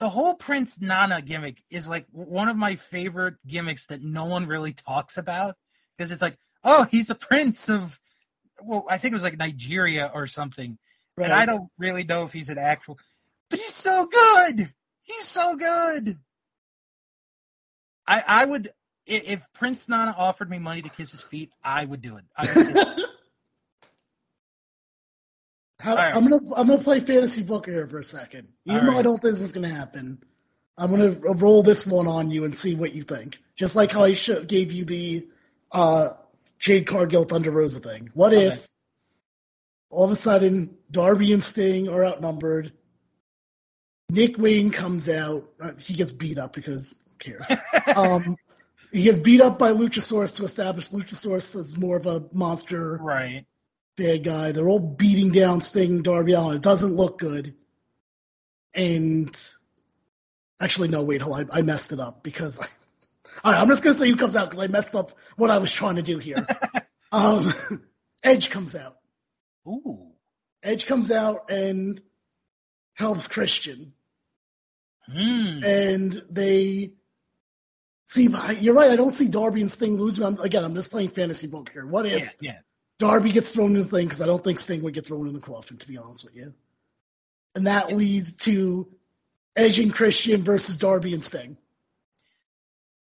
[0.00, 4.46] the whole Prince Nana gimmick is like one of my favorite gimmicks that no one
[4.46, 5.54] really talks about
[5.96, 7.98] because it's like, oh, he's a prince of,
[8.62, 10.78] well, I think it was like Nigeria or something,
[11.16, 11.24] Right.
[11.24, 12.98] and I don't really know if he's an actual,
[13.50, 14.72] but he's so good.
[15.02, 16.18] He's so good.
[18.06, 18.70] I I would
[19.06, 22.24] if Prince Nana offered me money to kiss his feet, I would do it.
[22.36, 23.06] I would do it.
[25.80, 26.14] How, right.
[26.14, 28.48] I'm gonna I'm gonna play fantasy booker here for a second.
[28.66, 30.22] Even All though I don't think this is gonna happen,
[30.78, 33.40] I'm gonna roll this one on you and see what you think.
[33.56, 35.28] Just like how I sh- gave you the
[35.72, 36.10] uh,
[36.60, 38.10] Jade Cargill Thunder Rosa thing.
[38.14, 38.46] What Okay.
[38.46, 38.66] if
[39.90, 42.72] all of a sudden Darby and Sting are outnumbered?
[44.12, 45.48] Nick Wayne comes out.
[45.58, 47.50] Uh, he gets beat up because who cares?
[47.96, 48.36] um,
[48.92, 53.46] he gets beat up by Luchasaurus to establish Luchasaurus as more of a monster right.
[53.96, 54.52] bad guy.
[54.52, 56.56] They're all beating down Sting, Darby Allin.
[56.56, 57.54] It doesn't look good.
[58.74, 59.34] And
[60.60, 61.50] actually, no, wait, hold on.
[61.50, 62.66] I, I messed it up because I,
[63.42, 65.56] all right, I'm just gonna say who comes out because I messed up what I
[65.56, 66.46] was trying to do here.
[67.12, 67.50] um,
[68.22, 68.98] Edge comes out.
[69.66, 70.12] Ooh.
[70.62, 72.00] Edge comes out and
[72.94, 73.94] helps Christian,
[75.10, 75.64] Hmm.
[75.64, 76.92] and they.
[78.06, 78.28] See,
[78.60, 78.90] you're right.
[78.90, 80.24] I don't see Darby and Sting losing.
[80.24, 81.86] I'm, again, I'm just playing fantasy book here.
[81.86, 82.58] What if Yeah, yeah.
[82.98, 85.32] Darby gets thrown in the thing because I don't think Sting would get thrown in
[85.32, 86.52] the coffin, to be honest with you.
[87.54, 88.86] And that leads to
[89.56, 91.56] Edge and Christian versus Darby and Sting.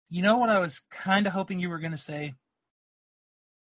[0.08, 2.34] You know what I was kind of hoping you were going to say?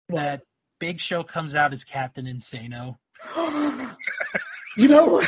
[0.09, 0.41] That
[0.79, 2.97] Big Show comes out as Captain Insano.
[4.77, 5.21] you know,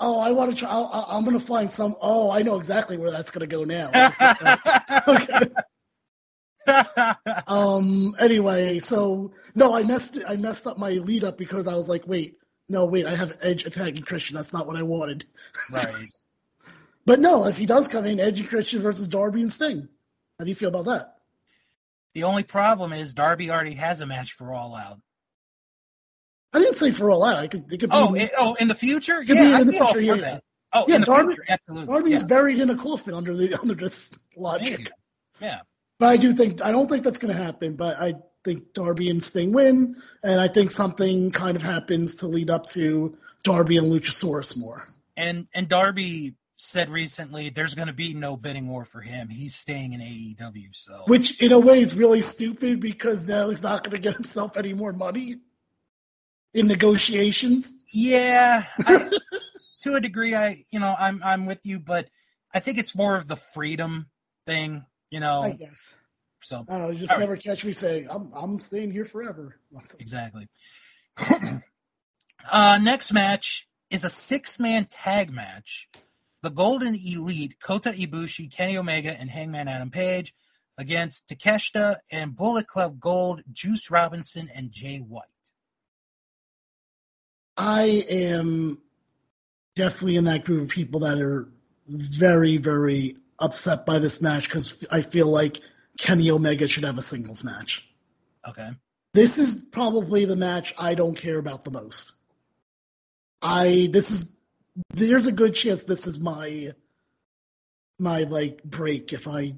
[0.00, 0.68] oh, I want to try.
[0.70, 1.94] I'll, I'm going to find some.
[2.00, 3.90] Oh, I know exactly where that's going to go now.
[7.46, 8.14] Um.
[8.18, 10.18] Anyway, so no, I messed.
[10.28, 12.36] I messed up my lead up because I was like, wait,
[12.68, 14.36] no, wait, I have Edge attacking Christian.
[14.36, 15.24] That's not what I wanted.
[15.72, 16.06] right.
[17.04, 19.88] But no, if he does come in, Edge and Christian versus Darby and Sting.
[20.38, 21.16] How do you feel about that?
[22.14, 25.00] The only problem is Darby already has a match for All Out.
[26.52, 27.38] I didn't say for all out.
[27.38, 27.72] I could.
[27.72, 27.96] It could be.
[27.96, 29.22] Oh, it, oh, in the future?
[29.22, 30.40] Could oh, Yeah, in the future, yeah.
[30.72, 31.86] Oh, Yeah, in the Darby- future, absolutely.
[31.86, 32.26] Darby's yeah.
[32.28, 34.90] buried in a coffin under the under this logic.
[35.40, 35.60] Yeah.
[35.98, 37.76] But I do think I don't think that's going to happen.
[37.76, 42.26] But I think Darby and Sting win, and I think something kind of happens to
[42.26, 44.84] lead up to Darby and Luchasaurus more.
[45.16, 49.28] And and Darby said recently there's going to be no bidding war for him.
[49.28, 50.74] He's staying in AEW.
[50.74, 54.14] So Which in a way is really stupid because now he's not going to get
[54.14, 55.36] himself any more money
[56.54, 57.74] in negotiations.
[57.92, 59.10] yeah, I,
[59.82, 62.08] to a degree, I you know I'm I'm with you, but
[62.52, 64.06] I think it's more of the freedom
[64.46, 64.84] thing.
[65.10, 65.94] You know, I guess.
[66.40, 66.90] so I don't know.
[66.90, 67.22] You just All right.
[67.22, 69.56] never catch me saying I'm I'm staying here forever.
[69.98, 70.48] exactly.
[72.50, 75.88] uh, next match is a six-man tag match.
[76.42, 80.34] The Golden Elite, Kota Ibushi, Kenny Omega, and Hangman Adam Page
[80.78, 85.26] against Takeshita and Bullet Club Gold, Juice Robinson, and Jay White.
[87.60, 88.80] I am
[89.76, 91.46] definitely in that group of people that are
[91.86, 95.58] very, very upset by this match because I feel like
[95.98, 97.86] Kenny Omega should have a singles match.
[98.48, 98.70] Okay.
[99.12, 102.12] This is probably the match I don't care about the most.
[103.42, 104.36] I this is
[104.94, 106.72] there's a good chance this is my
[107.98, 109.56] my like break if I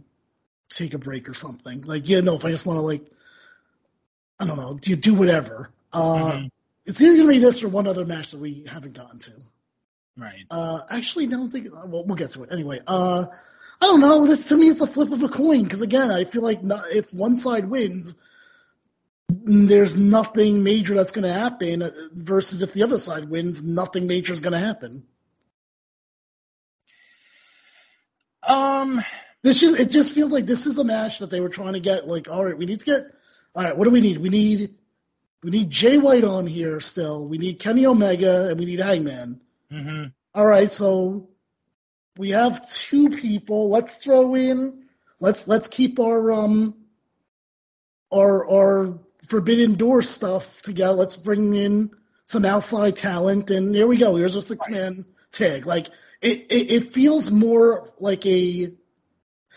[0.70, 1.82] take a break or something.
[1.82, 3.06] Like you know if I just want to like
[4.40, 5.70] I don't know do do whatever.
[5.92, 6.50] Uh, Mhm.
[6.84, 9.32] It's either gonna be this or one other match that we haven't gotten to.
[10.16, 10.44] Right.
[10.50, 11.72] Uh, actually, no, I'm thinking.
[11.72, 12.80] Well, we'll get to it anyway.
[12.86, 13.26] Uh,
[13.80, 14.26] I don't know.
[14.26, 16.84] This to me, it's a flip of a coin because again, I feel like not,
[16.92, 18.14] if one side wins,
[19.28, 21.82] there's nothing major that's going to happen.
[21.82, 25.04] uh, Versus if the other side wins, nothing major is going to happen.
[28.46, 29.02] Um.
[29.42, 31.80] This just it just feels like this is a match that they were trying to
[31.80, 32.06] get.
[32.06, 33.06] Like, all right, we need to get.
[33.56, 34.18] All right, what do we need?
[34.18, 34.76] We need
[35.42, 37.28] we need Jay White on here still.
[37.28, 39.40] We need Kenny Omega and we need Hangman.
[39.70, 40.04] hmm
[40.34, 41.28] All right, so
[42.16, 43.70] we have two people.
[43.70, 44.84] Let's throw in.
[45.20, 46.74] Let's let's keep our um
[48.12, 48.98] our our
[49.28, 50.94] Forbidden Door stuff together.
[50.94, 51.90] Let's bring in
[52.24, 54.16] some outside talent, and here we go.
[54.16, 55.66] Here's a six man tag.
[55.66, 55.88] Like
[56.20, 58.72] it, it, it feels more like a.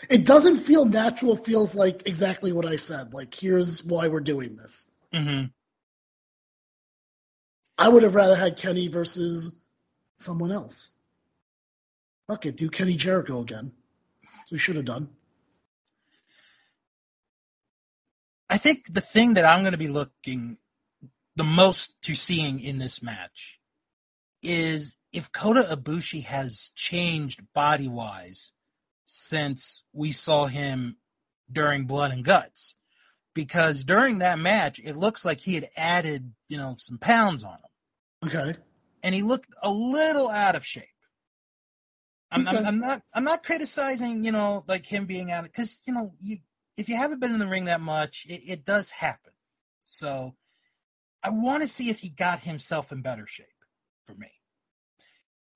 [0.10, 1.36] It doesn't feel natural.
[1.36, 3.14] It feels like exactly what I said.
[3.14, 4.92] Like here's why we're doing this.
[5.14, 5.46] hmm
[7.78, 9.56] I would have rather had Kenny versus
[10.18, 10.92] someone else.
[12.28, 13.74] Fuck it, do Kenny Jericho again.
[14.52, 15.10] We should have done.
[18.50, 20.58] I think the thing that I'm going to be looking
[21.36, 23.60] the most to seeing in this match
[24.42, 28.52] is if Kota Ibushi has changed body wise
[29.08, 30.98] since we saw him
[31.52, 32.76] during Blood and Guts.
[33.36, 37.54] Because during that match, it looks like he had added, you know, some pounds on
[37.54, 38.30] him.
[38.30, 38.58] Okay.
[39.04, 40.86] And he looked a little out of shape.
[42.32, 42.58] I'm, Okay.
[42.58, 46.10] I'm, I'm not I'm not criticizing, you know, like him being out because, you know,
[46.20, 46.38] you
[46.78, 49.34] if you haven't been in the ring that much, it, it does happen.
[49.86, 50.34] So
[51.22, 53.48] I want to see if he got himself in better shape
[54.08, 54.32] for me.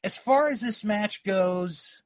[0.04, 2.02] As far as this match goes,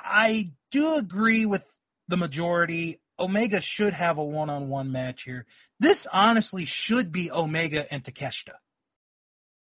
[0.00, 1.64] I do agree with
[2.08, 3.00] the majority.
[3.18, 5.46] Omega should have a one on one match here.
[5.80, 8.54] This honestly should be Omega and Takeshita.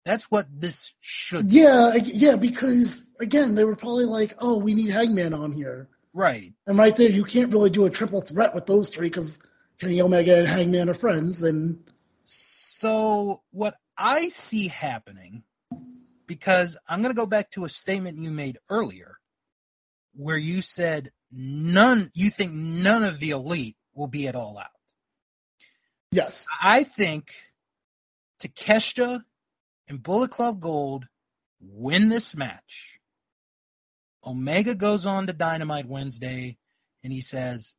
[0.05, 1.57] That's what this should be.
[1.57, 6.55] Yeah, yeah, because again, they were probably like, "Oh, we need Hangman on here," Right.
[6.67, 9.47] and right there, you can't really do a triple threat with those three because
[9.79, 11.79] Kenny Omega and Hangman are friends, and
[12.25, 15.43] So what I see happening,
[16.27, 19.17] because I'm going to go back to a statement you made earlier,
[20.15, 24.67] where you said none, you think none of the elite will be at all out.
[26.11, 27.33] yes, I think
[28.41, 29.23] Takeshita
[29.89, 31.07] and Bullet Club Gold
[31.61, 33.01] win this match.
[34.25, 36.57] Omega goes on to Dynamite Wednesday
[37.03, 37.75] and he says,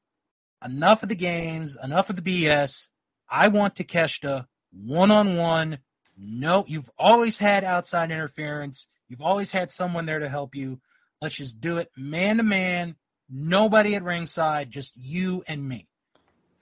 [0.65, 2.87] Enough of the games, enough of the BS.
[3.29, 5.79] I want Takeshita one on one.
[6.17, 8.87] No, you've always had outside interference.
[9.07, 10.81] You've always had someone there to help you.
[11.21, 12.95] Let's just do it man to man.
[13.29, 15.87] Nobody at ringside, just you and me.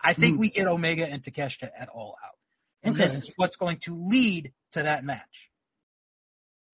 [0.02, 0.40] I think Hmm.
[0.42, 2.36] we get Omega and Takeshita at all out.
[2.84, 3.04] And Okay.
[3.04, 5.50] this is what's going to lead to that match.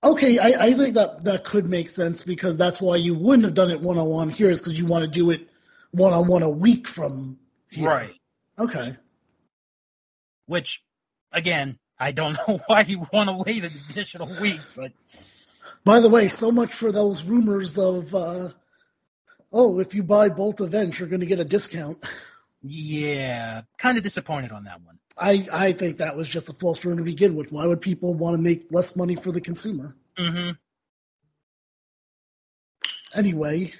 [0.04, 3.54] okay, I, I think that that could make sense because that's why you wouldn't have
[3.54, 5.48] done it one on one here is because you want to do it
[5.92, 7.40] one on one a week from
[7.70, 7.88] here.
[7.88, 8.14] Right.
[8.60, 8.98] Okay.
[10.48, 10.84] Which,
[11.32, 14.92] again, I don't know why you want to wait an additional week, but
[15.86, 18.50] By the way, so much for those rumors of, uh,
[19.54, 22.04] oh, if you buy both events, you're going to get a discount.
[22.64, 25.00] yeah, kind of disappointed on that one.
[25.18, 27.52] I, I think that was just a false rumor to begin with.
[27.52, 29.96] Why would people want to make less money for the consumer?
[30.18, 30.52] Mm-hmm.
[33.16, 33.74] Anyway,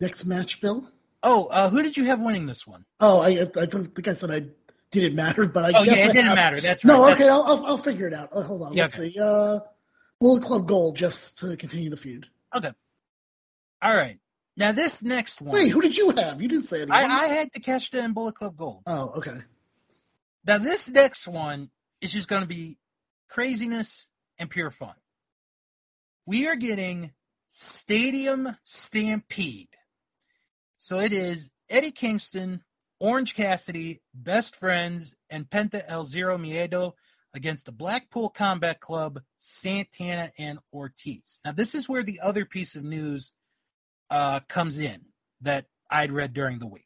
[0.00, 0.88] next match, Bill.
[1.22, 2.84] Oh, uh, who did you have winning this one?
[3.00, 3.30] Oh, I,
[3.60, 4.46] I don't think I said I
[4.92, 6.60] didn't matter, but I oh, guess yeah, I it didn't have- matter.
[6.60, 6.92] That's right.
[6.92, 8.28] No, okay, I'll, I'll, I'll figure it out.
[8.32, 9.16] Oh, hold on, Yeah, let's see.
[9.20, 9.60] Uh,
[10.20, 12.28] Bullet Club Gold, just to continue the feud.
[12.54, 12.70] Okay.
[13.82, 14.18] All right.
[14.56, 15.52] Now, this next one.
[15.52, 16.40] Wait, who did you have?
[16.40, 16.98] You didn't say anyone.
[16.98, 18.82] I, I had Takeshita and Bullet Club Gold.
[18.86, 19.36] oh, okay.
[20.46, 21.70] Now, this next one
[22.00, 22.78] is just going to be
[23.28, 24.08] craziness
[24.38, 24.94] and pure fun.
[26.24, 27.12] We are getting
[27.48, 29.68] Stadium Stampede.
[30.78, 32.62] So it is Eddie Kingston,
[33.00, 36.92] Orange Cassidy, Best Friends, and Penta El Zero Miedo
[37.34, 41.40] against the Blackpool Combat Club, Santana, and Ortiz.
[41.44, 43.32] Now, this is where the other piece of news
[44.10, 45.00] uh, comes in
[45.42, 46.82] that I'd read during the week.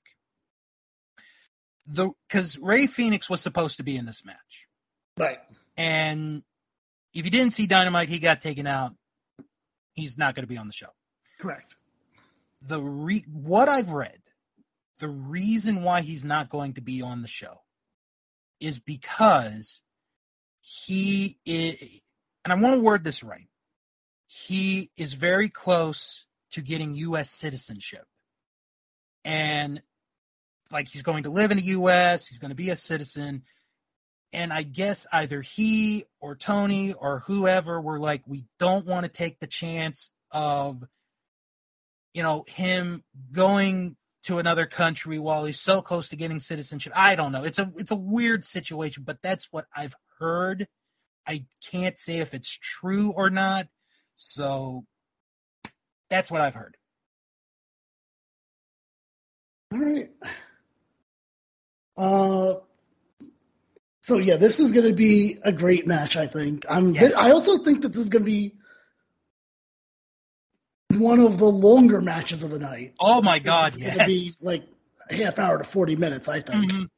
[1.87, 4.67] The because Rey Fenix was supposed to be in this match,
[5.19, 5.39] Right.
[5.77, 6.43] and
[7.15, 8.95] if you didn't see Dynamite, he got taken out.
[9.95, 10.91] He's not going to be on the show.
[11.41, 11.77] Correct.
[12.63, 14.19] The re- what I've read,
[15.01, 17.61] the reason why he's not going to be on the show
[18.61, 19.81] is because
[20.61, 22.01] he is,
[22.45, 23.49] and I want to word this right.
[24.27, 27.31] He is very close to getting U.S.
[27.31, 28.05] citizenship,
[29.25, 29.83] and
[30.71, 32.27] like he's going to live in the U.S.
[32.27, 33.43] He's going to be a citizen,
[34.33, 39.11] and I guess either he or Tony or whoever were like, we don't want to
[39.11, 40.83] take the chance of,
[42.15, 43.03] you know, him
[43.33, 46.93] going to another country while he's so close to getting citizenship.
[46.95, 47.45] I don't know.
[47.45, 50.69] It's a it's a weird situation, but that's what I've heard.
[51.27, 53.67] I can't say if it's true or not.
[54.17, 54.85] So
[56.11, 56.77] that's what I've heard.
[59.73, 60.11] All right.
[61.97, 62.55] Uh,
[64.03, 66.17] so yeah, this is going to be a great match.
[66.17, 66.65] I think.
[66.69, 66.95] I'm.
[66.95, 67.11] Yeah.
[67.17, 68.55] I also think that this is going to be
[70.95, 72.95] one of the longer matches of the night.
[72.99, 73.95] Oh my god, it's yes.
[73.95, 74.65] going to be like
[75.09, 76.29] a half hour to forty minutes.
[76.29, 76.73] I think.
[76.73, 76.89] Mhm.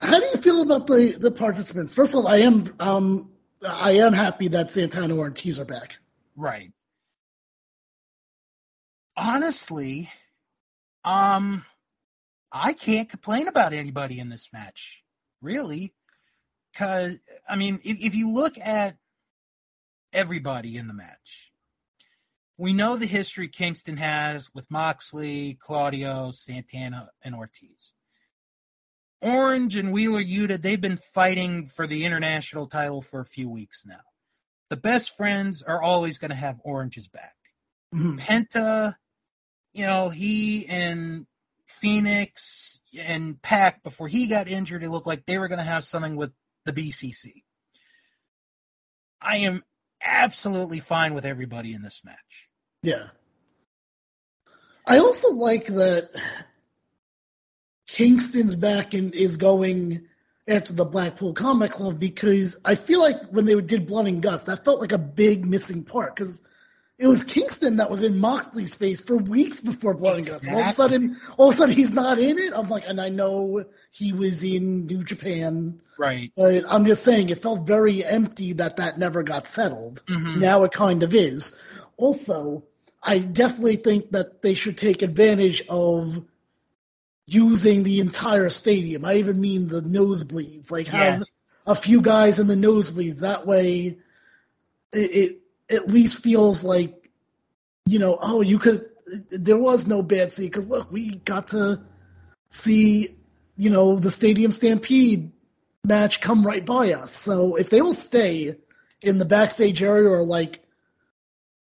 [0.00, 1.94] How do you feel about the the participants?
[1.94, 3.30] First of all, I am um
[3.66, 5.96] I am happy that Santana and Ortiz are back.
[6.36, 6.72] Right.
[9.16, 10.10] Honestly,
[11.04, 11.64] um,
[12.52, 15.02] I can't complain about anybody in this match,
[15.40, 15.94] really.
[16.72, 17.18] Because,
[17.48, 18.96] I mean, if, if you look at
[20.12, 21.52] everybody in the match,
[22.56, 27.94] we know the history Kingston has with Moxley, Claudio, Santana, and Ortiz.
[29.22, 33.84] Orange and Wheeler Yuta, they've been fighting for the international title for a few weeks
[33.86, 34.00] now.
[34.70, 37.34] The best friends are always going to have Orange's back.
[37.94, 38.20] Mhm.
[38.20, 38.94] Penta,
[39.72, 41.26] you know, he and
[41.66, 45.84] Fenix and Pac, before he got injured, it looked like they were going to have
[45.84, 46.32] something with
[46.64, 47.44] the BCC.
[49.20, 49.64] I am
[50.02, 52.48] absolutely fine with everybody in this match.
[52.82, 53.08] Yeah.
[54.86, 56.10] I also like that
[57.86, 60.06] Kingston's back and is going
[60.48, 64.44] after the Blackpool Combat Club because I feel like when they did Blood and Guts,
[64.44, 66.42] that felt like a big missing part because
[67.00, 70.46] it was Kingston that was in Moxley's face for weeks before Blood and Guts.
[70.46, 72.52] All of a sudden, all of a sudden he's not in it.
[72.54, 76.30] I'm like, and I know he was in New Japan, Right.
[76.36, 80.02] but I'm just saying it felt very empty that that never got settled.
[80.06, 80.40] Mhm.
[80.40, 81.58] Now it kind of is.
[81.96, 82.64] Also,
[83.02, 86.22] I definitely think that they should take advantage of
[87.26, 89.06] using the entire stadium.
[89.06, 90.70] I even mean the nosebleeds.
[90.70, 91.30] Like have Yes.
[91.66, 93.20] a few guys in the nosebleeds.
[93.20, 93.96] That way,
[94.92, 95.39] it, it
[95.70, 97.10] at least feels like,
[97.86, 98.86] you know, oh, you could.
[99.30, 101.80] There was no bad seat because look, we got to
[102.48, 103.16] see,
[103.56, 105.32] you know, the Stadium Stampede
[105.84, 107.12] match come right by us.
[107.12, 108.56] So if they will stay
[109.02, 110.62] in the backstage area or like,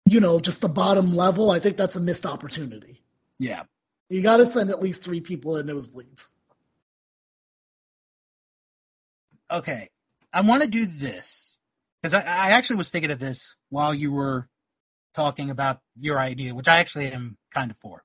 [0.06, 3.02] you know, just the bottom level, I think that's a missed opportunity.
[3.38, 3.64] Yeah.
[4.08, 6.28] You got to send at least three people in nosebleeds.
[9.50, 9.88] Okay.
[10.32, 11.53] I want to do this
[12.04, 14.46] because I, I actually was thinking of this while you were
[15.14, 18.04] talking about your idea, which I actually am kind of for.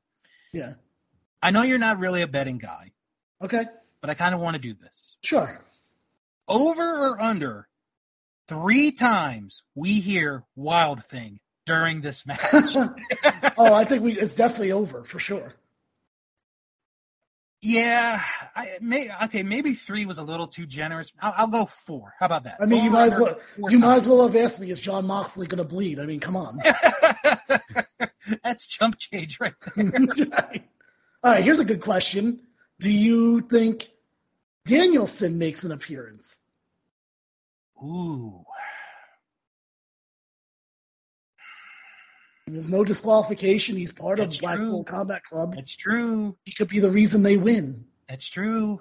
[0.53, 0.75] Yeah.
[1.41, 2.93] I know you're not really a betting guy,
[3.43, 3.63] Okay.
[3.99, 5.17] but I kind of want to do this.
[5.21, 5.65] Sure.
[6.47, 7.67] Over or under
[8.47, 12.39] three times we hear Wild Thing during this match.
[13.57, 15.53] oh, I think we it's definitely over for sure.
[17.61, 18.21] Yeah,
[18.55, 19.43] I may okay.
[19.43, 21.11] Maybe three was a little too generous.
[21.21, 22.13] I'll, I'll go four.
[22.17, 22.57] How about that?
[22.61, 24.79] I mean, you might as well four you might as well have asked me, is
[24.79, 25.99] Jon Moxley going to bleed?
[25.99, 26.59] I mean, come on.
[28.43, 30.63] That's chump change right there.
[31.21, 32.39] All right, here's a good question.
[32.79, 33.89] Do you think
[34.65, 36.39] Danielson makes an appearance?
[37.83, 38.45] Ooh.
[42.53, 43.75] There's no disqualification.
[43.77, 44.83] He's part That's of Blackpool.
[44.83, 45.55] Combat Club.
[45.55, 46.35] That's true.
[46.45, 47.85] He could be the reason they win.
[48.07, 48.79] That's true.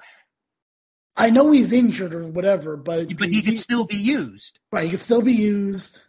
[1.17, 4.59] I know he's injured or whatever, but But he could still be used.
[4.71, 6.01] right, he could still be used.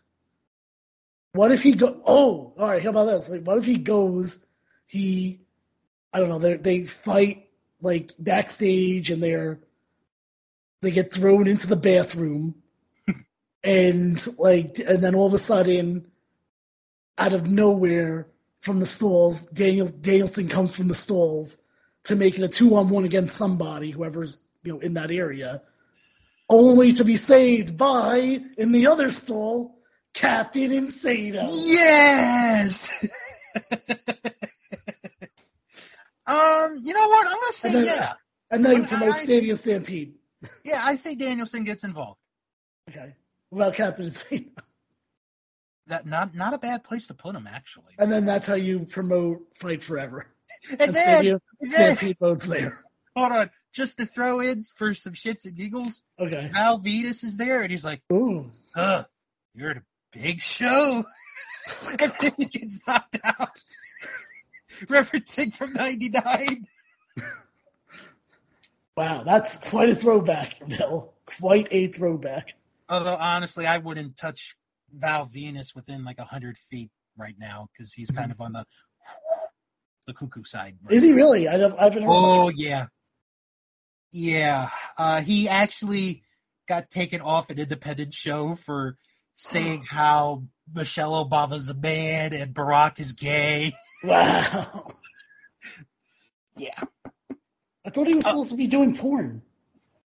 [1.33, 2.01] What if he go?
[2.05, 2.81] Oh, all right.
[2.83, 3.29] How about this?
[3.29, 4.45] Like, what if he goes?
[4.87, 5.41] He,
[6.13, 6.39] I don't know.
[6.39, 7.49] They they fight
[7.81, 9.59] like backstage, and they're
[10.81, 12.55] they get thrown into the bathroom,
[13.63, 16.07] and like, and then all of a sudden,
[17.19, 18.27] out of nowhere
[18.61, 21.61] from the stalls, Daniel Danielson comes from the stalls
[22.05, 25.61] to make it a two on one against somebody, whoever's you know in that area,
[26.49, 29.77] only to be saved by in the other stall
[30.13, 31.49] Captain Insano.
[31.51, 32.91] Yes.
[36.25, 37.27] um, you know what?
[37.27, 38.13] I'm gonna say And then- yeah.
[38.51, 40.15] And then you promote Stadium Stampede.
[40.63, 42.19] Yeah, I say Danielson gets involved.
[42.89, 43.13] Okay.
[43.51, 44.49] Well, Captain Insano?
[45.89, 47.93] That not not a bad place to put him actually.
[47.99, 50.27] And then that's how you promote Fight Forever.
[50.71, 51.25] And And then,
[51.61, 52.79] then Stampede mode's there.
[53.15, 56.49] hold on, just to throw in for some shits and giggles, Okay.
[56.51, 58.49] Val Venis is there, and he's like, Ooh.
[58.75, 59.05] "Huh,
[59.53, 61.03] you're at a big show,"
[61.99, 63.49] and then he gets knocked out.
[64.85, 66.65] Referencing from '99.
[68.97, 71.13] Wow, that's quite a throwback, Bill.
[71.39, 72.53] Quite a throwback.
[72.89, 74.55] Although honestly, I wouldn't touch
[74.93, 78.65] Val Venis within like a hundred feet right now because he's kind of on the
[80.07, 80.77] the cuckoo side.
[80.89, 81.47] Is he really?
[81.47, 82.87] I don't, I haven't Oh yeah,
[84.11, 84.69] yeah.
[84.97, 86.23] Uh, he actually
[86.67, 88.97] got taken off an independent show for
[89.35, 90.43] saying how
[90.73, 93.73] Michelle Obama's a man and Barack is gay.
[94.01, 94.93] Wow.
[96.55, 96.79] Yeah.
[97.85, 99.41] I thought he was supposed to be doing porn.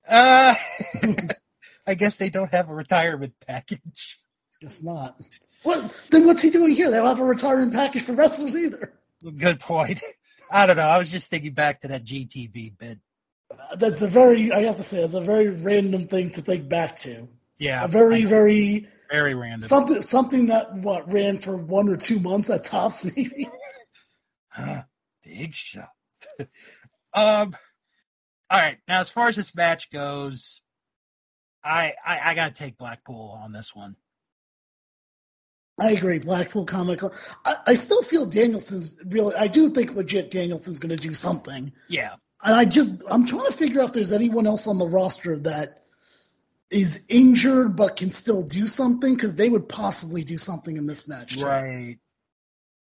[0.08, 0.56] Uh,
[1.86, 4.18] I guess they don't have a retirement package.
[4.60, 5.20] Guess not.
[5.62, 5.94] What?
[6.10, 6.90] Then what's he doing here?
[6.90, 8.92] They don't have a retirement package for wrestlers either.
[9.36, 10.02] Good point.
[10.50, 10.82] I don't know.
[10.88, 12.98] I was just thinking back to that GTV bit.
[13.50, 16.68] Uh, That's a very, I have to say, that's a very random thing to think
[16.68, 17.28] back to.
[17.58, 19.60] Yeah, A very, very very random.
[19.60, 23.48] something, something that what ran for one or two months at tops, maybe.
[24.50, 24.82] Huh,
[25.24, 25.88] big shot.
[27.14, 27.56] um.
[28.48, 28.78] All right.
[28.86, 30.60] Now, as far as this match goes,
[31.64, 33.96] I I, I got to take Blackpool on this one.
[35.78, 36.18] I agree.
[36.18, 37.14] Blackpool Comic Club.
[37.44, 39.34] I, I still feel Danielson's really.
[39.34, 41.72] I do think legit Danielson's going to do something.
[41.88, 42.14] Yeah.
[42.42, 45.38] And I just I'm trying to figure out if there's anyone else on the roster
[45.40, 45.82] that
[46.70, 51.08] is injured but can still do something because they would possibly do something in this
[51.08, 51.38] match.
[51.38, 51.44] too.
[51.44, 51.98] Right.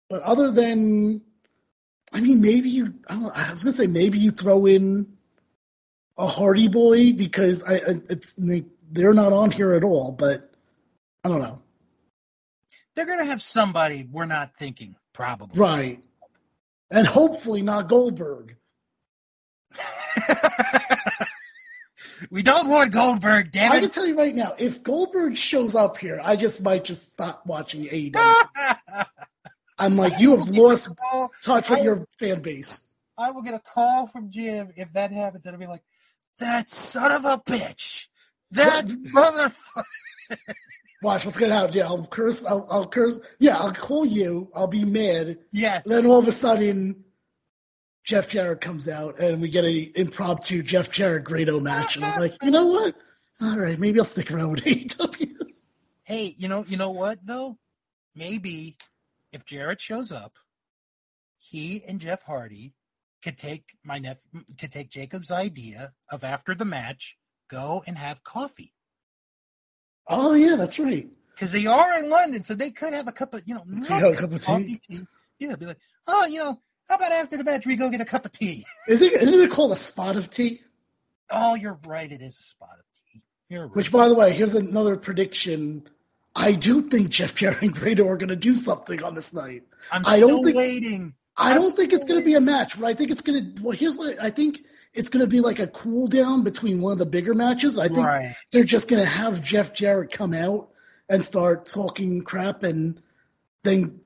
[0.09, 1.21] But other than,
[2.11, 2.93] I mean, maybe you.
[3.07, 5.17] I, don't, I was gonna say maybe you throw in
[6.17, 8.39] a Hardy Boy because I, I it's
[8.91, 10.11] they're not on here at all.
[10.11, 10.51] But
[11.23, 11.61] I don't know.
[12.95, 15.59] They're gonna have somebody we're not thinking, probably.
[15.59, 16.03] Right.
[16.89, 18.57] And hopefully not Goldberg.
[22.29, 23.75] we don't want Goldberg, damn it.
[23.75, 27.11] I can tell you right now, if Goldberg shows up here, I just might just
[27.11, 28.15] stop watching AEW.
[29.77, 30.89] I'm like, you have lost
[31.41, 32.87] touch with your fan base.
[33.17, 35.83] I will get a call from Jim if that happens, and I'll be like,
[36.39, 38.07] "That son of a bitch,
[38.51, 39.53] that motherfucker."
[41.01, 41.73] Watch what's gonna happen.
[41.75, 42.45] Yeah, I'll curse.
[42.45, 43.19] I'll, I'll curse.
[43.39, 44.49] Yeah, I'll call you.
[44.53, 45.39] I'll be mad.
[45.51, 45.83] Yes.
[45.85, 47.05] Then all of a sudden,
[48.03, 51.95] Jeff Jarrett comes out, and we get a impromptu Jeff Jarrett Grado match.
[51.95, 52.95] And I'm like, you know what?
[53.41, 55.35] All right, maybe I'll stick around with AEW.
[56.03, 57.57] hey, you know, you know what though?
[58.15, 58.77] Maybe
[59.33, 60.33] if Jarrett shows up,
[61.39, 62.73] he and Jeff Hardy
[63.23, 64.19] could take my nep-
[64.59, 67.17] could take Jacob's idea of after the match
[67.49, 68.73] go and have coffee
[70.07, 71.07] Oh yeah, that's right.
[71.35, 74.15] because they are in London, so they could have a cup of you know a
[74.15, 74.79] cup of tea.
[74.87, 74.99] tea.
[75.39, 78.05] Yeah, be like, oh, you know, how about after the match we go get a
[78.05, 78.65] cup of tea?
[78.87, 79.13] Is it?
[79.13, 80.61] Isn't it called a spot of tea?
[81.29, 82.11] Oh, you're right.
[82.11, 83.21] It is a spot of tea.
[83.49, 83.75] You're right.
[83.75, 85.87] Which, by the way, here's another prediction.
[86.35, 89.63] I do think Jeff Jarrett and Grado are going to do something on this night.
[89.91, 91.13] I'm I still don't think- waiting.
[91.37, 93.63] I don't think it's going to be a match, but I think it's going to.
[93.63, 94.59] Well, here's what I think.
[94.93, 97.79] It's going to be like a cool down between one of the bigger matches.
[97.79, 98.35] I think right.
[98.51, 100.69] they're just going to have Jeff Jarrett come out
[101.07, 103.01] and start talking crap, and
[103.63, 104.01] then,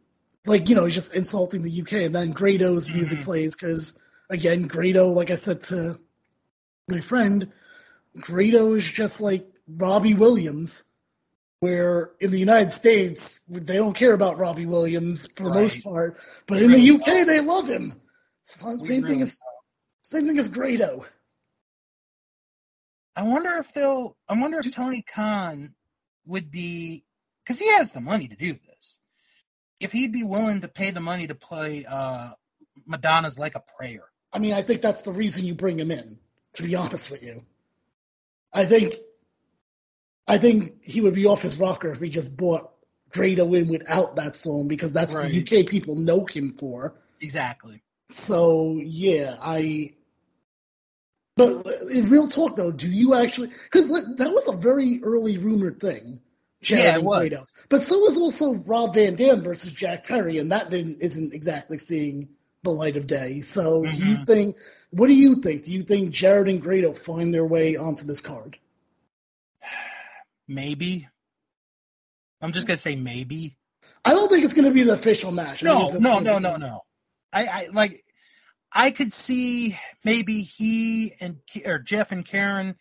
[0.45, 3.23] like you know, just insulting the UK, and then Grado's music Mhm.
[3.23, 3.99] plays because
[4.29, 5.99] again, Grado, like I said to
[6.87, 7.51] my friend,
[8.19, 10.83] Grado is just like Robbie Williams.
[11.61, 15.61] Where in the United States they don't care about Robbie Williams for the Right.
[15.63, 16.17] most part,
[16.47, 17.93] but They in the really UK they love him.
[18.43, 19.39] Same, We same thing really as
[20.09, 21.05] same thing as Grado.
[23.15, 24.15] I wonder if they'll.
[24.27, 25.73] I wonder if Tony Khan
[26.25, 27.05] would be
[27.43, 28.99] because he has the money to do this.
[29.79, 32.31] If he'd be willing to pay the money to play uh,
[32.85, 34.03] Madonna's "Like a Prayer."
[34.33, 36.19] I mean, I think that's the reason you bring him in.
[36.53, 37.41] To be honest with you,
[38.53, 38.93] I think,
[40.27, 42.71] I think he would be off his rocker if he just bought
[43.11, 45.31] Grado in without that song because that's Right.
[45.31, 46.95] the UK people know him for.
[47.21, 47.81] Exactly.
[48.09, 49.91] So yeah, I.
[51.37, 53.49] But in real talk though, do you actually?
[53.49, 56.21] Because that was a very early rumored thing.
[56.61, 57.47] Jarrett Yeah, it was.
[57.69, 61.77] But so was also Rob Van Dam versus Jack Perry, and that didn't, isn't exactly
[61.77, 62.29] seeing
[62.63, 63.41] the light of day.
[63.41, 64.25] So do you Mhm.
[64.25, 64.57] think?
[64.91, 65.63] What do you think?
[65.63, 68.57] Do you think Jarrett and Grado find their way onto this card?
[70.47, 71.07] Maybe.
[72.41, 73.57] I'm just gonna say maybe.
[74.03, 75.63] I don't think it's going to be an official match.
[75.63, 76.83] I No, no, no, be- no, no.
[77.35, 78.03] I, I like.
[78.71, 82.75] I could see maybe he and or Jeff and Karen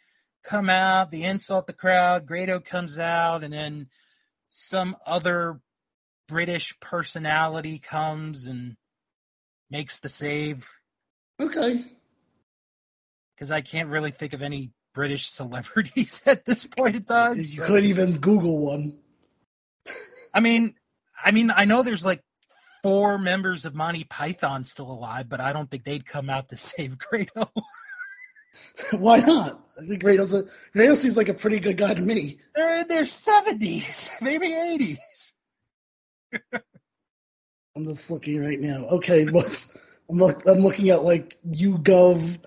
[0.45, 2.27] come out, they insult the crowd.
[2.27, 3.89] Grado comes out, and then
[4.49, 5.61] some other
[6.29, 8.77] British personality comes and
[9.71, 10.69] makes the save.
[11.41, 11.83] Okay.
[13.35, 17.39] Because I can't really think of any British celebrities at this point in time.
[17.39, 18.99] You so- could even Google one.
[20.33, 20.75] I mean,
[21.23, 22.21] I mean, I know there's like
[22.85, 26.57] four members of Monty Python still alive, but I don't think they'd come out to
[26.59, 27.51] save Grado.
[28.93, 29.59] Why not?
[29.81, 30.45] I think Grado's a
[30.75, 32.41] Grado seems like a pretty good guy to me.
[32.55, 35.33] They're in their seventies, maybe eighties.
[37.75, 38.85] I'm just looking right now.
[38.97, 39.75] Okay, what's
[40.11, 42.39] I'm look, I'm looking at like ugov.co.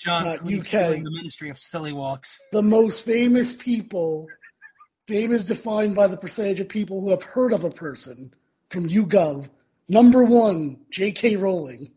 [0.00, 0.72] John Cleese UK.
[1.04, 2.40] the Ministry of Silly Walks.
[2.50, 4.26] The most famous people,
[5.06, 8.34] fame is defined by the percentage of people who have heard of a person
[8.74, 9.48] from YouGov.
[9.88, 11.36] Number one, J.K.
[11.36, 11.92] Rowling.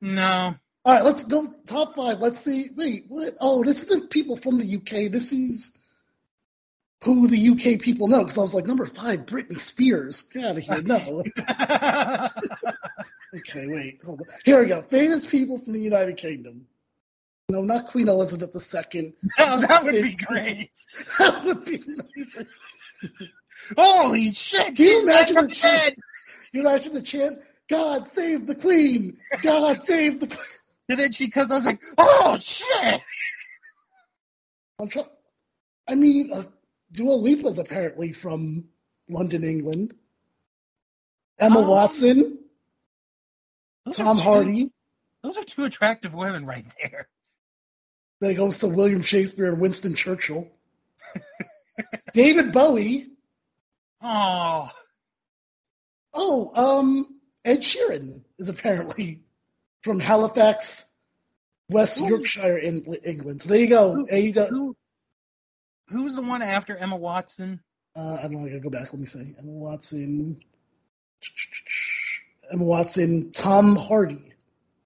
[0.00, 2.20] No, All right, let's go top five.
[2.20, 2.70] Let's see.
[2.76, 3.36] Wait, what?
[3.40, 5.10] Oh, this isn't people from the UK.
[5.10, 5.76] This is
[7.02, 8.18] who the UK people know.
[8.18, 10.22] Because I was like, number five, Britney Spears.
[10.22, 10.82] Get out of here.
[10.82, 11.24] No.
[13.34, 14.00] okay, wait.
[14.44, 14.82] Here we go.
[14.82, 16.66] Famous people from the United Kingdom.
[17.48, 18.54] No, not Queen Elizabeth
[18.94, 19.02] II.
[19.02, 20.70] no, oh, that would be great.
[21.18, 22.46] That would be amazing.
[23.76, 24.76] Holy shit!
[24.76, 26.02] Can you imagine the the
[26.52, 26.54] chant?
[26.54, 26.60] dead.
[26.62, 27.38] You imagine the chant,
[27.68, 29.18] God save the Queen!
[29.42, 30.38] God save the Queen!
[30.90, 31.50] And then she comes.
[31.50, 33.00] I was like, oh shit!
[34.80, 35.06] I'm trying.
[35.88, 36.44] I mean, uh,
[36.92, 38.68] Dua Lipa's apparently from
[39.08, 39.94] London, England.
[41.38, 41.70] Emma Oh.
[41.70, 42.38] Watson,
[43.92, 44.70] Tom two- Hardy.
[45.22, 47.08] those are two attractive women right there.
[48.20, 50.50] Then it goes to William Shakespeare and Winston Churchill.
[52.14, 53.08] David Bowie.
[54.02, 54.68] Oh,
[56.14, 59.22] Oh, um, Ed Sheeran is apparently
[59.82, 60.84] from Halifax,
[61.68, 62.08] West Ooh.
[62.08, 63.42] Yorkshire, in England.
[63.42, 63.94] So there you go.
[63.94, 64.76] Who- AEW who,
[65.88, 67.60] who's the one after Emma Watson?
[67.96, 68.44] Uh, I don't know.
[68.44, 68.92] I gotta go back.
[68.92, 69.34] Let me see.
[69.38, 70.40] Emma Watson.
[72.52, 73.32] Emma Watson.
[73.32, 74.32] Tom Hardy.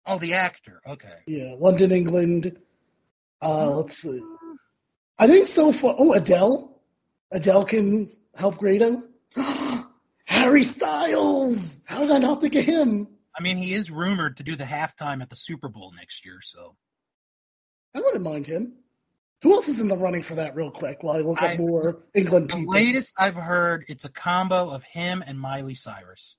[0.07, 0.81] Oh, the actor.
[0.87, 1.15] Okay.
[1.27, 2.59] Yeah, London, England.
[3.41, 4.23] Uh, let's see.
[5.19, 5.95] I think so far.
[5.99, 6.81] Oh, Adele.
[7.31, 9.03] Adele can help Grado.
[10.43, 11.83] Harry Styles.
[11.87, 13.07] How did I not think of him?
[13.39, 16.41] I mean, he is rumored to do the halftime at the Super Bowl next year,
[16.43, 16.77] so
[17.95, 18.75] I wouldn't mind him.
[19.43, 22.05] Who else is in the running for that, real quick, while I look I- more
[22.15, 22.75] England the people?
[22.75, 26.37] latest I've heard, it's a combo of him and Miley Cyrus.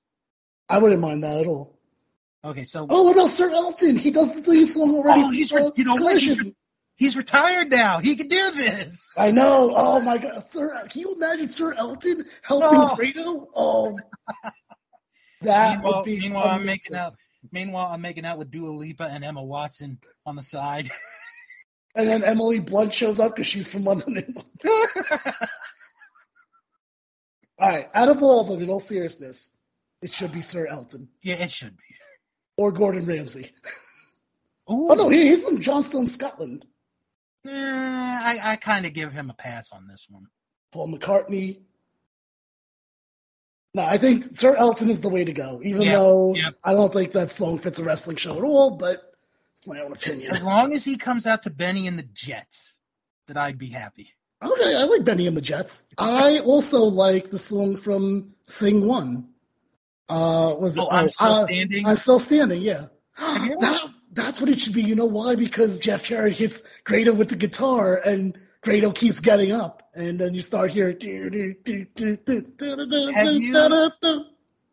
[0.68, 1.78] I wouldn't mind that at all.
[2.44, 3.96] Okay, so Oh, what about Sir Elton?
[3.96, 5.22] He does the theme song already.
[5.22, 6.00] Oh, he's re- you know what?
[6.00, 6.54] Collision.
[6.96, 7.98] He's retired now.
[7.98, 9.10] He can do this.
[9.16, 9.72] I know.
[9.74, 10.72] Oh my God, Sir!
[10.88, 12.94] Can you imagine Sir Elton helping No.
[12.94, 13.48] Grado?
[13.54, 13.98] Oh,
[15.42, 16.20] that meanwhile, would be.
[16.20, 17.14] meanwhile I'm making out.
[17.52, 20.90] Meanwhile, I'm making out with Dua Lipa and Emma Watson on the side.
[21.96, 24.16] And then Emily Blunt shows up because she's from London.
[24.16, 24.48] England.
[27.58, 29.56] All right, out of all of them, in all seriousness,
[30.02, 31.84] it should be Sir Elton yeah, it should be.
[32.56, 33.50] or Gordon Ramsay.
[34.68, 34.88] Ooh.
[34.90, 36.64] Oh no, he, he's from Johnstone, Scotland.
[37.46, 40.26] Eh, I, I kind of give him a pass on this one.
[40.72, 41.60] Paul McCartney.
[43.74, 46.50] No, I think Sir Elton is the way to go, even Yeah, though yeah.
[46.62, 49.02] I don't think that song fits a wrestling show at all, but
[49.58, 50.34] it's my own opinion.
[50.34, 52.76] As long as he comes out to Bennie and the Jets,
[53.26, 54.10] that I'd be happy.
[54.42, 55.88] Okay, I like Bennie and the Jets.
[55.98, 59.30] I also like the song from Sing One.
[60.08, 60.80] Uh, was it?
[60.82, 61.86] Oh, I'm still uh, standing.
[61.86, 62.62] I'm still standing.
[62.62, 64.82] Yeah, Have you ever- that, that's what it should be.
[64.82, 65.34] You know why?
[65.36, 70.34] Because Jeff Jarrett hits Grado with the guitar, and Grado keeps getting up, and then
[70.34, 70.96] you start hearing.
[71.00, 71.10] Have
[73.32, 73.52] you-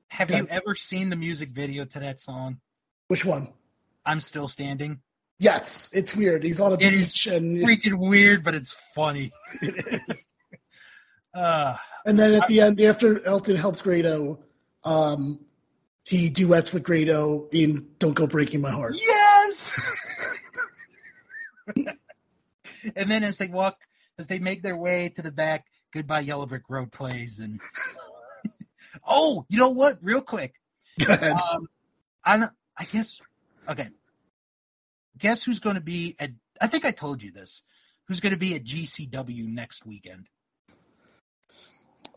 [0.07, 2.59] Have you ever seen the music video to that song?
[3.07, 3.49] Which one?
[4.05, 4.99] I'm still standing.
[5.39, 6.43] Yes, it's weird.
[6.43, 9.31] He's on a It beach, and Freaking weird, but it's funny.
[9.61, 10.33] it is.
[11.33, 14.43] Uh, And then at the end, after Elton helps Grado,
[14.83, 15.39] um,
[16.03, 18.95] he duets with Grado in "Don't Go Breaking My Heart."
[19.51, 19.79] Yes.
[22.95, 23.79] and then as they walk,
[24.17, 27.59] as they make their way to the back, "Goodbye Yellow Brick Road" plays, and
[29.07, 29.97] oh, you know what?
[30.01, 30.53] Real quick,
[31.05, 31.33] Go ahead.
[31.33, 31.67] um,
[32.23, 32.47] I
[32.77, 33.21] I guess
[33.67, 33.89] okay.
[35.17, 36.31] Guess who's going to be at?
[36.59, 37.61] I think I told you this.
[38.07, 40.27] Who's going to be at GCW next weekend?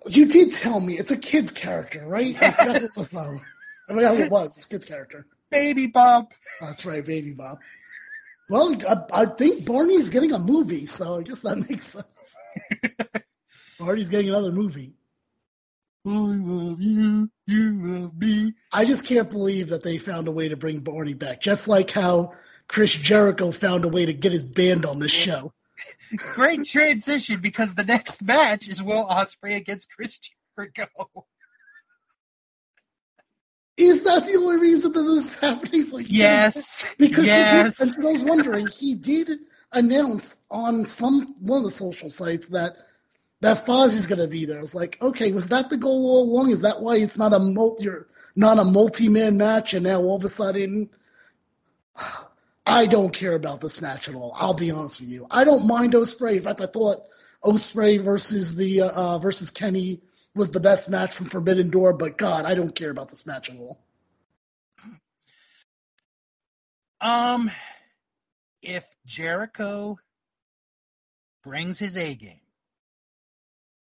[0.07, 2.35] You did tell me it's a kid's character, right?
[2.43, 3.17] I forgot what it was.
[3.17, 3.41] Um,
[3.89, 4.57] I forgot who it was.
[4.57, 5.27] It's a kid's character.
[5.55, 6.33] Baby Bob.
[6.61, 7.59] That's right, Baby Bob.
[8.51, 12.37] Well, I, I think Barney's getting a movie, so I guess that makes sense.
[13.79, 14.95] Barney's getting another movie.
[16.07, 17.31] I love you.
[17.47, 18.55] You love me.
[18.73, 21.91] I just can't believe that they found a way to bring Barney back, just like
[21.91, 22.33] how
[22.67, 25.53] Chris Jericho found a way to get his band on this show.
[26.17, 30.19] Great transition because the next match is Will Ospreay against Chris
[30.57, 30.89] Jericho.
[33.77, 35.83] Is that the only reason that this is happening?
[35.85, 36.85] So he- Yes.
[36.99, 37.51] because yes.
[37.51, 39.31] he did, and for those wondering, he did
[39.73, 42.77] announce on some one of the social sites that
[43.41, 44.61] that Fozzy's going to be there.
[44.61, 46.51] It's like, okay, was that the goal all along?
[46.51, 47.89] Is that why it's not a multi,
[48.37, 50.89] not a multi-man match, and now all of a sudden,
[52.67, 54.33] I don't care about this match at all.
[54.35, 55.27] I'll be honest with you.
[55.31, 56.37] I don't mind Ospreay.
[56.37, 57.03] In fact, I thought
[57.45, 60.01] Ospreay versus the uh, uh, versus Kenny
[60.35, 63.51] was the best match from Forbidden Door, but God, I don't care about this match
[63.51, 63.79] at all.
[67.01, 67.51] Um,
[68.63, 69.99] if Jericho
[71.43, 72.41] brings his A game,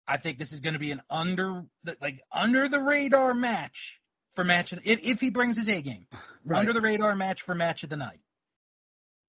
[0.08, 1.64] I think this is going to be an under
[2.00, 4.00] like under the radar match
[4.32, 4.72] for match.
[4.72, 6.06] Of, if if he brings his A game,
[6.44, 6.58] Right.
[6.60, 8.20] under the radar match for match of the night.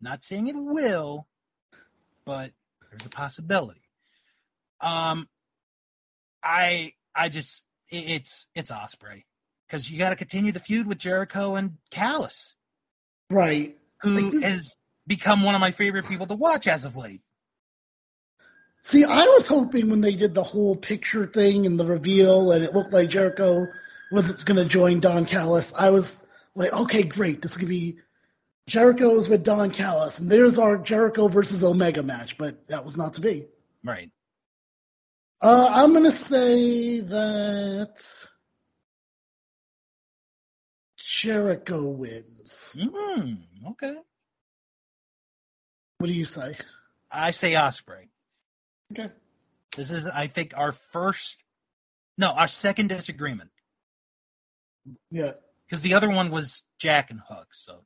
[0.01, 1.27] Not saying it will,
[2.25, 2.51] but
[2.89, 3.81] there's a possibility.
[4.81, 5.27] Um,
[6.47, 9.23] I I just it's it's Ospreay
[9.67, 12.55] because you got to continue the feud with Jericho and Callis
[13.29, 13.77] right.
[14.01, 14.75] who has
[15.05, 17.21] become one of my favorite people to watch as of late.
[18.81, 22.63] See, I was hoping when they did the whole picture thing and the reveal, and
[22.63, 23.67] it looked like Jericho
[24.11, 25.73] was going to join Don Callis.
[25.77, 26.25] I was
[26.55, 27.97] like, okay, great, this is going to be
[28.67, 32.37] Jericho's with Don Callis, and there's our Jericho versus Omega match.
[32.37, 33.47] But that was not to be.
[33.83, 34.11] Right.
[35.39, 37.99] Uh, I'm going to say that
[40.97, 42.75] Jericho wins.
[42.79, 43.37] Mm,
[43.71, 43.95] okay.
[45.99, 46.55] What do you say?
[47.11, 48.07] I say Ospreay.
[48.91, 49.11] Okay.
[49.75, 51.37] This is, I think, our first,
[52.17, 53.51] no, our second disagreement
[55.11, 55.33] Yeah.
[55.67, 57.47] because the other one was Jack and Hook.
[57.51, 57.83] So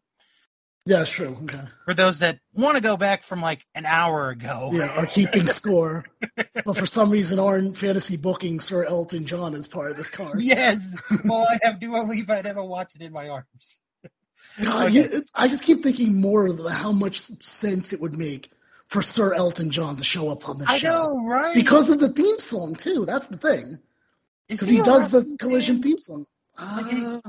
[0.85, 1.37] Yeah, that's true.
[1.43, 1.61] Okay.
[1.85, 5.45] for those that want to go back from like an hour ago, Yeah, are keeping
[5.47, 6.05] score.
[6.35, 10.41] but for some reason aren't fantasy booking Sir Elton John as part of this card.
[10.41, 10.95] yes.
[11.23, 12.33] Well, I have Dua Lipa.
[12.37, 13.77] I never watched it in my arms.
[14.61, 14.93] God, Okay.
[14.95, 18.49] you, I just keep thinking more of how much sense it would make
[18.89, 20.87] for Sir Elton John to show up on the I show.
[20.87, 21.53] know, right?
[21.55, 23.05] Because of the theme song too.
[23.05, 23.77] That's the thing.
[24.49, 26.25] Because he a does the collision theme song.
[26.59, 27.19] Like, he- Uh,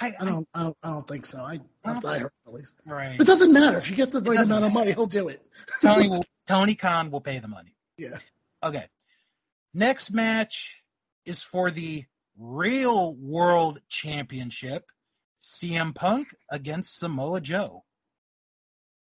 [0.00, 0.48] I, I don't.
[0.54, 0.76] I don't.
[0.82, 1.38] I don't think so.
[1.38, 1.60] I.
[1.84, 2.80] I I, heard at least.
[2.86, 3.20] right.
[3.20, 5.44] It doesn't matter if you get the right amount of money, he'll do it.
[5.82, 7.74] Tony will, Tony Khan will pay the money.
[7.98, 8.18] Yeah.
[8.62, 8.86] Okay.
[9.74, 10.82] Next match
[11.26, 12.04] is for the
[12.38, 14.86] Real World Championship.
[15.42, 17.84] CM Punk against Samoa Joe.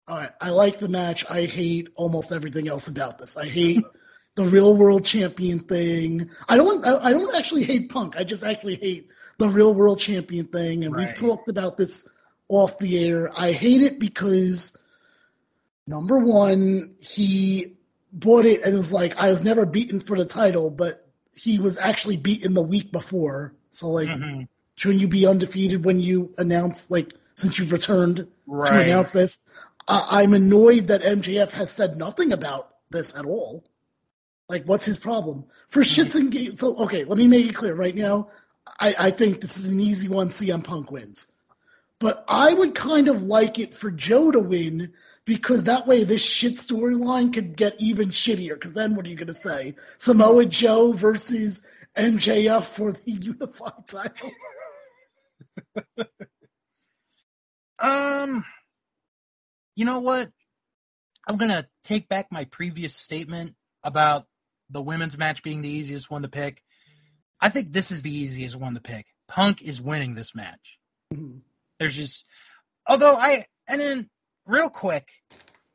[0.09, 0.31] All right.
[0.40, 1.24] I like the match.
[1.28, 3.36] I hate almost everything else about this.
[3.36, 3.85] I hate
[4.36, 6.30] the real world champion thing.
[6.48, 6.86] I don't.
[6.86, 8.16] I, I don't actually hate Punk.
[8.16, 10.84] I just actually hate the real world champion thing.
[10.84, 12.08] And we've talked about this
[12.48, 13.30] off the air.
[13.34, 14.76] I hate it because
[15.86, 17.76] number one, he
[18.12, 21.78] bought it and was like, I was never beaten for the title, but he was
[21.78, 23.54] actually beaten the week before.
[23.70, 24.48] So like, Mhm.
[24.76, 28.26] shouldn't you be undefeated when you announce like since you've returned to
[28.84, 29.38] announce this?
[29.88, 33.64] I I'm annoyed that MJF has said nothing about this at all.
[34.48, 35.47] Like, what's his problem?
[35.68, 36.60] For shits and gigs.
[36.60, 38.28] So, okay, let me make it clear right now.
[38.78, 40.31] I, I think this is an easy one.
[40.31, 41.32] CM Punk wins.
[41.98, 44.93] But I would kind of like it for Joe to win
[45.24, 48.55] because that way this shit storyline could get even shittier.
[48.55, 49.74] Because then what are you going to say?
[49.98, 51.66] Samoa Joe versus
[51.97, 54.31] MJF for the unified title?
[57.78, 58.44] Um,
[59.74, 60.31] you know what?
[61.28, 64.27] I'm gonna take back my previous statement about
[64.70, 66.62] the women's match being the easiest one to pick.
[67.40, 69.06] I think this is the easiest one to pick.
[69.28, 70.78] Punk is winning this match.
[71.12, 71.43] Mhm.
[71.78, 72.24] There's just,
[72.86, 74.10] although I, and then
[74.47, 75.09] real quick,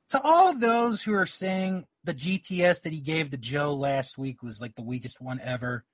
[0.09, 4.17] to all of those who are saying the GTS that he gave to Joe last
[4.17, 5.85] week was like the weakest one ever,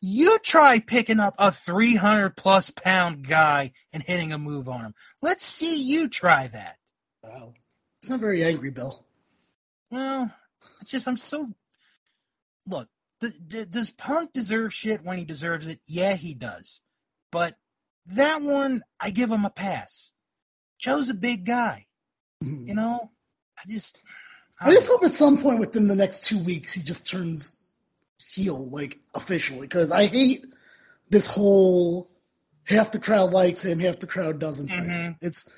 [0.00, 4.94] you try picking up a 300 plus pound guy and hitting a move on him.
[5.22, 6.76] Let's see you try that.
[7.22, 7.54] Wow.
[8.00, 9.06] It's not very angry, Bill.
[9.90, 10.30] Well,
[10.80, 11.48] it's just, I'm so,
[12.66, 12.88] look,
[13.20, 15.80] th- th- does Punk deserve shit when he deserves it?
[15.86, 16.80] Yeah, he does.
[17.30, 17.56] But
[18.06, 20.12] that one, I give him a pass.
[20.78, 21.86] Joe's a big guy.
[22.42, 22.68] Mhm.
[22.68, 23.10] You know,
[23.58, 24.02] I just.
[24.60, 27.60] I just hope at some point within the next two weeks he just turns
[28.24, 30.44] heel, like officially, because I hate
[31.10, 32.08] this whole
[32.62, 34.68] half the crowd likes him, half the crowd doesn't.
[34.70, 35.16] Mhm.
[35.20, 35.52] It's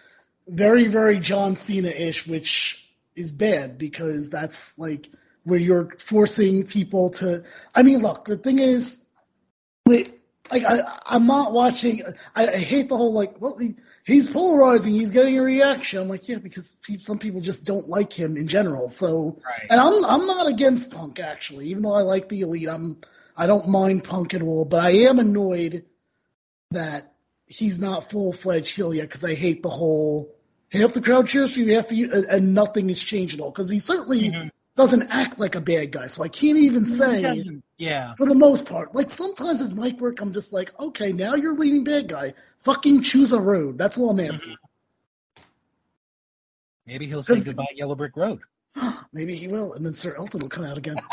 [0.49, 2.83] very, very John Cena ish, which
[3.15, 5.09] is bad because that's like
[5.47, 7.45] where you're forcing people to.
[7.75, 9.07] I mean, look, the thing is,
[9.87, 10.13] wait,
[10.51, 12.03] like I, I'm not watching.
[12.35, 14.93] I, I hate the whole like, well, he, he's polarizing.
[14.93, 16.01] He's getting a reaction.
[16.01, 18.89] I'm like, yeah, because some people just don't like him in general.
[18.89, 19.67] So, Right.
[19.71, 22.69] and I'm I'm not against Punk actually, even though I like the Elite.
[22.69, 23.01] I'm
[23.37, 25.85] I don't mind Punk at all, but I am annoyed
[26.73, 27.13] that
[27.47, 30.35] he's not full fledged heel yet because I hate the whole
[30.73, 33.41] half the crowd cheers for you, half of you, and, and nothing has changed at
[33.41, 33.51] all.
[33.53, 34.51] Because he certainly Mhm.
[34.77, 38.15] Doesn't act like a bad guy, so I can't even say Yeah.
[38.15, 38.95] for the most part.
[38.95, 42.35] Like sometimes his mic work, I'm just like, okay, now you're leading bad guy.
[42.61, 43.79] Fucking choose a road.
[43.79, 44.57] That's all I'm asking.
[46.87, 48.41] Maybe he'll say goodbye, Yellow Brick Road.
[49.13, 50.97] Maybe he will, and then Sir Elton will come out again.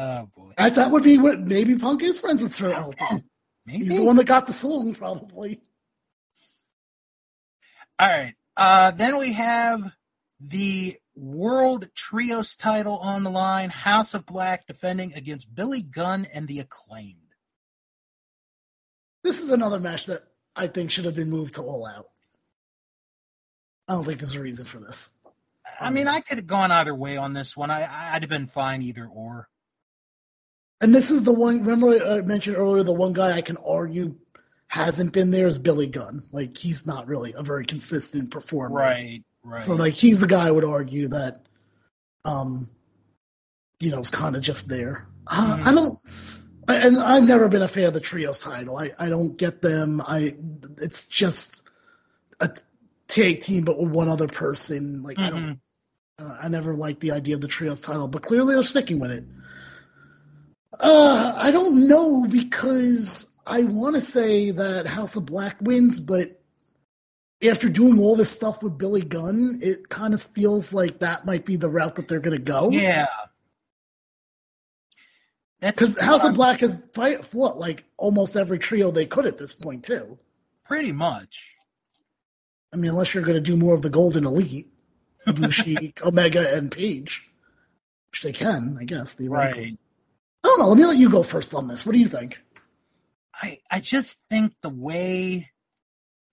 [0.00, 0.52] Oh boy.
[0.56, 3.24] I, that would be what maybe Punk is friends with Sir Elton.
[3.66, 3.78] Maybe.
[3.80, 5.60] He's the one that got the song, probably.
[7.98, 8.34] All right.
[8.56, 9.82] Uh, then we have
[10.40, 13.70] the World Trios title on the line.
[13.70, 17.16] House of Black defending against Billy Gunn and the Acclaimed.
[19.24, 20.22] This is another match that
[20.54, 22.06] I think should have been moved to All Out.
[23.88, 25.10] I don't think there's a reason for this.
[25.80, 27.70] I mean, I could have gone either way on this one.
[27.70, 27.82] I,
[28.14, 29.48] I'd have been fine either or.
[30.80, 31.60] And this is the one.
[31.60, 34.16] Remember, I mentioned earlier the one guy I can argue
[34.68, 36.28] hasn't been there is Billy Gunn.
[36.32, 38.76] Like he's not really a very consistent performer.
[38.76, 39.22] Right.
[39.44, 39.60] Right.
[39.60, 41.42] So like he's the guy I would argue that,
[42.24, 42.70] um,
[43.80, 45.06] you know, is kind of just there.
[45.26, 45.66] Uh, Mhm.
[45.66, 45.98] I don't,
[46.68, 48.76] I- and I've never been a fan of the trios title.
[48.76, 50.00] I I don't get them.
[50.04, 50.34] I
[50.78, 51.62] it's just
[52.40, 52.50] a
[53.06, 55.02] tag team, but with one other person.
[55.02, 55.44] Like I don't.
[55.44, 55.58] Mhm.
[56.20, 59.12] Uh, I never liked the idea of the trios title, but clearly they're sticking with
[59.12, 59.24] it.
[60.78, 66.37] Uh, I don't know because I want to say that House of Black wins, but
[67.42, 71.44] after doing all this stuff with Billy Gunn, it kind of feels like that might
[71.44, 72.70] be the route that they're going to go.
[72.70, 73.06] Yeah.
[75.60, 79.52] Because House of Black has fight fought like almost every trio they could at this
[79.52, 80.18] point too.
[80.66, 81.54] Pretty much.
[82.72, 84.70] I mean, unless you're going to do more of the Golden Elite,
[85.26, 87.26] Ibushi, Omega, and Page,
[88.10, 89.14] which they can, I guess.
[89.14, 89.62] Theoretically.
[89.62, 89.78] Right.
[90.44, 90.68] I don't know.
[90.68, 91.84] Let me let you go first on this.
[91.84, 92.40] What do you think?
[93.34, 95.50] I I just think the way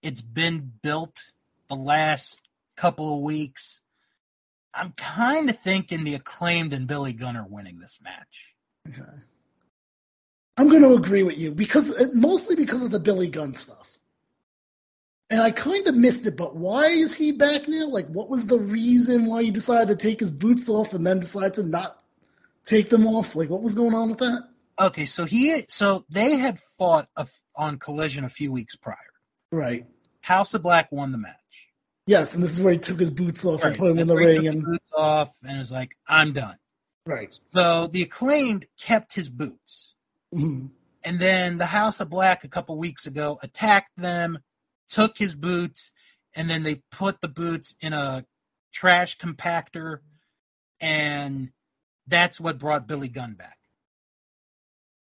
[0.06, 1.24] it's been built
[1.68, 3.82] the last couple of weeks,
[4.72, 8.54] I'm kind of thinking the acclaimed and Billy Gunn are winning this match.
[8.88, 9.02] Okay.
[10.58, 13.98] I'm going to agree with you because uh, mostly because of the Billy Gunn stuff.
[15.32, 17.88] And I kind of missed it, but why is he back now?
[17.88, 21.20] Like, what was the reason why he decided to take his boots off and then
[21.20, 22.00] decide to not
[22.64, 23.36] take them off?
[23.36, 24.44] Like, what was going on with that?
[24.80, 28.98] Okay, so he, so they had fought a, on Collision a few weeks prior.
[29.52, 29.88] Right.
[30.26, 31.70] House of Black won the match.
[32.08, 33.68] Yes, and this is where he took his boots off Right.
[33.70, 34.44] and put them in the ring.
[34.44, 36.58] took And boots off and was like, "I'm done."
[37.06, 37.40] right.
[37.54, 39.94] So the acclaimed kept his boots.
[40.34, 40.72] Mhm.
[41.04, 44.40] And then the House of Black a couple weeks ago attacked them,
[44.90, 45.92] took his boots,
[46.36, 48.26] and then they put the boots in a
[48.72, 50.00] trash compactor,
[50.80, 51.52] and
[52.08, 53.60] that's what brought Billy Gunn back.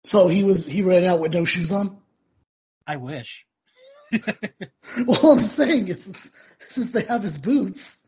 [0.03, 1.99] So he was he ran out with no shoes on.
[2.85, 3.46] I wish.
[5.05, 8.07] Well, I'm saying is since, they have his boots.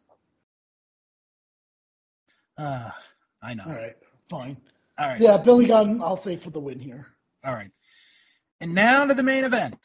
[2.57, 2.89] Uh,
[3.41, 3.63] I know.
[3.67, 3.95] All right,
[4.29, 4.57] fine.
[4.97, 5.19] All right.
[5.19, 6.01] Yeah, Billy Gunn.
[6.03, 7.05] I'll say for the win here.
[7.45, 7.71] All right.
[8.59, 9.77] And now to the main event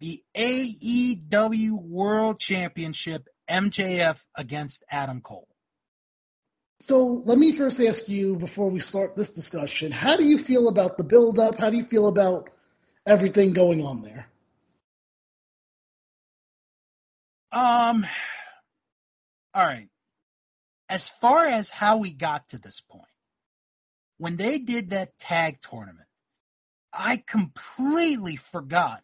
[0.00, 5.48] the AEW World Championship MJF against Adam Cole.
[6.80, 10.68] So let me first ask you before we start this discussion: How do you feel
[10.68, 11.56] about the build-up?
[11.56, 12.50] How do you feel about
[13.06, 14.28] everything going on there?
[17.54, 18.04] Um,
[19.54, 19.88] all right.
[20.88, 23.04] As far as how we got to this point,
[24.18, 26.08] when they did that tag tournament,
[26.92, 29.02] I completely forgot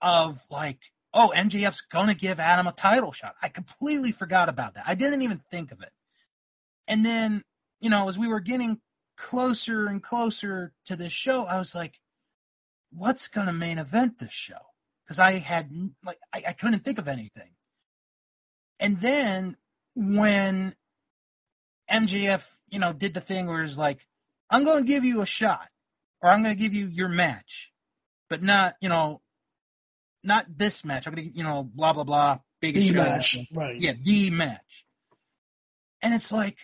[0.00, 0.78] of like,
[1.12, 3.34] oh, MJF's gonna give Adam a title shot.
[3.42, 4.84] I completely forgot about that.
[4.86, 5.90] I didn't even think of it.
[6.86, 7.42] And then,
[7.80, 8.80] you know, as we were getting
[9.16, 11.98] closer and closer to this show, I was like,
[12.92, 14.54] what's gonna main event this show?
[15.04, 15.68] Because I had
[16.04, 17.55] like I, I couldn't think of anything.
[18.80, 19.56] And then
[19.94, 20.74] when
[21.90, 24.06] MJF, you know, did the thing where it's like,
[24.50, 25.68] I'm going to give you a shot,
[26.20, 27.72] or I'm going to give you your match,
[28.28, 29.20] but not, you know,
[30.22, 31.06] not this match.
[31.06, 33.80] I'm going to, you know, blah blah blah, biggest The match, right?
[33.80, 34.84] Yeah, the match.
[36.02, 36.58] And it's like,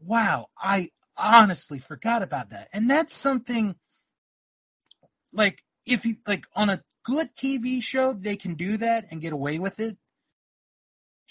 [0.00, 2.68] wow, I honestly forgot about that.
[2.72, 3.74] And that's something
[5.32, 9.32] like if you like on a good TV show, they can do that and get
[9.32, 9.96] away with it.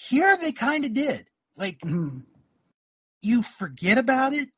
[0.10, 1.28] Here they kind of did.
[1.56, 2.26] Like Mhm.
[3.22, 4.50] you forget about it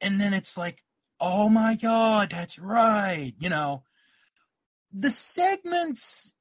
[0.00, 0.82] and then it's like,
[1.20, 3.84] "Oh my god, that's right." You know,
[4.92, 6.32] the segments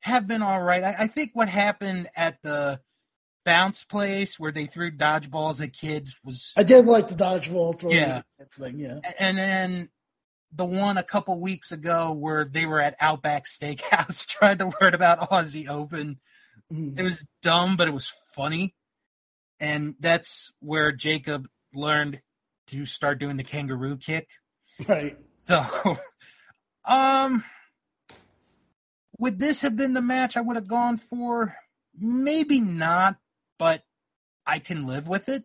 [0.00, 0.82] have been all right.
[0.84, 2.80] I, I think what happened at the
[3.44, 7.96] bounce place where they threw dodgeballs at kids was I did like the dodgeball throwing
[7.96, 8.22] Yeah.
[8.38, 8.44] yeah.
[8.48, 8.78] thing.
[8.78, 8.98] Yeah.
[9.18, 9.88] and then
[10.52, 14.94] the one a couple weeks ago where they were at Outback Steakhouse trying to learn
[14.94, 16.20] about Aussie Open.
[16.72, 16.98] Mhm.
[16.98, 18.74] It was dumb, but it was funny.
[19.58, 22.20] And that's where Jacob learned
[22.68, 24.28] to start doing the kangaroo kick.
[24.88, 25.18] Right.
[25.46, 25.98] So,
[26.84, 27.44] um,
[29.18, 31.54] would this have been the match I would have gone for?
[31.98, 33.16] Maybe not,
[33.58, 33.82] but
[34.46, 35.44] I can live with it.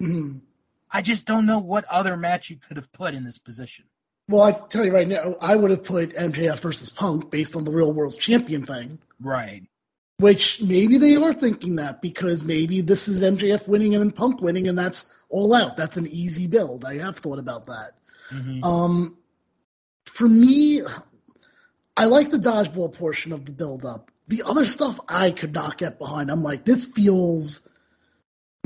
[0.00, 0.42] Mhm.
[0.90, 3.84] I just don't know what other match you could have put in this position.
[4.28, 7.64] Well, I tell you right now, I would have put MJF versus Punk based on
[7.64, 9.00] the Real World Champion thing.
[9.20, 9.64] Right.
[10.20, 14.40] Which maybe they are thinking that because maybe this is MJF winning and then Punk
[14.40, 15.76] winning, and that's all out.
[15.76, 16.84] That's an easy build.
[16.84, 17.92] I have thought about that.
[18.30, 18.64] Mhm.
[18.64, 19.18] Um,
[20.06, 20.82] for me,
[21.96, 24.10] I like the dodgeball portion of the build up.
[24.26, 26.30] The other stuff I could not get behind.
[26.30, 27.68] I'm like, this feels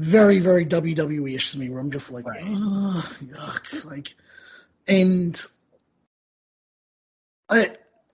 [0.01, 2.43] very, very WWE ish to me, where I'm just like, Right.
[2.43, 3.85] ugh, yuck.
[3.85, 4.15] Like,
[4.89, 5.39] and
[7.49, 7.69] I,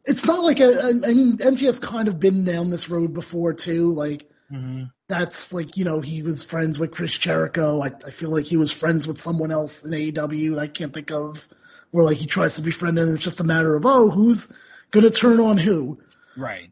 [0.04, 3.52] it's not like a, I I mean, MJF's kind of been down this road before
[3.52, 3.92] too.
[3.92, 4.90] Like, Mhm.
[5.08, 7.82] that's like you know he was friends with Chris Jericho.
[7.82, 10.58] I, I feel like he was friends with someone else in AEW.
[10.58, 11.46] I can't think of
[11.90, 14.50] where like he tries to befriend and it's just a matter of oh who's
[14.90, 15.98] gonna turn on who.
[16.34, 16.70] Right.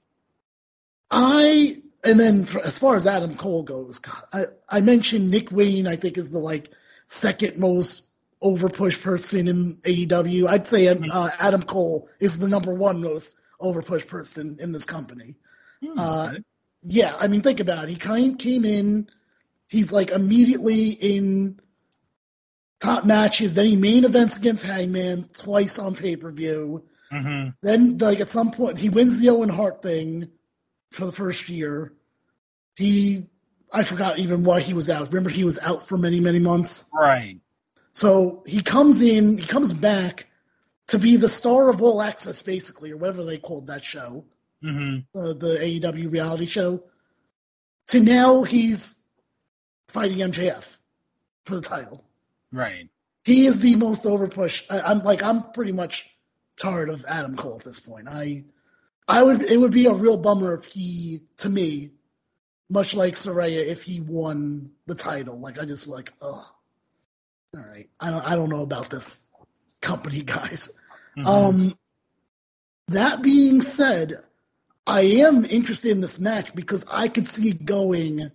[1.11, 5.51] I and then for, as far as Adam Cole goes, God, I I mentioned Nick
[5.53, 5.87] Wayne.
[5.87, 6.71] I think is the like
[7.07, 8.06] second most
[8.43, 10.47] overpush person in AEW.
[10.49, 15.37] I'd say uh, Adam Cole is the number one most overpush person in this company.
[15.83, 16.35] Hmm, Uh,
[16.83, 17.91] yeah, I mean, think about it.
[17.91, 19.09] He kind came in,
[19.69, 21.59] he's like immediately in
[22.81, 23.55] top matches.
[23.55, 26.85] Then he main events against Hangman twice on pay per view.
[27.13, 27.55] Mhm.
[27.63, 30.29] Then, like at some point, he wins the Owen Hart thing
[30.93, 31.93] for the first year.
[32.77, 33.29] He,
[33.73, 35.09] I forgot even why he was out.
[35.09, 36.91] Remember, he was out for many, many months.
[36.93, 37.41] Right.
[37.97, 40.27] So he comes in, he comes back
[40.89, 44.27] to be the star of All Access, basically, or whatever they called that show,
[44.63, 46.83] hmm uh, the AEW reality show.
[47.89, 49.03] To now he's
[49.89, 50.77] fighting MJF
[51.47, 52.05] for the title.
[52.53, 52.91] Right.
[53.25, 54.65] He is the most overpush.
[54.69, 56.05] I, I'm like, I'm pretty much
[56.61, 58.09] tired of Adam Cole at this point.
[58.11, 58.45] I,
[59.09, 61.93] I would, it would be a real bummer if he, to me,
[62.69, 65.41] much like Saraya, if he won the title.
[65.41, 66.45] Like I just like, ugh.
[67.55, 69.31] All right, I don't, I don't know about this
[69.81, 70.81] company, guys.
[71.17, 71.27] Mhm.
[71.27, 71.79] Um,
[72.89, 74.15] that being said,
[74.87, 78.31] I am interested in this match because I could see it going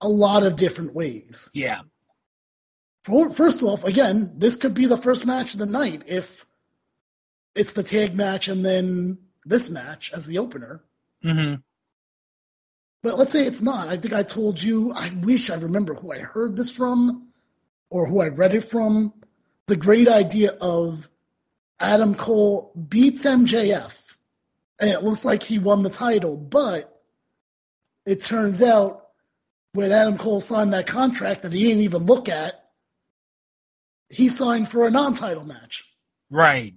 [0.00, 1.50] a lot of different ways.
[1.54, 1.82] yeah.
[3.04, 6.44] For, first off, again, this could be the first match of the night if
[7.54, 10.82] it's the tag match and then this match as the opener.
[11.22, 11.54] hmm
[13.02, 13.88] But let's say it's not.
[13.88, 17.29] I think I told you, I wish I remember who I heard this from
[17.90, 19.12] or who I read it from.
[19.66, 21.08] The great idea of
[21.78, 23.96] Adam Cole beats MJF.
[24.80, 26.90] And it looks like he won the title, but
[28.06, 29.06] it turns out
[29.74, 32.54] when Adam Cole signed that contract that he didn't even look at,
[34.08, 35.84] he signed for a non title match,
[36.30, 36.74] Right.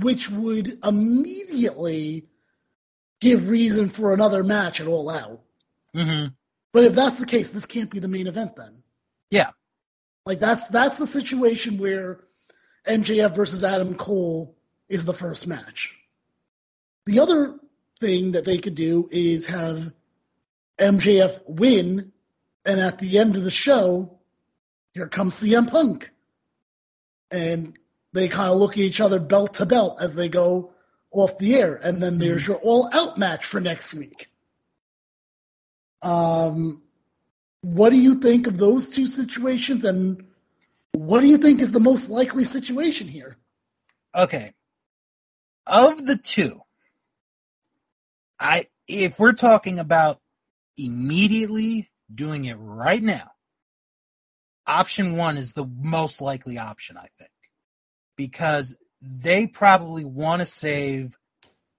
[0.00, 2.26] which would immediately
[3.20, 5.40] give reason for another match at All Out.
[5.94, 6.26] hmm
[6.72, 8.82] But if that's the case, this can't be the main event then.
[9.30, 9.50] Yeah.
[10.24, 12.20] Like that's that's the situation where
[12.86, 14.56] MJF versus Adam Cole
[14.88, 15.96] is the first match.
[17.06, 17.58] The other
[17.98, 19.92] thing that they could do is have
[20.78, 22.12] MJF win,
[22.64, 24.18] and at the end of the show,
[24.92, 26.10] here comes CM Punk.
[27.30, 27.78] And
[28.12, 30.72] they kind of look at each other belt to belt as they go
[31.10, 31.74] off the air.
[31.74, 34.28] And then there's your all out match for next week.
[36.02, 36.82] Um,
[37.62, 40.24] what do you think of those two situations, and
[40.92, 43.36] what do you think is the most likely situation here?
[44.14, 44.52] Okay.
[45.66, 46.60] Of the two,
[48.38, 50.20] I if we're talking about
[50.76, 53.30] immediately doing it right now,
[54.66, 57.30] option one is the most likely option, I think.
[58.16, 61.16] Because they probably want to save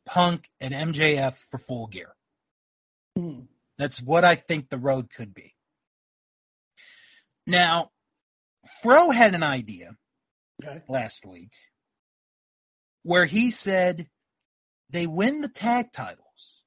[0.05, 2.15] Punk and MJF for full gear.
[3.17, 3.41] Hmm.
[3.77, 5.52] That's what I think the road could be.
[7.45, 7.91] Now,
[8.81, 9.95] Fro had an idea
[10.63, 10.81] Okay.
[10.87, 11.51] last week
[13.01, 14.07] where he said
[14.89, 16.63] they win the tag titles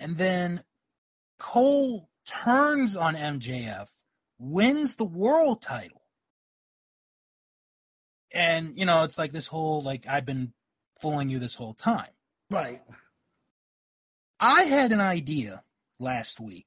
[0.00, 0.62] and then
[1.38, 3.88] Cole turns on MJF,
[4.38, 6.02] wins the world title.
[8.32, 10.52] And, you know, it's like this whole, like, I've been
[11.00, 12.10] fooling you this whole time.
[12.50, 12.80] Right.
[14.40, 15.62] I had an idea
[16.00, 16.66] last week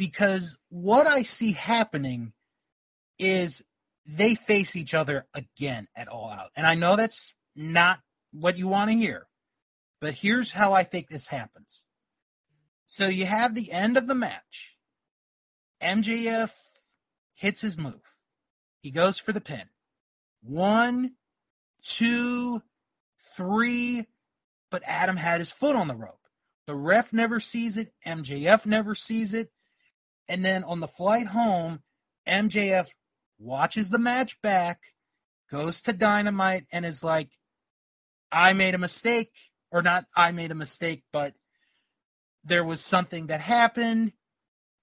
[0.00, 2.32] because what I see happening
[3.18, 3.62] is
[4.06, 6.48] they face each other again at All Out.
[6.56, 7.98] And I know that's not
[8.32, 9.26] what you want to hear,
[10.00, 11.84] but here's how I think this happens.
[12.86, 14.74] So you have the end of the match.
[15.82, 16.50] MJF
[17.34, 18.00] hits his move.
[18.80, 19.68] He goes for the pin.
[20.42, 21.12] One,
[21.82, 22.62] two,
[23.36, 24.06] three,
[24.70, 26.16] but Adam had his foot on the rope.
[26.66, 27.92] The ref never sees it.
[28.06, 29.50] MJF never sees it.
[30.30, 31.82] And then on the flight home,
[32.26, 32.88] MJF
[33.40, 34.78] watches the match back,
[35.50, 37.28] goes to Dynamite, and is like,
[38.30, 39.32] I made a mistake.
[39.72, 41.34] Or not, I made a mistake, but
[42.44, 44.12] there was something that happened.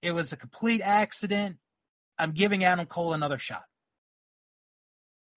[0.02, 1.58] It was a complete accident.
[2.18, 3.64] I'm giving Adam Cole another shot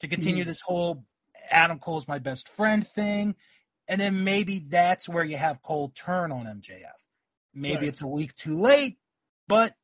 [0.02, 0.48] to continue Mhm.
[0.48, 1.06] this whole
[1.50, 3.36] Adam Cole's my best friend thing.
[3.88, 7.00] And then maybe that's where you have Cole turn on MJF.
[7.54, 7.88] Maybe Right.
[7.88, 9.00] it's a week too late,
[9.48, 9.76] but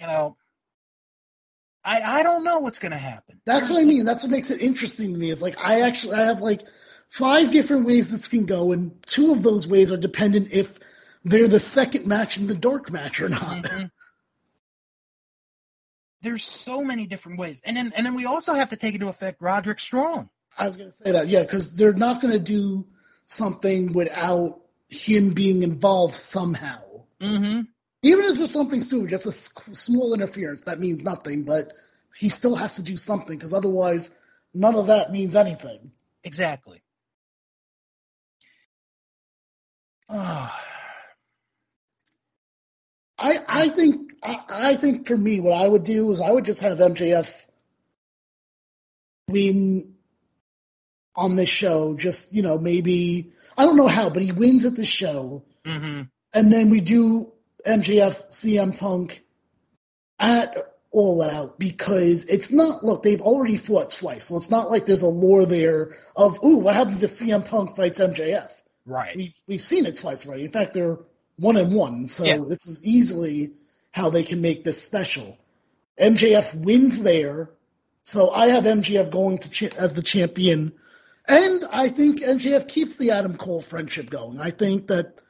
[0.00, 0.36] you know,
[1.84, 3.40] I I don't know what's gonna happen.
[3.44, 4.04] That's what I mean.
[4.04, 5.30] That's what makes it interesting to me.
[5.30, 6.62] Is like I actually I have like
[7.08, 10.78] five different ways this can go, and two of those ways are dependent if
[11.24, 13.64] they're the second match in the dark match or not.
[13.64, 13.90] Mhm.
[16.20, 19.08] There's so many different ways, and then and then we also have to take into
[19.08, 20.30] effect Roderick Strong.
[20.58, 22.84] I was going to say that, yeah, because they're not going to do
[23.26, 26.80] something without him being involved somehow.
[27.20, 27.60] Mm-hmm.
[28.02, 29.32] Even if it's something stupid, just a
[29.74, 31.72] small interference, that means nothing, but
[32.16, 34.10] he still has to do something because otherwise,
[34.54, 35.90] none of that means anything.
[36.22, 36.80] Exactly.
[40.10, 40.50] I,
[43.48, 46.60] I think I, I think for me, what I would do is I would just
[46.60, 47.46] have MJF
[49.28, 49.96] win
[51.16, 51.96] on this show.
[51.96, 56.02] Just you know, maybe I don't know how, but he wins at the show, hmm
[56.34, 57.32] and then we do
[57.68, 59.22] MJF CM Punk
[60.18, 60.56] at
[60.90, 62.82] All Out because it's not.
[62.82, 66.58] Look, they've already fought twice, so it's not like there's a lore there of ooh,
[66.58, 68.48] what happens if CM Punk fights MJF?
[68.86, 69.14] Right.
[69.16, 70.44] We've we've seen it twice already.
[70.44, 70.98] In fact, they're
[71.36, 72.38] one and one, so Yeah.
[72.38, 73.52] this is easily
[73.92, 75.36] how they can make this special.
[76.00, 77.50] MJF wins there,
[78.02, 80.72] so I have MJF going to cha- as the champion,
[81.28, 84.40] and I think MJF keeps the Adam Cole friendship going.
[84.40, 85.20] I think that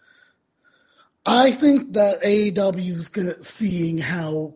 [1.29, 4.55] I think that AEW is gonna seeing how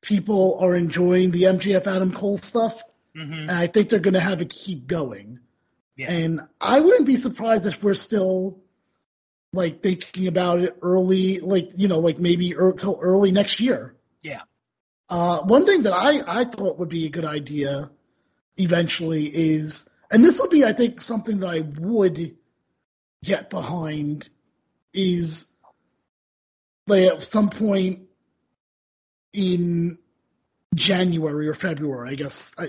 [0.00, 2.82] people are enjoying the MJF Adam Cole stuff,
[3.14, 5.38] hmm and I think they're gonna have it keep going.
[5.96, 6.10] Yeah.
[6.10, 8.60] And I wouldn't be surprised if we're still
[9.52, 13.94] like thinking about it early, like you know, like maybe er, till early next year.
[14.22, 14.40] Yeah.
[15.08, 17.90] Uh, one thing that I I thought would be a good idea
[18.56, 22.36] eventually is, and this would be I think something that I would
[23.22, 24.28] get behind
[24.92, 25.51] is
[26.86, 28.00] like at some point
[29.32, 29.98] in
[30.74, 32.54] January or February, I guess.
[32.58, 32.68] I,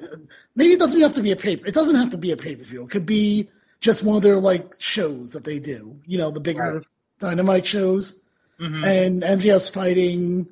[0.55, 1.65] maybe it doesn't have to be a paper.
[1.65, 2.83] It doesn't have to be a pay per view.
[2.83, 3.49] It could be
[3.81, 5.99] just one of their like shows that they do.
[6.05, 6.83] You know, the bigger Right.
[7.19, 8.21] dynamite shows,
[8.59, 10.47] hmm and MJF's fighting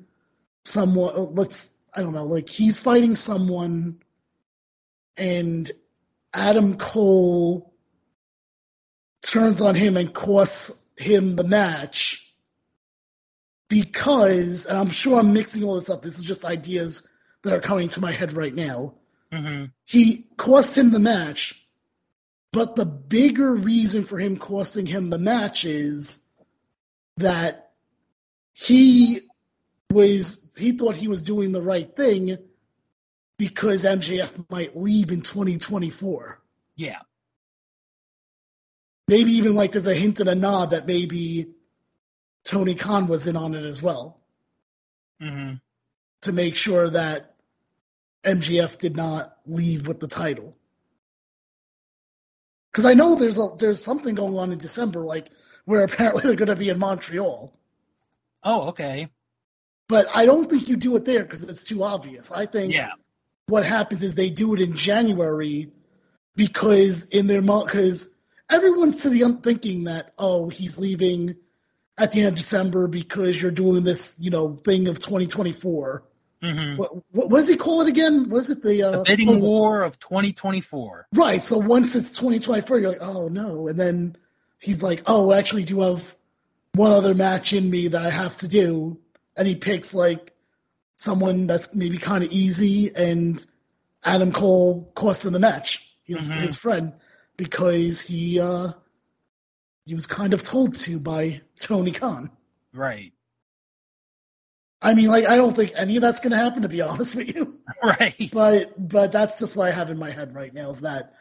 [0.64, 1.34] someone.
[1.34, 4.00] Let's I don't know, like he's fighting someone,
[5.16, 5.70] and
[6.32, 7.72] Adam Cole
[9.22, 12.21] turns on him and costs him the match
[13.72, 16.02] because, and I'm sure I'm mixing all this up.
[16.02, 17.08] This is just ideas
[17.42, 18.96] that are coming to my head right now.
[19.32, 21.58] hmm He cost him the match,
[22.52, 26.28] but the bigger reason for him costing him the match is
[27.16, 27.70] that
[28.52, 29.22] he
[29.90, 32.36] was he thought he was doing the right thing
[33.38, 36.42] because MJF might leave in 2024.
[36.76, 36.98] Yeah.
[39.08, 41.54] Maybe even like there's a hint and a nod that maybe
[42.44, 44.20] Tony Khan was in on it as well
[45.20, 45.54] hmm
[46.22, 47.34] to make sure that
[48.24, 50.54] MJF did not leave with the title.
[52.70, 55.28] Because I know there's a there's something going on in December, like
[55.64, 57.52] where apparently they're going to be in Montreal,
[58.44, 59.08] Oh, okay.
[59.88, 62.32] but I don't think you do it there because it's too obvious.
[62.32, 62.92] I think Yeah.
[63.46, 65.72] what happens is they do it in January
[66.36, 68.14] because in their because
[68.48, 71.36] everyone's to the thinking that oh he's leaving
[72.02, 76.02] at the end of December because you're doing this you know thing of 2024.
[76.42, 78.28] hmm What, what, what does he call it again?
[78.28, 81.06] Was it the, uh, The bidding oh, war of 2024.
[81.14, 81.40] Right.
[81.40, 83.68] So once it's 2024, you're like, oh no.
[83.68, 84.16] And then
[84.60, 86.16] he's like, oh, actually, do have
[86.74, 88.98] one other match in me that I have to do.
[89.36, 90.32] And he picks like
[90.96, 93.44] someone that's maybe kind of easy, and
[94.04, 95.88] Adam Cole costs him the match.
[96.04, 96.40] His Mhm.
[96.40, 96.92] his friend
[97.36, 98.72] because he uh
[99.86, 102.30] he was kind of told to by Tony Khan.
[102.72, 103.12] Right.
[104.80, 107.14] I mean, like, I don't think any of that's going to happen, to be honest
[107.14, 107.54] with you.
[107.82, 108.30] Right.
[108.32, 111.14] But but that's just what I have in my head right now is that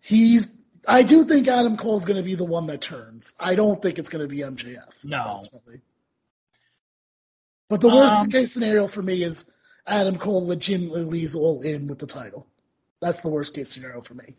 [0.00, 0.56] he's.
[0.86, 3.34] I do think Adam Cole's going to be the one that turns.
[3.40, 5.04] I don't think it's going to be MJF.
[5.04, 5.22] No.
[5.22, 5.82] ultimately.
[7.68, 9.52] But the worst Um, case scenario for me is
[9.86, 12.46] Adam Cole legitimately leaves all in with the title.
[13.00, 14.36] That's the worst case scenario for me.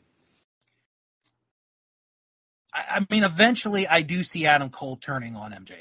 [2.79, 5.75] I, I mean, eventually, I do see Adam Cole turning on MJF.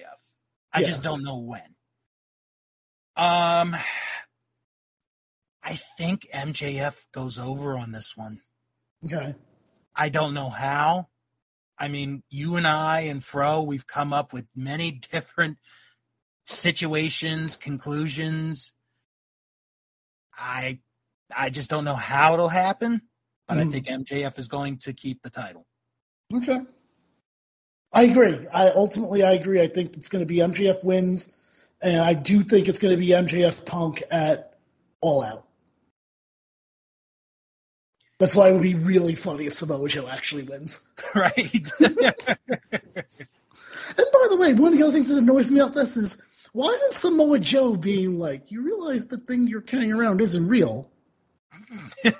[0.72, 0.86] I Yeah.
[0.86, 1.74] just don't know when.
[3.16, 3.74] Um,
[5.62, 8.40] I think MJF goes over on this one.
[9.04, 9.34] Okay.
[9.94, 11.08] I don't know how.
[11.78, 15.58] I mean, you and I and Fro, we've come up with many different
[16.44, 18.72] situations, conclusions.
[20.34, 20.80] I
[21.34, 23.02] I just don't know how it'll happen,
[23.46, 23.70] but I Mhm.
[23.72, 25.66] think MJF is going to keep the title.
[26.32, 26.60] Okay.
[27.92, 28.46] I agree.
[28.52, 29.60] I ultimately I agree.
[29.60, 31.38] I think it's going to be MJF wins,
[31.82, 34.58] and I do think it's going to be MJF Punk at
[35.00, 35.44] All Out.
[38.18, 40.86] That's why it would be really funny if Samoa Joe actually wins.
[41.14, 41.70] right?
[43.96, 46.22] And by the way, one of the other things that annoys me about this is
[46.52, 50.90] why isn't Samoa Joe being like, you realize the thing you're carrying around isn't real?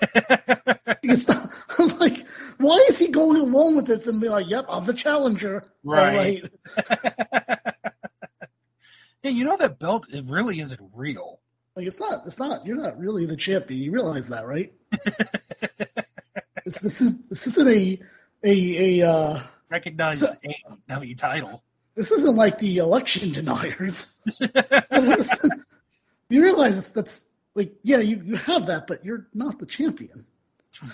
[1.01, 1.49] It's not,
[1.79, 2.27] I'm like,
[2.59, 5.63] why is he going along with this and be like, yep, I'm the challenger.
[5.85, 6.43] All Right.
[6.77, 7.75] right.
[9.23, 11.41] Yeah, you know that belt it really isn't real.
[11.75, 12.25] Like it's not.
[12.25, 12.65] It's not.
[12.65, 13.81] You're not really the champion.
[13.81, 14.71] You realize that, right?
[16.63, 17.99] this, this is this isn't a
[18.45, 19.09] a a.
[19.09, 19.39] Uh,
[19.69, 20.33] Recognized So-
[20.89, 21.61] AEW title.
[21.95, 24.19] this isn't like the election deniers.
[26.29, 30.25] you realize that's, that's like yeah, you, you have that, but you're not the champion.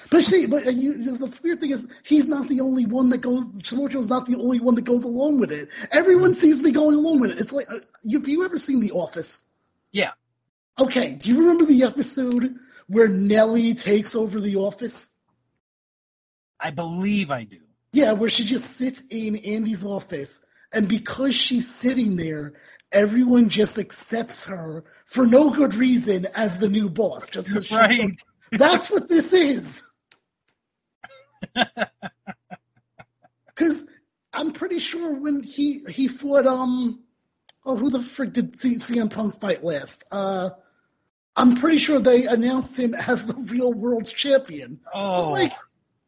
[0.09, 3.45] But see, but you, the weird thing is, he's not the only one that goes.
[3.67, 5.69] Samoa not the only one that goes along with it.
[5.91, 7.39] Everyone seems to be going along with it.
[7.39, 9.47] It's like, uh, you- have you ever seen The Office?
[9.91, 10.11] Yeah.
[10.79, 11.11] Okay.
[11.15, 12.55] Do you remember the episode
[12.87, 15.15] where Nellie takes over the office?
[16.59, 17.59] I believe I do.
[17.93, 20.39] Yeah, where she just sits in Andy's office,
[20.75, 22.53] and because she's sitting there,
[22.91, 27.75] everyone just accepts her for no good reason as the new boss, just because she
[27.75, 27.91] Right.
[28.51, 29.83] took- That's what this is.
[33.47, 33.89] Because
[34.33, 37.03] I'm pretty sure when he he fought um
[37.65, 40.03] oh who the frick did C- CM Punk fight last?
[40.11, 40.49] Uh,
[41.37, 44.79] I'm pretty sure they announced him as the real world's champion.
[44.93, 45.53] Oh, Like,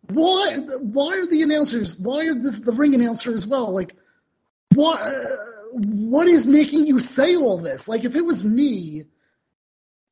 [0.10, 0.58] why?
[0.82, 1.98] Why are the announcers?
[2.00, 3.74] Why are the, the ring announcer as well?
[3.74, 3.94] Like,
[4.78, 5.02] what?
[5.74, 7.88] What is making you say all this?
[7.88, 9.04] Like, if it was me,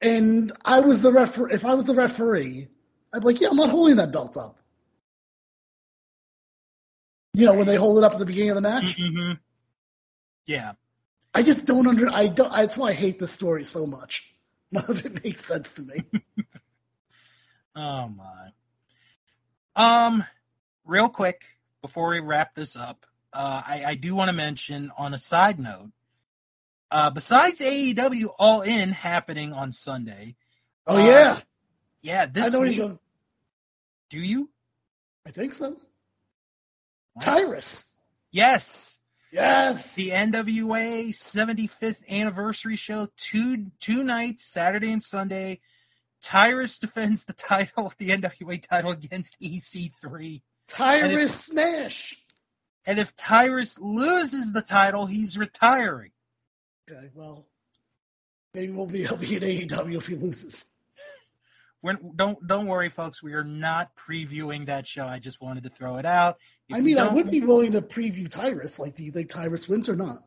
[0.02, 2.68] and I was the refer, if I was the referee,
[3.14, 4.60] I'd be like, yeah, I'm not holding that belt up.
[7.34, 9.40] You know, when they hold it up at the beginning of the match, mhm.
[10.46, 10.74] yeah.
[11.34, 12.10] I just don't under.
[12.10, 12.52] I don't.
[12.52, 14.34] That's why I hate this story so much.
[14.72, 15.96] None of it makes sense to me.
[17.78, 18.46] Oh my.
[19.76, 20.24] Um,
[20.86, 21.42] real quick
[21.82, 23.06] before we wrap this up,
[23.36, 25.92] uh, I, I do want to mention on a side note.
[26.92, 30.36] Uh, besides AEW All In happening on Sunday,
[30.88, 31.40] Oh Uh, yeah,
[32.02, 32.78] yeah, I this week.
[32.78, 33.00] you're.
[34.10, 34.50] Do you?
[35.26, 35.76] I think so.
[37.22, 37.92] Tyrus.
[38.32, 39.00] Yes,
[39.32, 39.96] Yes.
[39.96, 43.08] the NWA 75th anniversary show.
[43.18, 45.60] Two two nights, Saturday and Sunday.
[46.22, 50.42] Tyrus defends the title, the NWA title against EC3.
[50.68, 52.16] Tyrus Smash.
[52.86, 56.12] And if Tyrus loses the title, he's retiring.
[56.90, 57.48] Okay, well,
[58.54, 60.72] maybe we'll be he'll be at AEW if he loses.
[61.82, 63.22] We're, don't don't worry, folks.
[63.22, 65.06] We are not previewing that show.
[65.06, 66.38] I just wanted to throw it out.
[66.68, 68.80] If I mean, I would be willing to preview Tyrus.
[68.80, 70.24] Like, do you think Tyrus wins or not?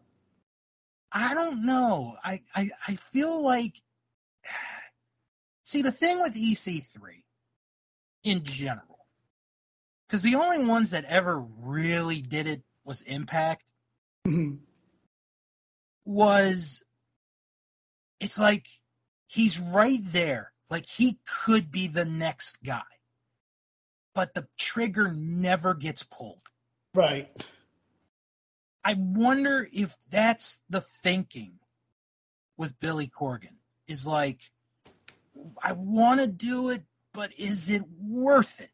[1.11, 2.17] I don't know.
[2.23, 3.75] I, I I feel like
[5.65, 7.25] see the thing with EC3
[8.25, 8.98] in general,
[10.09, 13.63] because the only ones that ever really did it was Impact.
[14.27, 14.61] Mhm.
[16.07, 16.83] Was
[18.19, 18.67] it's like
[19.27, 22.83] he's right there, like he could be the next guy,
[24.15, 26.41] but the trigger never gets pulled.
[26.95, 27.31] Right.
[28.83, 31.61] I wonder if that's the thinking
[32.57, 33.57] with Billy Corgan.
[33.87, 34.51] Is like,
[35.63, 38.71] I want to do it, but is it worth it?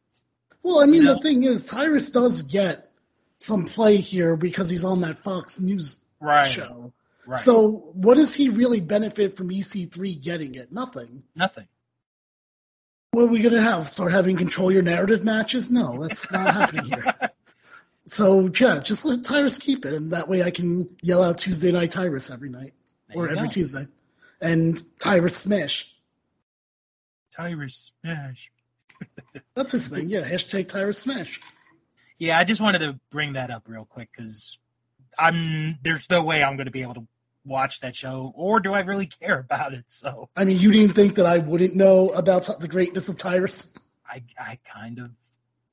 [0.65, 1.15] Well, I mean, You know?
[1.15, 2.91] the thing is, Tyrus does get
[3.39, 6.45] some play here because he's on that Fox News Right.
[6.45, 6.93] show.
[7.27, 7.39] Right.
[7.39, 10.73] So, what does he really benefit from EC3 getting it?
[10.73, 11.23] Nothing.
[11.36, 11.69] Nothing.
[13.12, 13.89] What are we going to have?
[13.89, 15.70] Start having control your narrative matches?
[15.70, 17.05] No, that's not happening here.
[18.07, 21.73] So, yeah, just let Tyrus keep it, and that way I can yell out Tuesday
[21.73, 22.73] Night Tyrus every night.
[23.09, 23.53] There or every go.
[23.55, 23.86] Tuesday.
[24.43, 25.91] And Tyrus Smash.
[27.35, 28.53] Tyrus Smash.
[29.54, 30.08] That's his thing.
[30.10, 31.40] Yeah, hashtag Tyrus Smash.
[32.18, 34.58] Yeah, I just wanted to bring that up real quick because
[35.18, 37.06] I'm there's no way I'm going to be able to
[37.44, 39.84] watch that show, or do I really care about it?
[39.88, 43.76] So I mean, you didn't think that I wouldn't know about the greatness of Tyrus?
[44.06, 45.10] I I kind of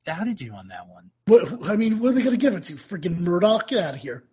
[0.06, 1.12] doubted you on that one.
[1.26, 2.74] What, I mean, what are they going to give it to?
[2.74, 3.68] Freaking Murdoch?
[3.68, 4.24] Get out of here.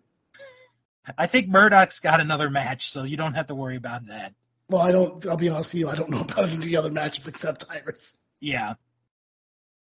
[1.17, 4.33] I think Murdoch's got another match, so you don't have to worry about that.
[4.69, 7.27] Well, I don't, I'll be honest with you, I don't know about any other matches
[7.27, 8.15] except Tyrus.
[8.39, 8.75] Yeah,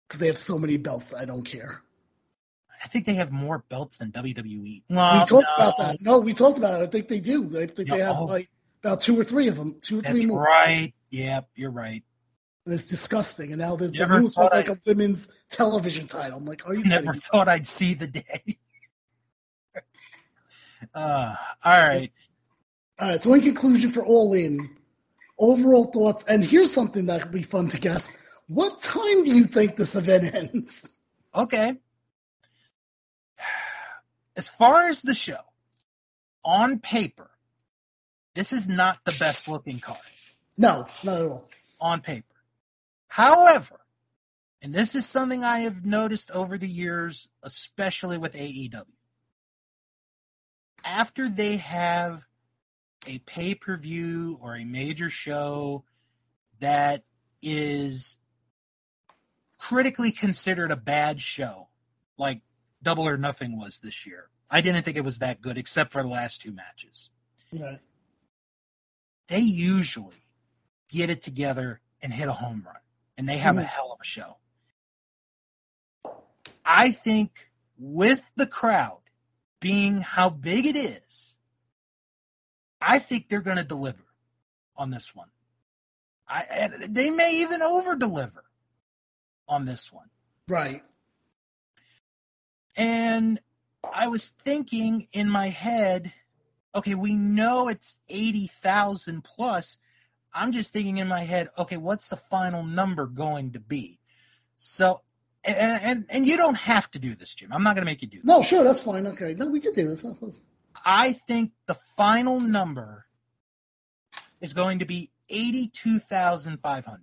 [0.06, 1.82] Because they have so many belts I don't care.
[2.82, 4.60] I think they have more belts than WWE.
[4.60, 5.96] we talked no, about that.
[6.00, 6.84] No, we talked about it.
[6.84, 7.46] I think they do.
[7.58, 8.24] I think they have oh.
[8.24, 8.50] like
[8.82, 10.42] about two or three of them, two or That's three more.
[10.42, 10.92] right.
[11.10, 12.02] Yep, you're right.
[12.66, 13.52] And it's disgusting.
[13.52, 16.38] And now there's the Never news was like I- a women's television title.
[16.38, 18.58] I'm like, are you Never thought I'd see the day.
[20.94, 22.10] uh, all right.
[22.98, 23.22] All right.
[23.22, 24.70] So in conclusion, for All In,
[25.38, 26.24] overall thoughts.
[26.24, 28.23] And here's something that could be fun to guess.
[28.46, 30.88] What time do you think this event ends?
[31.34, 31.76] Okay.
[34.36, 35.40] As far as the show,
[36.44, 37.30] on paper,
[38.34, 39.98] this is not the best looking card
[40.58, 41.48] No, not at all.
[41.80, 42.26] on paper.
[43.08, 43.80] However,
[44.60, 48.84] and this is something I have noticed over the years, especially with AEW.
[50.84, 52.22] After they have
[53.06, 55.84] a pay per view or a major show
[56.60, 57.04] that
[57.40, 58.16] is
[59.68, 61.68] critically considered a bad show,
[62.18, 62.42] like
[62.82, 64.28] Double or Nothing was this year.
[64.50, 67.08] I didn't think it was that good, except for the last two matches.
[67.50, 67.80] Right.
[69.28, 70.20] They usually
[70.88, 72.76] get it together and hit a home run,
[73.16, 73.64] and they have a Mhm.
[73.64, 74.36] hell of a show.
[76.62, 79.00] I think with the crowd
[79.60, 81.36] being how big it is,
[82.82, 84.04] I think they're going to deliver
[84.76, 85.30] on this one.
[86.28, 88.44] I they may even over deliver
[89.48, 90.08] on this one.
[90.48, 90.82] Right.
[92.76, 93.40] And
[93.92, 96.12] I was thinking in my head,
[96.74, 99.78] okay, we know it's 80,000 plus.
[100.32, 104.00] I'm just thinking in my head, okay, what's the final number going to be?
[104.58, 105.02] So,
[105.44, 107.52] and, and, and you don't have to do this, Jim.
[107.52, 108.26] I'm not going to make you do this.
[108.26, 109.06] No, sure, that's fine.
[109.08, 109.34] Okay.
[109.34, 110.04] No, we could do this.
[110.84, 113.06] I think the final number
[114.40, 117.00] is going to be 82,500.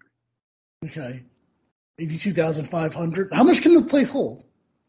[0.86, 1.24] Okay.
[2.02, 3.34] 82,500.
[3.34, 4.44] How much can the place hold?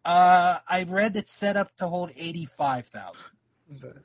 [0.04, 3.24] Uh, I read it's set up to hold 85,000.
[3.76, 3.98] Okay.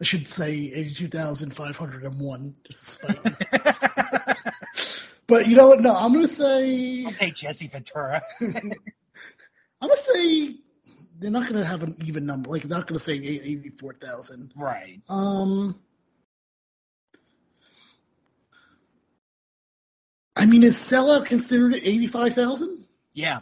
[0.00, 3.32] I should say 82,501 just to spite you.
[5.30, 5.80] But you know what?
[5.80, 7.04] No, I'm going to say.
[7.04, 8.20] I'll take Jesse Ventura.
[8.42, 10.56] I'm going to say
[11.20, 12.50] they're not going to have an even number.
[12.50, 14.50] Like, they're not going to say 84,000.
[14.56, 15.00] right.
[15.08, 15.80] Um,
[20.40, 22.86] I mean, is sellout considered eighty-five thousand?
[23.12, 23.40] Yeah.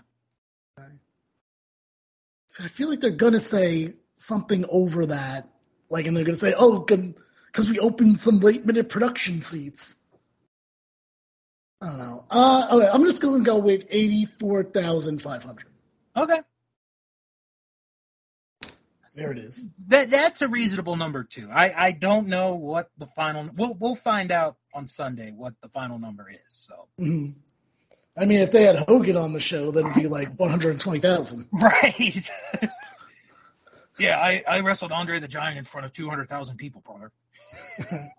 [2.48, 5.48] So I feel like they're gonna say something over that,
[5.90, 9.94] like, and they're gonna say, "Oh, because we opened some late-minute production seats."
[11.80, 12.24] I don't know.
[12.28, 15.68] Uh, okay, I'm just gonna go with eighty-four thousand five hundred.
[16.16, 16.40] Okay.
[19.18, 19.74] There it is.
[19.88, 21.48] That that's a reasonable number too.
[21.52, 23.50] I I don't know what the final.
[23.52, 26.38] We'll we'll find out on Sunday what the final number is.
[26.48, 26.86] So.
[27.00, 27.34] Mhm.
[28.16, 30.78] I mean, if they had Hogan on the show, then it'd be like one hundred
[30.78, 31.48] twenty thousand.
[31.52, 32.30] Right.
[33.98, 37.12] yeah, I I wrestled Andre the Giant in front of two hundred thousand people, brother.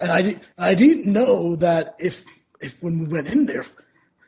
[0.00, 2.24] And I didn't, I didn't know that if
[2.60, 3.64] if when we went in there,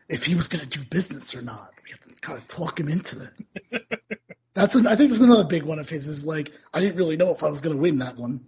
[0.08, 1.70] if he was going to do business or not.
[1.84, 4.19] We had to kind of talk him into that.
[4.54, 6.08] That's an, I think that's another big one of his.
[6.08, 8.46] Is like I didn't really know if I was going to win that one.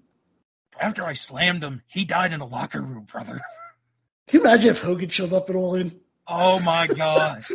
[0.80, 3.40] After I slammed him, he died in a locker room, brother.
[4.28, 6.00] Can you imagine if Hogan shows up at All In?
[6.26, 7.42] Oh my god.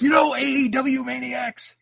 [0.00, 1.74] you know AEW maniacs.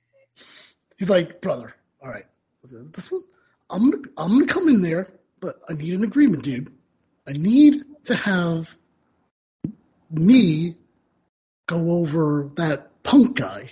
[0.99, 2.27] He's like, brother, all right,
[2.63, 3.23] this one,
[3.69, 5.09] I'm gonna, I'm gonna come in there,
[5.41, 6.73] but I need an agreement, dude.
[7.27, 8.77] I need to have
[10.11, 10.77] me
[11.67, 13.71] go over that punk guy.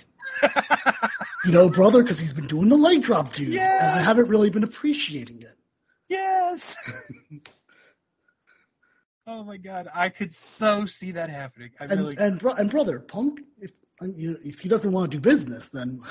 [1.45, 4.49] you know, brother, because he's been doing the light drop, dude, and I haven't really
[4.49, 5.55] been appreciating it.
[6.09, 6.75] Yes.
[9.27, 11.71] oh my god, I could so see that happening.
[11.79, 12.17] I And really.
[12.17, 16.01] and bro- and brother, punk, if you- if he doesn't want to do business, then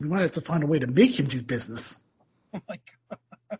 [0.00, 2.02] we might have to find a way to make him do business.
[2.54, 2.78] oh my
[3.50, 3.50] god.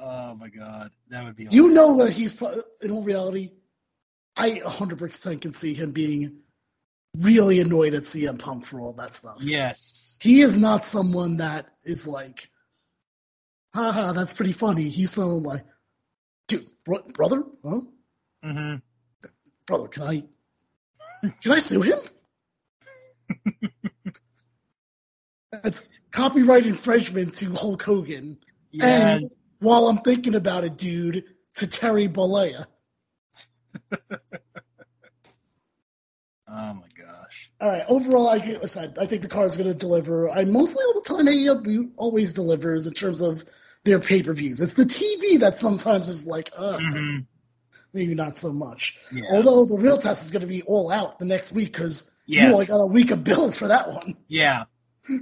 [0.00, 1.46] oh my god, that would be.
[1.50, 2.40] You know that he's
[2.82, 3.50] in all reality.
[4.36, 6.40] I 100% can see him being
[7.22, 9.38] really annoyed at CM Punk for all that stuff.
[9.40, 10.18] Yes.
[10.20, 12.50] He is not someone that is like,
[13.74, 14.88] haha, that's pretty funny.
[14.88, 15.64] He's someone like,
[16.48, 17.80] dude, bro- brother, huh?
[18.42, 18.74] hmm
[19.66, 20.22] Brother, can I,
[21.42, 21.98] can I sue him?
[25.64, 28.38] it's copyright infringement to Hulk Hogan.
[28.70, 28.86] Yeah.
[28.86, 31.24] And while I'm thinking about it, dude,
[31.56, 32.66] to Terry Bollea.
[36.48, 37.50] oh my gosh.
[37.60, 37.82] All right.
[37.88, 38.94] Overall, I get- listen.
[39.00, 40.30] I think the car is going to deliver.
[40.30, 43.44] I mostly all the time AEW always delivers in terms of
[43.84, 44.60] their pay per views.
[44.60, 47.18] It's the TV that sometimes is like, uh, hmm
[47.92, 48.98] maybe not so much.
[49.10, 49.22] Yeah.
[49.32, 52.40] Although the real test is going to be all out the next week because you
[52.42, 52.52] Yes.
[52.52, 54.16] only got a week of bills for that one.
[54.28, 54.64] yeah.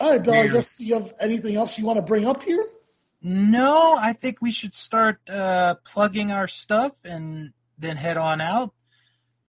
[0.00, 0.32] All right, Bill.
[0.34, 2.62] I guess you have anything else you want to bring up here?
[3.20, 8.72] No, I think we should start uh, plugging our stuff and then head on out.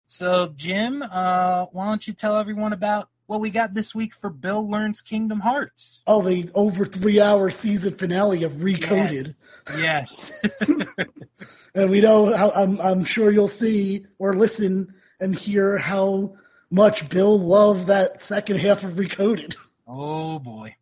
[0.06, 4.28] So, Jim, uh, why don't you tell everyone about what we got this week for
[4.28, 6.02] Bill Learns Kingdom Hearts?
[6.06, 9.34] Oh, the over three hour season finale of Recoded.
[9.78, 10.38] Yes.
[11.74, 16.36] And we know how I'm, I'm sure you'll see or listen and hear how
[16.70, 19.56] much Bill loved that second half of Recoded.
[19.86, 20.76] oh boy.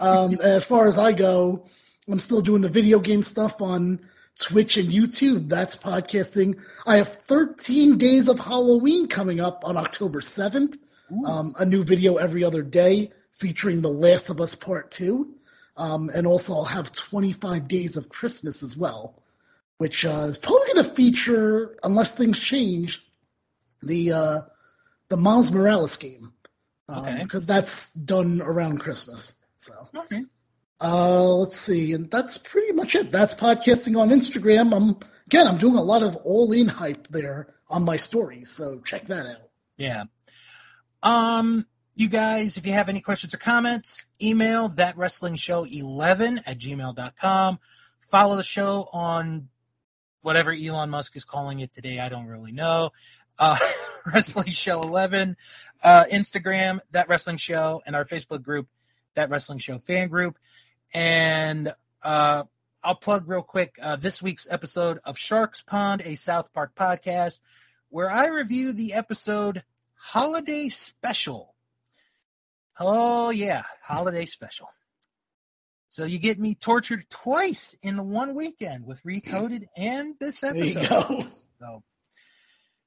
[0.00, 1.66] Um, as far as I go,
[2.08, 4.00] I'm still doing the video game stuff on
[4.38, 5.48] Twitch and YouTube.
[5.48, 6.60] That's podcasting.
[6.86, 10.78] I have 13 days of Halloween coming up on October 7th.
[11.24, 15.34] Um, a new video every other day featuring The Last of Us Part 2.
[15.76, 19.20] Um, and also, I'll have 25 Days of Christmas as well,
[19.78, 23.04] which uh, is probably going to feature, unless things change,
[23.82, 24.38] the uh,
[25.08, 26.32] the Miles Morales game.
[26.88, 27.18] Okay.
[27.22, 29.34] Because that's done around Christmas.
[29.58, 29.74] So.
[29.94, 30.22] Okay.
[30.80, 33.10] Uh, let's see, and that's pretty much it.
[33.10, 34.74] That's podcasting on Instagram.
[34.74, 34.96] I'm
[35.26, 39.26] again, I'm doing a lot of all-in hype there on my stories, so check that
[39.26, 39.48] out.
[39.76, 40.04] Yeah.
[41.02, 46.40] Um, you guys, if you have any questions or comments, email that wrestling show 11
[46.46, 47.58] at gmail.com.
[48.00, 49.48] Follow the show on
[50.20, 51.98] whatever Elon Musk is calling it today.
[51.98, 52.90] I don't really know.
[53.38, 53.56] Uh,
[54.12, 55.36] wrestling show 11,
[55.82, 58.68] uh, Instagram, that wrestling show, and our Facebook group,
[59.14, 60.36] that wrestling show fan group.
[60.94, 61.72] And,
[62.02, 62.44] uh,
[62.82, 67.40] I'll plug real quick uh, this week's episode of Stark's Pond, a South Park podcast,
[67.88, 69.64] where I review the episode
[69.96, 71.52] Holiday Special.
[72.78, 74.68] Oh, yeah, Holiday Special.
[75.90, 80.54] So you get me tortured twice in the one weekend with Recoded and this There
[80.54, 81.08] you episode.
[81.08, 81.26] go.
[81.60, 81.82] So,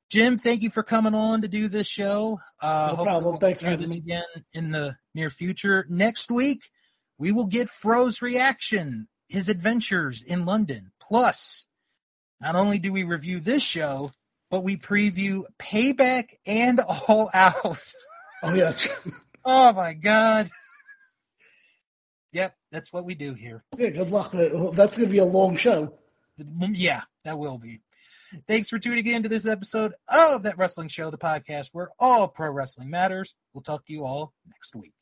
[0.09, 2.39] Jim, thank you for coming on to do this show.
[2.61, 3.23] Uh, No problem.
[3.33, 3.97] we'll Thanks for having me.
[3.97, 4.23] again
[4.53, 5.85] in the near future.
[5.89, 6.69] Next week,
[7.19, 10.91] we will get Fro's reaction, his adventures in London.
[10.99, 11.67] Plus,
[12.41, 14.11] not only do we review this show,
[14.49, 17.93] but we preview Payback and All Out.
[18.41, 18.87] Oh yes,
[19.43, 20.49] oh my God.
[22.31, 23.65] Yep, that's what we do here.
[23.77, 23.89] yeah.
[23.89, 24.33] Good luck.
[24.33, 25.93] Uh, that's going to be a long show.
[26.39, 27.81] Mm, yeah, that will be.
[28.47, 32.29] Thanks for tuning in to this episode of That Wrestling Show, the podcast where all
[32.29, 33.35] pro wrestling matters.
[33.53, 34.93] We'll talk to you all next week.